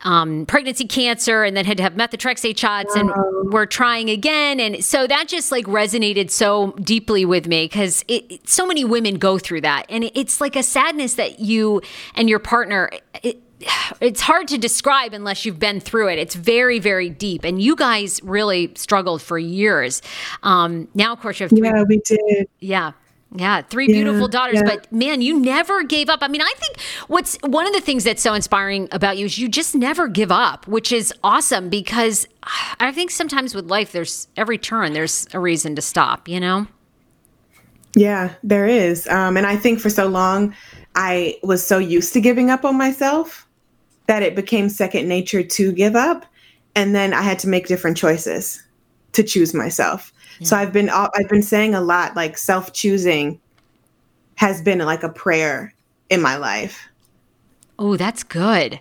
um, 0.05 0.47
pregnancy 0.47 0.87
cancer, 0.87 1.45
and 1.45 1.57
then 1.57 1.65
had 1.65 1.77
to 1.77 1.83
have 1.83 1.95
methotrexate 1.95 2.59
shots, 2.59 2.95
and 2.95 3.11
we're 3.53 3.67
trying 3.67 4.11
again, 4.11 4.61
and 4.61 4.85
so 4.85 5.07
that 5.07 5.29
just 5.29 5.53
like 5.53 5.67
resonated 5.67 6.31
so 6.31 6.73
deeply 6.73 7.25
with 7.25 7.47
me 7.47 7.65
because 7.65 8.05
so 8.45 8.67
many 8.67 8.85
women 8.85 9.17
go 9.17 9.39
through 9.39 9.61
that, 9.63 9.87
and 9.89 10.11
it's 10.15 10.41
like 10.41 10.57
a 10.57 10.63
sadness 10.63 11.15
that 11.15 11.41
you 11.41 11.81
and 12.15 12.29
your 12.29 12.39
partner. 12.39 12.91
It, 13.23 13.43
it's 14.01 14.21
hard 14.21 14.49
to 14.49 14.59
describe 14.59 15.15
unless 15.15 15.45
you've 15.45 15.61
been 15.61 15.79
through 15.79 16.09
it. 16.09 16.19
It's 16.19 16.35
very, 16.35 16.81
very 16.81 17.09
deep. 17.09 17.45
And 17.45 17.63
you 17.63 17.77
guys 17.77 18.21
really 18.25 18.73
struggled 18.75 19.23
for 19.23 19.39
years. 19.39 20.03
Um, 20.43 20.89
now, 20.95 21.13
of 21.13 21.21
course, 21.21 21.39
you 21.39 21.45
have 21.45 21.51
three. 21.51 21.69
Yeah, 21.69 21.85
we 21.85 22.01
did. 22.05 22.49
Yeah. 22.59 22.93
Yeah, 23.35 23.63
three 23.63 23.87
beautiful 23.87 24.29
daughters, 24.29 24.57
yeah. 24.57 24.65
but 24.65 24.93
man, 24.93 25.23
you 25.23 25.39
never 25.39 25.83
gave 25.85 26.11
up. 26.11 26.19
I 26.23 26.29
mean, 26.29 26.43
I 26.43 26.53
think 26.57 26.81
what's 27.09 27.39
one 27.43 27.67
of 27.67 27.73
the 27.73 27.81
things 27.81 28.05
that's 28.05 28.23
so 28.23 28.35
inspiring 28.35 28.89
about 28.93 29.17
you 29.17 29.25
is 29.25 29.39
you 29.39 29.49
just 29.49 29.75
never 29.75 30.07
give 30.07 30.31
up, 30.31 30.67
which 30.67 30.93
is 30.93 31.15
awesome 31.25 31.71
because 31.71 32.29
I 32.79 32.93
think 32.93 33.11
sometimes 33.11 33.55
with 33.55 33.67
life, 33.71 33.93
there's 33.93 34.29
every 34.37 34.59
turn, 34.59 34.93
there's 34.93 35.27
a 35.33 35.41
reason 35.41 35.75
to 35.77 35.83
stop, 35.83 36.29
you 36.29 36.41
know? 36.41 36.67
Yeah, 37.95 38.35
there 38.43 38.67
is. 38.67 39.07
Um, 39.09 39.37
and 39.37 39.47
I 39.47 39.57
think 39.57 39.81
for 39.81 39.91
so 39.91 40.07
long, 40.09 40.55
I 40.95 41.39
was 41.43 41.67
so 41.67 41.79
used 41.79 42.13
to 42.13 42.21
giving 42.21 42.51
up 42.51 42.65
on 42.65 42.77
myself 42.77 43.47
that 44.09 44.23
it 44.23 44.35
became 44.35 44.69
second 44.69 45.09
nature 45.09 45.43
to 45.43 45.73
give 45.73 45.97
up. 45.97 46.27
And 46.75 46.95
then 46.95 47.15
I 47.15 47.23
had 47.23 47.39
to 47.41 47.49
make 47.49 47.67
different 47.67 47.97
choices 47.97 48.63
to 49.13 49.23
choose 49.23 49.55
myself. 49.55 50.13
Yeah. 50.39 50.47
So 50.47 50.57
I've 50.57 50.73
been 50.73 50.89
uh, 50.89 51.09
I've 51.15 51.29
been 51.29 51.43
saying 51.43 51.75
a 51.75 51.81
lot 51.81 52.17
like 52.17 52.39
self-choosing 52.39 53.41
has 54.37 54.61
been 54.63 54.79
like 54.79 55.03
a 55.03 55.09
prayer 55.09 55.75
in 56.11 56.21
my 56.21 56.37
life. 56.37 56.89
Oh, 57.79 57.97
that's 57.97 58.23
good. 58.23 58.81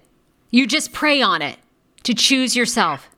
You 0.52 0.68
just 0.68 0.94
pray 0.94 1.22
on 1.22 1.42
it 1.42 1.58
to 2.04 2.14
choose 2.14 2.56
yourself. 2.56 3.10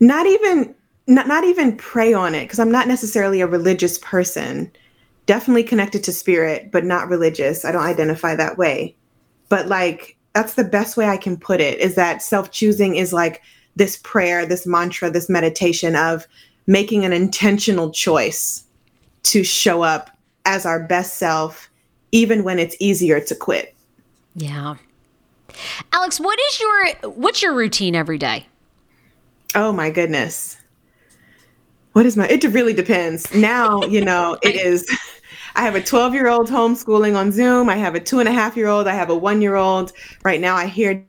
Not 0.00 0.26
even 0.26 0.74
not, 1.06 1.28
not 1.28 1.44
even 1.44 1.76
pray 1.76 2.12
on 2.12 2.34
it 2.34 2.44
because 2.44 2.58
I'm 2.58 2.72
not 2.72 2.88
necessarily 2.88 3.40
a 3.40 3.46
religious 3.46 3.98
person 3.98 4.70
definitely 5.26 5.64
connected 5.64 6.04
to 6.04 6.12
spirit, 6.12 6.70
but 6.70 6.84
not 6.84 7.08
religious. 7.08 7.64
I 7.64 7.72
don't 7.72 7.82
identify 7.82 8.34
that 8.36 8.58
way. 8.58 8.96
But 9.48 9.66
like, 9.66 10.16
that's 10.34 10.54
the 10.54 10.64
best 10.64 10.96
way 10.96 11.08
I 11.08 11.16
can 11.16 11.36
put 11.36 11.60
it 11.60 11.78
is 11.78 11.94
that 11.96 12.22
self 12.22 12.50
choosing 12.50 12.96
is 12.96 13.12
like 13.12 13.42
this 13.76 13.96
prayer, 13.98 14.46
this 14.46 14.66
mantra, 14.66 15.10
this 15.10 15.28
meditation 15.28 15.96
of 15.96 16.26
making 16.66 17.04
an 17.04 17.12
intentional 17.12 17.90
choice 17.90 18.64
to 19.24 19.42
show 19.44 19.82
up 19.82 20.10
as 20.44 20.64
our 20.64 20.80
best 20.80 21.16
self, 21.16 21.68
even 22.12 22.44
when 22.44 22.58
it's 22.58 22.76
easier 22.80 23.20
to 23.20 23.34
quit. 23.34 23.74
Yeah. 24.34 24.76
Alex, 25.92 26.20
what 26.20 26.38
is 26.38 26.60
your 26.60 27.10
what's 27.12 27.42
your 27.42 27.54
routine 27.54 27.94
every 27.94 28.18
day? 28.18 28.46
Oh 29.54 29.72
my 29.72 29.90
goodness. 29.90 30.58
What 31.92 32.04
is 32.06 32.16
my 32.16 32.28
it 32.28 32.44
really 32.44 32.74
depends. 32.74 33.34
Now, 33.34 33.82
you 33.82 34.04
know, 34.04 34.36
it 34.42 34.54
is 34.54 34.86
I 35.56 35.62
have 35.62 35.74
a 35.74 35.82
12 35.82 36.14
year 36.14 36.28
old 36.28 36.48
homeschooling 36.48 37.16
on 37.16 37.32
Zoom. 37.32 37.70
I 37.70 37.76
have 37.76 37.94
a 37.94 38.00
two 38.00 38.20
and 38.20 38.28
a 38.28 38.32
half 38.32 38.56
year 38.56 38.68
old. 38.68 38.86
I 38.86 38.92
have 38.92 39.08
a 39.08 39.16
one 39.16 39.40
year 39.40 39.56
old. 39.56 39.92
Right 40.22 40.40
now, 40.40 40.54
I 40.54 40.66
hear 40.66 41.04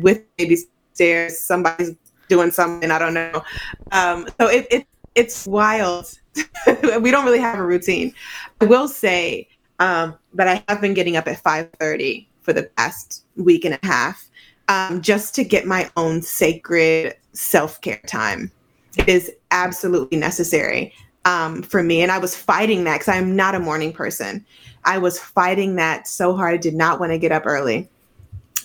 with 0.00 0.22
baby 0.36 0.58
stairs, 0.92 1.40
somebody's 1.40 1.96
doing 2.28 2.52
something. 2.52 2.90
I 2.90 2.98
don't 2.98 3.14
know. 3.14 3.42
Um, 3.90 4.28
so 4.40 4.46
it, 4.46 4.68
it 4.70 4.86
it's 5.14 5.46
wild. 5.46 6.18
we 7.00 7.10
don't 7.10 7.24
really 7.24 7.40
have 7.40 7.58
a 7.58 7.64
routine. 7.64 8.14
I 8.60 8.66
will 8.66 8.88
say 8.88 9.48
um, 9.78 10.16
that 10.34 10.48
I 10.48 10.64
have 10.68 10.80
been 10.80 10.94
getting 10.94 11.16
up 11.16 11.26
at 11.26 11.42
5:30 11.42 12.26
for 12.42 12.52
the 12.52 12.64
past 12.76 13.24
week 13.36 13.64
and 13.64 13.78
a 13.82 13.86
half, 13.86 14.28
um, 14.68 15.00
just 15.00 15.34
to 15.36 15.44
get 15.44 15.66
my 15.66 15.90
own 15.96 16.22
sacred 16.22 17.16
self 17.32 17.80
care 17.80 18.00
time. 18.06 18.50
It 18.96 19.08
is 19.08 19.30
absolutely 19.50 20.18
necessary 20.18 20.92
um, 21.24 21.62
for 21.62 21.82
me. 21.82 22.02
And 22.02 22.10
I 22.10 22.18
was 22.18 22.36
fighting 22.36 22.84
that 22.84 23.00
because 23.00 23.14
I'm 23.14 23.36
not 23.36 23.54
a 23.54 23.60
morning 23.60 23.92
person. 23.92 24.44
I 24.84 24.98
was 24.98 25.18
fighting 25.18 25.76
that 25.76 26.08
so 26.08 26.34
hard. 26.34 26.54
I 26.54 26.56
did 26.56 26.74
not 26.74 26.98
want 26.98 27.12
to 27.12 27.18
get 27.18 27.32
up 27.32 27.46
early. 27.46 27.88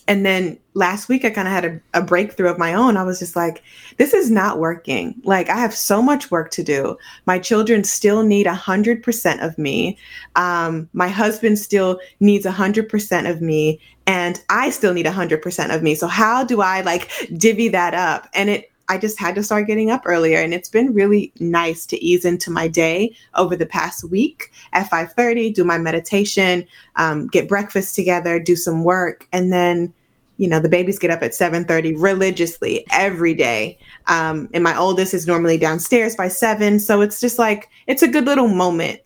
And 0.07 0.25
then 0.25 0.59
last 0.75 1.09
week, 1.09 1.25
I 1.25 1.31
kind 1.31 1.47
of 1.47 1.53
had 1.53 1.65
a, 1.65 1.99
a, 1.99 2.01
breakthrough 2.03 2.49
of 2.49 2.59
my 2.59 2.73
own. 2.73 2.95
I 2.95 3.03
was 3.03 3.17
just 3.17 3.35
like, 3.35 3.63
this 3.97 4.13
is 4.13 4.29
not 4.29 4.59
working. 4.59 5.15
Like, 5.23 5.49
I 5.49 5.57
have 5.57 5.73
so 5.73 6.01
much 6.01 6.29
work 6.29 6.51
to 6.51 6.63
do. 6.63 6.97
My 7.25 7.39
children 7.39 7.83
still 7.83 8.21
need 8.21 8.45
100% 8.45 9.43
of 9.43 9.57
me. 9.57 9.97
Um, 10.35 10.87
my 10.93 11.07
husband 11.07 11.57
still 11.57 11.99
needs 12.19 12.45
100% 12.45 13.29
of 13.29 13.41
me. 13.41 13.79
And 14.05 14.39
I 14.49 14.69
still 14.69 14.93
need 14.93 15.07
100% 15.07 15.75
of 15.75 15.81
me. 15.81 15.95
So, 15.95 16.07
how 16.07 16.43
do 16.43 16.61
I 16.61 16.81
like 16.81 17.09
divvy 17.35 17.69
that 17.69 17.95
up? 17.95 18.29
And 18.33 18.49
it, 18.51 18.71
I 18.87 18.97
just 18.97 19.19
had 19.19 19.35
to 19.35 19.43
start 19.43 19.67
getting 19.67 19.89
up 19.89 20.03
earlier 20.05 20.39
and 20.39 20.53
it's 20.53 20.69
been 20.69 20.93
really 20.93 21.31
nice 21.39 21.85
to 21.87 22.03
ease 22.03 22.25
into 22.25 22.51
my 22.51 22.67
day 22.67 23.15
over 23.33 23.55
the 23.55 23.65
past 23.65 24.03
week 24.03 24.51
at 24.73 24.89
5:30 24.89 25.53
do 25.53 25.63
my 25.63 25.77
meditation 25.77 26.65
um, 26.95 27.27
get 27.27 27.49
breakfast 27.49 27.95
together 27.95 28.39
do 28.39 28.55
some 28.55 28.83
work 28.83 29.27
and 29.31 29.51
then 29.51 29.93
you 30.37 30.47
know 30.47 30.59
the 30.59 30.69
babies 30.69 30.99
get 30.99 31.11
up 31.11 31.23
at 31.23 31.31
7:30 31.31 31.95
religiously 31.97 32.85
every 32.91 33.33
day. 33.33 33.77
Um, 34.07 34.49
and 34.53 34.63
my 34.63 34.77
oldest 34.77 35.13
is 35.13 35.27
normally 35.27 35.57
downstairs 35.57 36.15
by 36.15 36.27
7 36.27 36.79
so 36.79 37.01
it's 37.01 37.19
just 37.19 37.39
like 37.39 37.69
it's 37.87 38.03
a 38.03 38.07
good 38.07 38.25
little 38.25 38.47
moment 38.47 38.99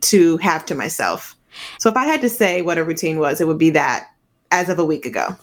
to 0.00 0.36
have 0.38 0.64
to 0.66 0.74
myself. 0.74 1.36
So 1.78 1.90
if 1.90 1.96
I 1.96 2.04
had 2.04 2.20
to 2.20 2.28
say 2.28 2.62
what 2.62 2.78
a 2.78 2.84
routine 2.84 3.18
was 3.18 3.40
it 3.40 3.46
would 3.46 3.58
be 3.58 3.70
that 3.70 4.08
as 4.50 4.68
of 4.68 4.78
a 4.78 4.84
week 4.84 5.04
ago 5.04 5.36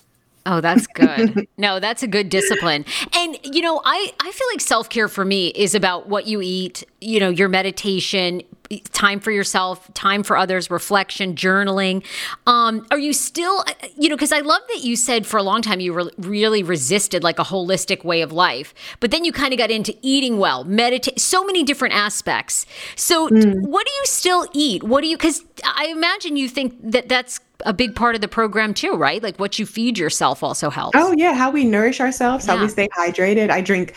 Oh, 0.45 0.61
that's 0.61 0.85
good. 0.87 1.47
no, 1.57 1.79
that's 1.79 2.03
a 2.03 2.07
good 2.07 2.29
discipline. 2.29 2.85
And 3.13 3.37
you 3.43 3.61
know, 3.61 3.81
I 3.83 4.13
I 4.19 4.31
feel 4.31 4.47
like 4.53 4.61
self-care 4.61 5.07
for 5.07 5.25
me 5.25 5.47
is 5.47 5.73
about 5.73 6.07
what 6.07 6.27
you 6.27 6.41
eat, 6.41 6.83
you 7.01 7.19
know, 7.19 7.29
your 7.29 7.49
meditation, 7.49 8.43
time 8.91 9.19
for 9.19 9.31
yourself, 9.31 9.91
time 9.93 10.23
for 10.23 10.37
others, 10.37 10.69
reflection, 10.69 11.35
journaling. 11.35 12.05
Um, 12.47 12.85
are 12.91 12.97
you 12.97 13.13
still, 13.13 13.63
you 13.97 14.09
know, 14.09 14.15
because 14.15 14.31
I 14.31 14.39
love 14.39 14.61
that 14.69 14.83
you 14.83 14.95
said 14.95 15.25
for 15.25 15.37
a 15.37 15.43
long 15.43 15.61
time 15.61 15.79
you 15.79 15.93
re- 15.93 16.11
really 16.17 16.63
resisted 16.63 17.23
like 17.23 17.39
a 17.39 17.43
holistic 17.43 18.03
way 18.03 18.21
of 18.21 18.31
life, 18.31 18.73
but 18.99 19.11
then 19.11 19.25
you 19.25 19.31
kind 19.31 19.53
of 19.53 19.57
got 19.57 19.71
into 19.71 19.95
eating 20.01 20.37
well, 20.37 20.63
meditate, 20.63 21.19
so 21.19 21.43
many 21.43 21.63
different 21.63 21.93
aspects. 21.93 22.65
So, 22.95 23.29
mm. 23.29 23.61
what 23.61 23.85
do 23.85 23.91
you 23.91 24.05
still 24.05 24.45
eat? 24.53 24.83
What 24.83 25.01
do 25.01 25.07
you, 25.07 25.17
because 25.17 25.43
I 25.63 25.87
imagine 25.87 26.35
you 26.35 26.49
think 26.49 26.75
that 26.91 27.09
that's 27.09 27.39
a 27.61 27.73
big 27.73 27.95
part 27.95 28.15
of 28.15 28.21
the 28.21 28.27
program 28.27 28.73
too, 28.73 28.93
right? 28.93 29.21
Like 29.21 29.37
what 29.37 29.59
you 29.59 29.65
feed 29.65 29.97
yourself 29.97 30.43
also 30.43 30.69
helps. 30.69 30.97
Oh, 30.97 31.13
yeah. 31.17 31.33
How 31.33 31.51
we 31.51 31.65
nourish 31.65 31.99
ourselves, 31.99 32.45
yeah. 32.45 32.55
how 32.55 32.61
we 32.61 32.67
stay 32.69 32.87
hydrated. 32.89 33.49
I 33.49 33.61
drink 33.61 33.95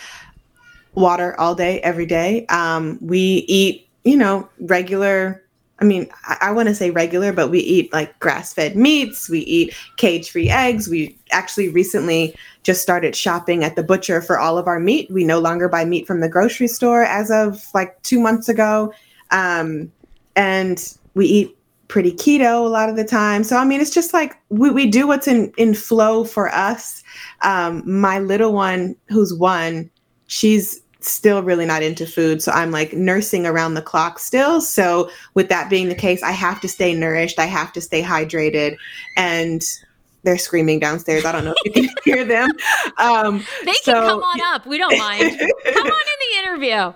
water 0.94 1.38
all 1.38 1.54
day, 1.54 1.80
every 1.80 2.06
day. 2.06 2.46
Um, 2.46 2.98
we 3.00 3.44
eat 3.48 3.88
you 4.08 4.16
know, 4.16 4.48
regular. 4.60 5.44
I 5.80 5.84
mean, 5.84 6.08
I, 6.24 6.38
I 6.40 6.50
want 6.52 6.68
to 6.68 6.74
say 6.74 6.90
regular, 6.90 7.32
but 7.32 7.50
we 7.50 7.60
eat 7.60 7.92
like 7.92 8.18
grass 8.18 8.54
fed 8.54 8.74
meats, 8.74 9.28
we 9.28 9.40
eat 9.40 9.74
cage 9.96 10.30
free 10.30 10.48
eggs. 10.48 10.88
We 10.88 11.16
actually 11.30 11.68
recently 11.68 12.34
just 12.62 12.82
started 12.82 13.14
shopping 13.14 13.64
at 13.64 13.76
the 13.76 13.82
butcher 13.82 14.22
for 14.22 14.38
all 14.38 14.58
of 14.58 14.66
our 14.66 14.80
meat. 14.80 15.10
We 15.10 15.24
no 15.24 15.38
longer 15.38 15.68
buy 15.68 15.84
meat 15.84 16.06
from 16.06 16.20
the 16.20 16.28
grocery 16.28 16.68
store 16.68 17.02
as 17.04 17.30
of 17.30 17.66
like 17.74 18.00
two 18.02 18.18
months 18.18 18.48
ago. 18.48 18.92
Um, 19.30 19.92
and 20.34 20.96
we 21.14 21.26
eat 21.26 21.57
pretty 21.88 22.12
keto 22.12 22.64
a 22.64 22.68
lot 22.68 22.88
of 22.88 22.96
the 22.96 23.04
time. 23.04 23.42
So 23.42 23.56
I 23.56 23.64
mean, 23.64 23.80
it's 23.80 23.90
just 23.90 24.12
like 24.12 24.36
we, 24.50 24.70
we 24.70 24.86
do 24.86 25.06
what's 25.06 25.26
in 25.26 25.52
in 25.56 25.74
flow 25.74 26.24
for 26.24 26.48
us. 26.54 27.02
Um, 27.42 27.82
my 27.86 28.18
little 28.18 28.52
one, 28.52 28.94
who's 29.08 29.34
one, 29.34 29.90
she's 30.26 30.80
still 31.00 31.42
really 31.42 31.64
not 31.64 31.82
into 31.82 32.06
food. 32.06 32.42
So 32.42 32.52
I'm 32.52 32.70
like 32.70 32.92
nursing 32.92 33.46
around 33.46 33.74
the 33.74 33.82
clock 33.82 34.18
still. 34.18 34.60
So 34.60 35.10
with 35.34 35.48
that 35.48 35.70
being 35.70 35.88
the 35.88 35.94
case, 35.94 36.22
I 36.22 36.32
have 36.32 36.60
to 36.60 36.68
stay 36.68 36.94
nourished. 36.94 37.38
I 37.38 37.46
have 37.46 37.72
to 37.74 37.80
stay 37.80 38.02
hydrated. 38.02 38.76
And 39.16 39.62
they're 40.24 40.38
screaming 40.38 40.80
downstairs. 40.80 41.24
I 41.24 41.32
don't 41.32 41.44
know 41.44 41.54
if 41.64 41.76
you 41.76 41.88
can 41.88 41.94
hear 42.04 42.24
them. 42.24 42.50
Um, 42.98 43.44
they 43.64 43.72
so, 43.74 43.92
can 43.92 44.02
come 44.02 44.22
on 44.22 44.40
up. 44.54 44.66
We 44.66 44.76
don't 44.76 44.98
mind. 44.98 45.20
come 45.38 45.86
on 45.86 45.86
in 45.86 46.18
the 46.32 46.38
interview. 46.38 46.92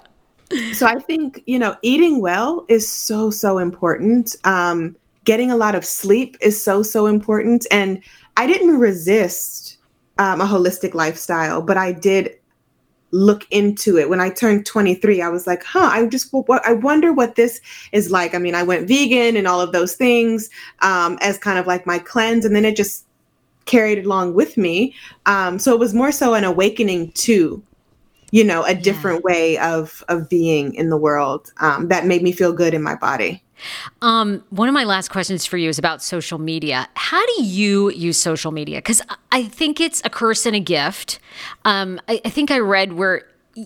So 0.72 0.86
I 0.86 0.98
think, 0.98 1.42
you 1.46 1.58
know, 1.58 1.76
eating 1.82 2.20
well 2.20 2.64
is 2.68 2.90
so, 2.90 3.30
so 3.30 3.58
important. 3.58 4.36
Um, 4.44 4.96
getting 5.24 5.50
a 5.50 5.56
lot 5.56 5.74
of 5.74 5.84
sleep 5.84 6.36
is 6.40 6.62
so, 6.62 6.82
so 6.82 7.06
important. 7.06 7.66
And 7.70 8.02
I 8.36 8.46
didn't 8.46 8.78
resist 8.78 9.78
um, 10.18 10.40
a 10.40 10.46
holistic 10.46 10.94
lifestyle, 10.94 11.62
but 11.62 11.76
I 11.76 11.92
did 11.92 12.36
look 13.12 13.46
into 13.50 13.98
it. 13.98 14.08
When 14.08 14.20
I 14.20 14.30
turned 14.30 14.66
23, 14.66 15.20
I 15.20 15.28
was 15.28 15.46
like, 15.46 15.62
huh, 15.62 15.90
I 15.92 16.06
just, 16.06 16.32
what, 16.32 16.66
I 16.66 16.72
wonder 16.72 17.12
what 17.12 17.34
this 17.34 17.60
is 17.92 18.10
like. 18.10 18.34
I 18.34 18.38
mean, 18.38 18.54
I 18.54 18.62
went 18.62 18.88
vegan 18.88 19.36
and 19.36 19.46
all 19.46 19.60
of 19.60 19.72
those 19.72 19.94
things 19.94 20.48
um, 20.80 21.18
as 21.20 21.38
kind 21.38 21.58
of 21.58 21.66
like 21.66 21.86
my 21.86 21.98
cleanse, 21.98 22.44
and 22.44 22.56
then 22.56 22.64
it 22.64 22.74
just 22.74 23.04
carried 23.66 24.04
along 24.04 24.34
with 24.34 24.56
me. 24.56 24.94
Um, 25.26 25.58
so 25.58 25.72
it 25.72 25.78
was 25.78 25.94
more 25.94 26.10
so 26.10 26.34
an 26.34 26.44
awakening 26.44 27.12
to, 27.12 27.62
you 28.32 28.42
know, 28.42 28.64
a 28.64 28.74
different 28.74 29.18
yeah. 29.18 29.32
way 29.32 29.58
of 29.58 30.02
of 30.08 30.28
being 30.28 30.74
in 30.74 30.88
the 30.90 30.96
world 30.96 31.52
um, 31.60 31.88
that 31.88 32.06
made 32.06 32.22
me 32.22 32.32
feel 32.32 32.52
good 32.52 32.74
in 32.74 32.82
my 32.82 32.96
body. 32.96 33.42
Um, 34.00 34.42
one 34.50 34.68
of 34.68 34.74
my 34.74 34.82
last 34.82 35.10
questions 35.10 35.46
for 35.46 35.56
you 35.56 35.68
is 35.68 35.78
about 35.78 36.02
social 36.02 36.38
media. 36.38 36.88
How 36.94 37.24
do 37.24 37.44
you 37.44 37.90
use 37.90 38.20
social 38.20 38.50
media? 38.50 38.78
Because 38.78 39.00
I 39.30 39.44
think 39.44 39.80
it's 39.80 40.02
a 40.04 40.10
curse 40.10 40.46
and 40.46 40.56
a 40.56 40.60
gift. 40.60 41.20
Um, 41.64 42.00
I, 42.08 42.20
I 42.24 42.30
think 42.30 42.50
I 42.50 42.58
read 42.58 42.94
where 42.94 43.22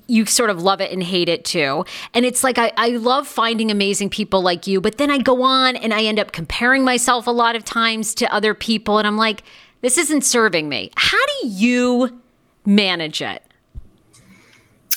you 0.08 0.26
sort 0.26 0.50
of 0.50 0.62
love 0.62 0.80
it 0.80 0.90
and 0.90 1.02
hate 1.02 1.28
it 1.28 1.44
too. 1.44 1.84
And 2.12 2.26
it's 2.26 2.42
like 2.42 2.58
I, 2.58 2.72
I 2.76 2.88
love 2.90 3.26
finding 3.26 3.70
amazing 3.70 4.10
people 4.10 4.42
like 4.42 4.66
you, 4.66 4.80
but 4.80 4.98
then 4.98 5.10
I 5.10 5.18
go 5.18 5.42
on 5.42 5.76
and 5.76 5.94
I 5.94 6.02
end 6.02 6.18
up 6.18 6.32
comparing 6.32 6.84
myself 6.84 7.26
a 7.26 7.30
lot 7.30 7.54
of 7.54 7.64
times 7.64 8.14
to 8.16 8.34
other 8.34 8.52
people, 8.52 8.98
and 8.98 9.06
I'm 9.06 9.16
like, 9.16 9.44
this 9.80 9.96
isn't 9.96 10.22
serving 10.22 10.68
me. 10.68 10.90
How 10.96 11.24
do 11.40 11.48
you 11.48 12.20
manage 12.64 13.22
it? 13.22 13.45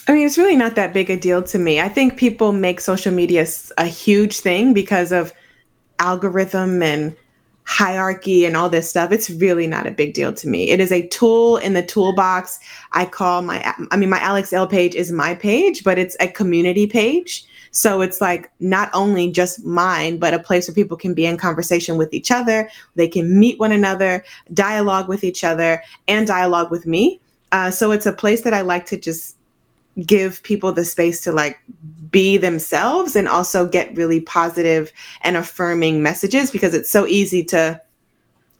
I 0.09 0.13
mean, 0.13 0.25
it's 0.25 0.39
really 0.39 0.55
not 0.55 0.73
that 0.73 0.91
big 0.91 1.11
a 1.11 1.15
deal 1.15 1.43
to 1.43 1.59
me. 1.59 1.79
I 1.79 1.87
think 1.87 2.17
people 2.17 2.51
make 2.51 2.81
social 2.81 3.13
media 3.13 3.45
a 3.77 3.85
huge 3.85 4.39
thing 4.39 4.73
because 4.73 5.11
of 5.11 5.31
algorithm 5.99 6.81
and 6.81 7.15
hierarchy 7.65 8.43
and 8.43 8.57
all 8.57 8.71
this 8.71 8.89
stuff. 8.89 9.11
It's 9.11 9.29
really 9.29 9.67
not 9.67 9.85
a 9.85 9.91
big 9.91 10.15
deal 10.15 10.33
to 10.33 10.47
me. 10.47 10.71
It 10.71 10.79
is 10.79 10.91
a 10.91 11.05
tool 11.09 11.57
in 11.57 11.73
the 11.73 11.83
toolbox. 11.83 12.59
I 12.93 13.05
call 13.05 13.43
my 13.43 13.75
i 13.91 13.97
mean 13.97 14.09
my 14.09 14.19
alex 14.19 14.51
Elle 14.51 14.65
page 14.65 14.95
is 14.95 15.11
my 15.11 15.35
page 15.35 15.83
but 15.83 15.99
it's 15.99 16.17
a 16.19 16.27
community 16.27 16.87
page. 16.87 17.45
So 17.69 18.01
it's 18.01 18.19
like 18.19 18.51
not 18.59 18.89
only 18.95 19.29
just 19.31 19.63
mine 19.63 20.17
but 20.17 20.33
a 20.33 20.39
place 20.39 20.67
where 20.67 20.73
people 20.73 20.97
can 20.97 21.13
be 21.13 21.27
in 21.27 21.37
conversation 21.37 21.97
with 21.97 22.15
each 22.15 22.31
other. 22.31 22.67
They 22.95 23.07
can 23.07 23.39
meet 23.39 23.59
one 23.59 23.71
another 23.71 24.25
dialogue 24.55 25.07
with 25.07 25.23
each 25.23 25.43
other 25.43 25.83
and 26.07 26.25
dialogue 26.25 26.71
with 26.71 26.87
me. 26.87 27.21
Uh, 27.51 27.69
so 27.69 27.91
it's 27.91 28.07
a 28.07 28.13
place 28.13 28.41
that 28.41 28.53
i 28.55 28.61
like 28.61 28.87
to 28.87 28.97
just 28.97 29.35
give 30.05 30.41
people 30.43 30.71
the 30.71 30.85
space 30.85 31.21
to 31.21 31.31
like 31.31 31.59
be 32.11 32.37
themselves 32.37 33.15
and 33.15 33.27
also 33.27 33.67
get 33.67 33.95
really 33.95 34.21
positive 34.21 34.91
and 35.21 35.37
affirming 35.37 36.01
messages 36.01 36.51
because 36.51 36.73
it's 36.73 36.89
so 36.89 37.05
easy 37.05 37.43
to 37.43 37.79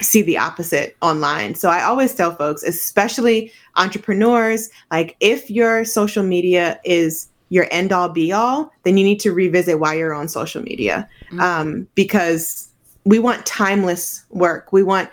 see 0.02 0.22
the 0.22 0.38
opposite 0.38 0.96
online. 1.02 1.56
So 1.56 1.70
I 1.70 1.84
always 1.84 2.16
tell 2.16 2.36
folks, 2.36 2.64
especially 2.64 3.52
entrepreneurs, 3.76 4.70
like 4.92 5.16
if 5.20 5.50
your 5.50 5.84
social 5.84 6.24
media 6.24 6.80
is 6.86 7.28
your 7.50 7.68
end 7.72 7.92
all 7.92 8.10
be 8.10 8.32
all, 8.32 8.72
then 8.84 8.98
you 8.98 9.04
need 9.04 9.20
to 9.22 9.32
revisit 9.32 9.80
why 9.80 9.96
you're 9.96 10.14
on 10.14 10.28
social 10.28 10.62
media 10.62 11.10
mm-hmm. 11.26 11.40
um, 11.40 11.88
because 11.96 12.70
we 13.06 13.20
want 13.20 13.46
timeless 13.46 14.24
work. 14.30 14.72
We 14.72 14.84
want 14.84 15.10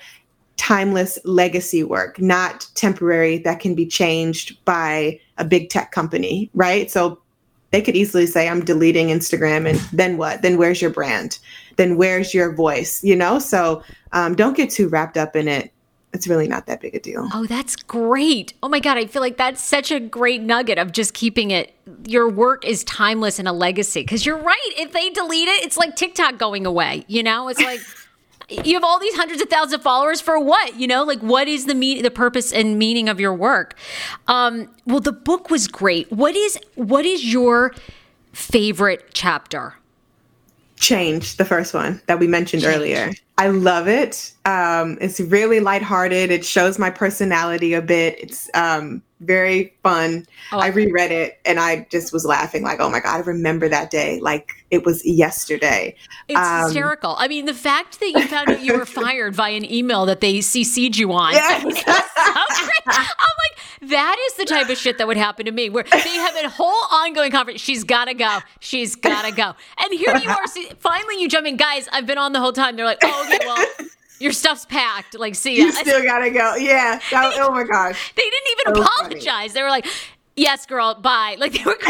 timeless 0.57 1.19
legacy 1.25 1.83
work, 1.83 2.21
not 2.21 2.67
temporary 2.75 3.39
that 3.39 3.61
can 3.61 3.75
be 3.75 3.87
changed 3.87 4.63
by 4.65 5.21
a 5.39 5.45
big 5.45 5.71
tech 5.71 5.93
company, 5.93 6.51
right? 6.55 6.91
So 6.91 7.21
they 7.71 7.83
could 7.83 7.97
easily 7.97 8.27
say, 8.27 8.49
I'm 8.49 8.65
deleting 8.65 9.09
Instagram, 9.09 9.69
and 9.69 9.79
then 9.93 10.17
what? 10.17 10.43
Then 10.43 10.57
where's 10.57 10.81
your 10.81 10.91
brand? 10.91 11.39
Then 11.77 11.97
where's 11.97 12.33
your 12.33 12.55
voice? 12.55 13.03
You 13.03 13.17
know? 13.17 13.39
So 13.39 13.83
um, 14.13 14.35
don't 14.35 14.57
get 14.57 14.71
too 14.71 14.89
wrapped 14.89 15.17
up 15.17 15.37
in 15.37 15.49
it. 15.49 15.73
It's 16.13 16.27
really 16.27 16.49
not 16.49 16.67
that 16.67 16.81
big 16.81 16.95
a 16.95 17.01
deal. 17.01 17.29
Oh, 17.35 17.45
that's 17.45 17.77
great. 17.77 18.55
Oh 18.63 18.69
my 18.69 18.81
God. 18.81 18.97
I 18.97 19.05
feel 19.05 19.21
like 19.21 19.37
that's 19.37 19.63
such 19.63 19.91
a 19.91 20.01
great 20.01 20.41
nugget 20.41 20.79
of 20.79 20.93
just 20.93 21.13
keeping 21.13 21.51
it. 21.51 21.75
Your 22.07 22.31
work 22.31 22.65
is 22.65 22.85
timeless 22.85 23.39
and 23.39 23.47
a 23.47 23.53
legacy. 23.53 24.01
Because 24.01 24.25
you're 24.25 24.39
right. 24.39 24.73
If 24.79 24.93
they 24.93 25.11
delete 25.11 25.49
it, 25.49 25.65
it's 25.65 25.77
like 25.77 25.95
TikTok 25.97 26.39
going 26.39 26.65
away. 26.65 27.05
You 27.09 27.23
know, 27.23 27.49
it's 27.49 27.61
like 27.61 27.81
you 28.49 28.75
have 28.75 28.85
all 28.85 28.99
these 28.99 29.15
hundreds 29.17 29.43
of 29.43 29.49
thousands 29.49 29.75
of 29.75 29.83
followers 29.83 30.21
for 30.21 30.39
what? 30.39 30.77
You 30.77 30.87
know 30.87 31.03
like 31.05 31.21
what 31.21 31.49
is 31.49 31.67
the 31.67 31.75
mean 31.75 32.03
the 32.03 32.11
purpose 32.11 32.53
and 32.53 32.79
meaning 32.79 33.09
of 33.09 33.21
your 33.21 33.35
work? 33.35 33.75
Um, 34.29 34.69
well 34.87 35.01
the 35.01 35.13
book 35.13 35.51
was 35.51 35.69
great. 35.69 36.11
What 36.13 36.37
is 36.37 36.59
what 36.75 37.05
is 37.05 37.33
your 37.33 37.75
favorite 38.33 39.11
chapter? 39.13 39.75
Change 40.79 41.37
the 41.37 41.45
first 41.45 41.73
one 41.73 42.01
that 42.07 42.19
we 42.19 42.27
mentioned 42.27 42.63
change. 42.63 42.77
earlier. 42.77 43.13
I 43.39 43.49
love 43.49 43.89
it. 43.89 44.33
Um, 44.45 44.99
it's 45.01 45.21
really 45.21 45.61
lighthearted. 45.61 46.31
It 46.31 46.45
shows 46.45 46.79
my 46.79 46.91
personality 46.91 47.75
a 47.75 47.83
bit. 47.83 48.19
It's 48.19 48.51
um, 48.55 49.03
very 49.21 49.75
fun. 49.83 50.27
Oh, 50.53 50.59
I 50.59 50.69
reread 50.69 51.11
it 51.11 51.41
and 51.45 51.59
I 51.59 51.87
just 51.91 52.13
was 52.13 52.25
laughing, 52.25 52.63
like, 52.63 52.81
oh 52.81 52.91
my 52.91 53.01
God, 53.01 53.17
I 53.17 53.19
remember 53.21 53.69
that 53.69 53.91
day 53.91 54.21
like 54.21 54.53
it 54.71 54.85
was 54.85 55.05
yesterday. 55.07 55.97
It's 56.29 56.39
um, 56.39 56.65
hysterical. 56.65 57.15
I 57.19 57.29
mean, 57.29 57.47
the 57.47 57.55
fact 57.55 58.01
that 58.01 58.11
you 58.11 58.27
found 58.27 58.51
out 58.51 58.61
you 58.63 58.77
were 58.77 58.87
fired 58.87 59.35
via 59.35 59.57
an 59.57 59.71
email 59.71 60.07
that 60.07 60.21
they 60.21 60.39
CC'd 60.39 60.99
you 60.99 61.13
on. 61.13 61.33
Yes. 61.33 61.63
so 61.85 61.93
I'm 61.93 63.07
like, 63.09 63.91
that 63.91 64.17
is 64.29 64.35
the 64.35 64.45
type 64.45 64.69
of 64.69 64.77
shit 64.77 64.99
that 64.99 65.07
would 65.07 65.17
happen 65.17 65.47
to 65.47 65.53
me 65.53 65.71
where 65.71 65.85
they 65.85 65.99
have 65.99 66.37
a 66.37 66.49
whole 66.49 66.85
ongoing 66.91 67.31
conference. 67.31 67.61
She's 67.61 67.85
got 67.85 68.07
to 68.07 68.15
go. 68.15 68.39
She's 68.61 68.97
got 68.97 69.25
to 69.25 69.33
go. 69.35 69.55
And 69.79 69.95
here 69.95 70.17
you 70.17 70.29
are. 70.29 70.47
finally, 70.79 71.21
you 71.21 71.29
jump 71.29 71.47
in. 71.47 71.57
Guys, 71.57 71.89
I've 71.93 72.07
been 72.07 72.19
on 72.19 72.33
the 72.33 72.41
whole 72.41 72.53
time. 72.53 72.77
They're 72.77 72.85
like, 72.85 72.99
oh, 73.03 73.25
okay, 73.27 73.47
well 73.47 73.89
your 74.19 74.33
stuff's 74.33 74.65
packed. 74.67 75.19
Like, 75.19 75.35
see, 75.35 75.57
you 75.57 75.73
still 75.81 76.03
gotta 76.03 76.31
go. 76.31 76.55
Yeah. 76.57 77.01
That, 77.11 77.35
oh 77.39 77.51
my 77.51 77.65
gosh. 77.65 78.13
They 78.17 78.23
didn't 78.23 78.49
even 78.53 78.75
so 78.75 78.83
apologize. 78.83 79.25
Funny. 79.25 79.49
They 79.49 79.63
were 79.63 79.69
like, 79.69 79.87
"Yes, 80.37 80.67
girl, 80.67 80.95
bye." 80.95 81.37
Like 81.39 81.53
they 81.53 81.65
were. 81.65 81.79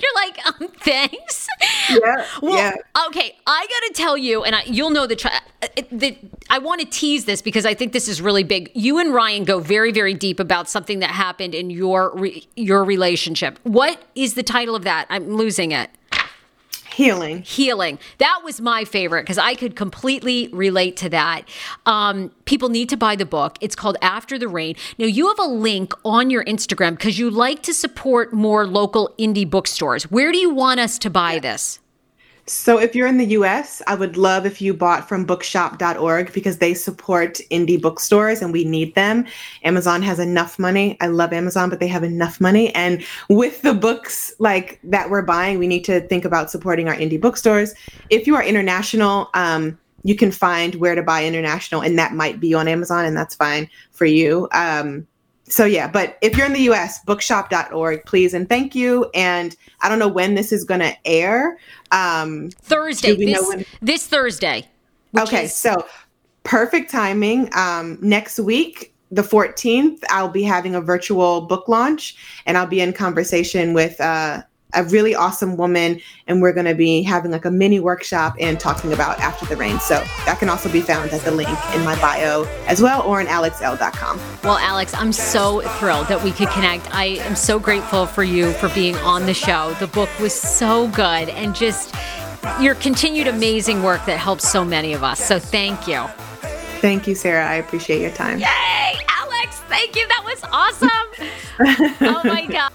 you're 0.00 0.14
like, 0.14 0.46
um, 0.46 0.68
thanks. 0.80 1.48
Yeah. 1.88 2.26
Well, 2.42 2.56
yeah. 2.56 3.06
okay. 3.08 3.36
I 3.46 3.66
gotta 3.68 3.92
tell 3.94 4.16
you, 4.16 4.44
and 4.44 4.54
I, 4.54 4.62
you'll 4.64 4.90
know 4.90 5.06
the, 5.06 5.40
uh, 5.62 5.68
the. 5.90 6.18
I 6.50 6.58
want 6.58 6.80
to 6.80 6.86
tease 6.86 7.24
this 7.24 7.42
because 7.42 7.64
I 7.64 7.74
think 7.74 7.92
this 7.92 8.08
is 8.08 8.20
really 8.20 8.44
big. 8.44 8.70
You 8.74 8.98
and 8.98 9.12
Ryan 9.12 9.44
go 9.44 9.60
very, 9.60 9.92
very 9.92 10.14
deep 10.14 10.40
about 10.40 10.68
something 10.68 10.98
that 11.00 11.10
happened 11.10 11.54
in 11.54 11.70
your 11.70 12.12
re, 12.14 12.46
your 12.56 12.84
relationship. 12.84 13.58
What 13.62 14.02
is 14.14 14.34
the 14.34 14.42
title 14.42 14.74
of 14.74 14.84
that? 14.84 15.06
I'm 15.10 15.36
losing 15.36 15.72
it. 15.72 15.90
Healing. 16.96 17.42
Healing. 17.42 17.98
That 18.16 18.40
was 18.42 18.58
my 18.58 18.86
favorite 18.86 19.24
because 19.24 19.36
I 19.36 19.54
could 19.54 19.76
completely 19.76 20.48
relate 20.48 20.96
to 20.96 21.10
that. 21.10 21.42
Um, 21.84 22.30
people 22.46 22.70
need 22.70 22.88
to 22.88 22.96
buy 22.96 23.16
the 23.16 23.26
book. 23.26 23.58
It's 23.60 23.76
called 23.76 23.98
After 24.00 24.38
the 24.38 24.48
Rain. 24.48 24.76
Now, 24.96 25.04
you 25.04 25.28
have 25.28 25.38
a 25.38 25.44
link 25.44 25.92
on 26.06 26.30
your 26.30 26.42
Instagram 26.46 26.92
because 26.92 27.18
you 27.18 27.28
like 27.28 27.62
to 27.64 27.74
support 27.74 28.32
more 28.32 28.66
local 28.66 29.12
indie 29.18 29.48
bookstores. 29.48 30.10
Where 30.10 30.32
do 30.32 30.38
you 30.38 30.48
want 30.48 30.80
us 30.80 30.98
to 31.00 31.10
buy 31.10 31.38
this? 31.38 31.80
So 32.48 32.78
if 32.78 32.94
you're 32.94 33.08
in 33.08 33.18
the 33.18 33.26
US, 33.26 33.82
I 33.88 33.96
would 33.96 34.16
love 34.16 34.46
if 34.46 34.60
you 34.60 34.72
bought 34.72 35.08
from 35.08 35.24
bookshop.org 35.24 36.32
because 36.32 36.58
they 36.58 36.74
support 36.74 37.40
indie 37.50 37.80
bookstores 37.80 38.40
and 38.40 38.52
we 38.52 38.64
need 38.64 38.94
them. 38.94 39.26
Amazon 39.64 40.00
has 40.02 40.20
enough 40.20 40.56
money. 40.56 40.96
I 41.00 41.08
love 41.08 41.32
Amazon, 41.32 41.70
but 41.70 41.80
they 41.80 41.88
have 41.88 42.04
enough 42.04 42.40
money 42.40 42.72
and 42.74 43.04
with 43.28 43.62
the 43.62 43.74
books 43.74 44.32
like 44.38 44.78
that 44.84 45.10
we're 45.10 45.22
buying, 45.22 45.58
we 45.58 45.66
need 45.66 45.84
to 45.86 46.00
think 46.02 46.24
about 46.24 46.50
supporting 46.50 46.88
our 46.88 46.94
indie 46.94 47.20
bookstores. 47.20 47.74
If 48.10 48.28
you 48.28 48.36
are 48.36 48.44
international, 48.44 49.28
um, 49.34 49.76
you 50.04 50.14
can 50.14 50.30
find 50.30 50.76
where 50.76 50.94
to 50.94 51.02
buy 51.02 51.24
international 51.24 51.80
and 51.80 51.98
that 51.98 52.14
might 52.14 52.38
be 52.38 52.54
on 52.54 52.68
Amazon 52.68 53.04
and 53.04 53.16
that's 53.16 53.34
fine 53.34 53.68
for 53.90 54.04
you. 54.04 54.48
Um, 54.52 55.04
so 55.48 55.64
yeah, 55.64 55.88
but 55.88 56.18
if 56.22 56.36
you're 56.36 56.46
in 56.46 56.52
the 56.52 56.68
US, 56.70 57.02
bookshop.org, 57.04 58.04
please 58.04 58.34
and 58.34 58.48
thank 58.48 58.74
you. 58.74 59.08
And 59.14 59.56
I 59.80 59.88
don't 59.88 59.98
know 59.98 60.08
when 60.08 60.34
this 60.34 60.52
is 60.52 60.64
going 60.64 60.80
to 60.80 60.94
air. 61.06 61.58
Um, 61.92 62.50
Thursday. 62.62 63.14
This, 63.14 63.46
when- 63.46 63.64
this 63.80 64.06
Thursday. 64.06 64.66
Okay, 65.16 65.44
is- 65.44 65.56
so 65.56 65.86
perfect 66.42 66.90
timing. 66.90 67.48
Um, 67.54 67.98
next 68.00 68.38
week, 68.38 68.92
the 69.10 69.22
14th, 69.22 70.02
I'll 70.10 70.28
be 70.28 70.42
having 70.42 70.74
a 70.74 70.80
virtual 70.80 71.42
book 71.42 71.68
launch, 71.68 72.16
and 72.44 72.58
I'll 72.58 72.66
be 72.66 72.80
in 72.80 72.92
conversation 72.92 73.72
with 73.72 74.00
uh, 74.00 74.42
a 74.74 74.84
really 74.84 75.14
awesome 75.14 75.56
woman 75.56 76.00
and 76.26 76.42
we're 76.42 76.52
going 76.52 76.66
to 76.66 76.74
be 76.74 77.02
having 77.02 77.30
like 77.30 77.44
a 77.44 77.50
mini 77.50 77.80
workshop 77.80 78.34
and 78.40 78.58
talking 78.58 78.92
about 78.92 79.18
after 79.20 79.46
the 79.46 79.56
rain. 79.56 79.78
So 79.80 80.02
that 80.26 80.38
can 80.38 80.48
also 80.48 80.70
be 80.70 80.80
found 80.80 81.10
at 81.12 81.20
the 81.22 81.30
link 81.30 81.48
in 81.74 81.84
my 81.84 81.98
bio 82.00 82.44
as 82.66 82.82
well 82.82 83.02
or 83.02 83.20
on 83.20 83.26
alexelle.com. 83.26 84.20
well 84.42 84.58
alex 84.58 84.92
i'm 84.94 85.12
so 85.12 85.60
thrilled 85.78 86.08
that 86.08 86.22
we 86.22 86.32
could 86.32 86.48
connect. 86.48 86.92
I 86.94 87.04
am 87.20 87.36
so 87.36 87.58
grateful 87.58 88.06
for 88.06 88.24
you 88.24 88.52
for 88.54 88.68
being 88.70 88.96
on 88.96 89.26
the 89.26 89.34
show. 89.34 89.74
The 89.74 89.86
book 89.86 90.10
was 90.18 90.34
so 90.34 90.88
good 90.88 91.28
and 91.28 91.54
just 91.54 91.94
your 92.60 92.74
continued 92.76 93.28
amazing 93.28 93.82
work 93.82 94.04
that 94.06 94.18
helps 94.18 94.48
so 94.48 94.64
many 94.64 94.92
of 94.92 95.02
us. 95.02 95.20
So 95.20 95.38
thank 95.38 95.86
you. 95.86 96.04
Thank 96.80 97.06
you 97.06 97.14
sarah. 97.14 97.46
I 97.46 97.54
appreciate 97.54 98.00
your 98.00 98.10
time. 98.10 98.38
Yay 98.40 98.94
alex. 99.08 99.60
Thank 99.68 99.96
you. 99.96 100.06
That 100.08 100.22
was 100.24 100.42
awesome. 100.52 100.90
Oh 102.00 102.20
my 102.22 102.44
god 102.44 102.70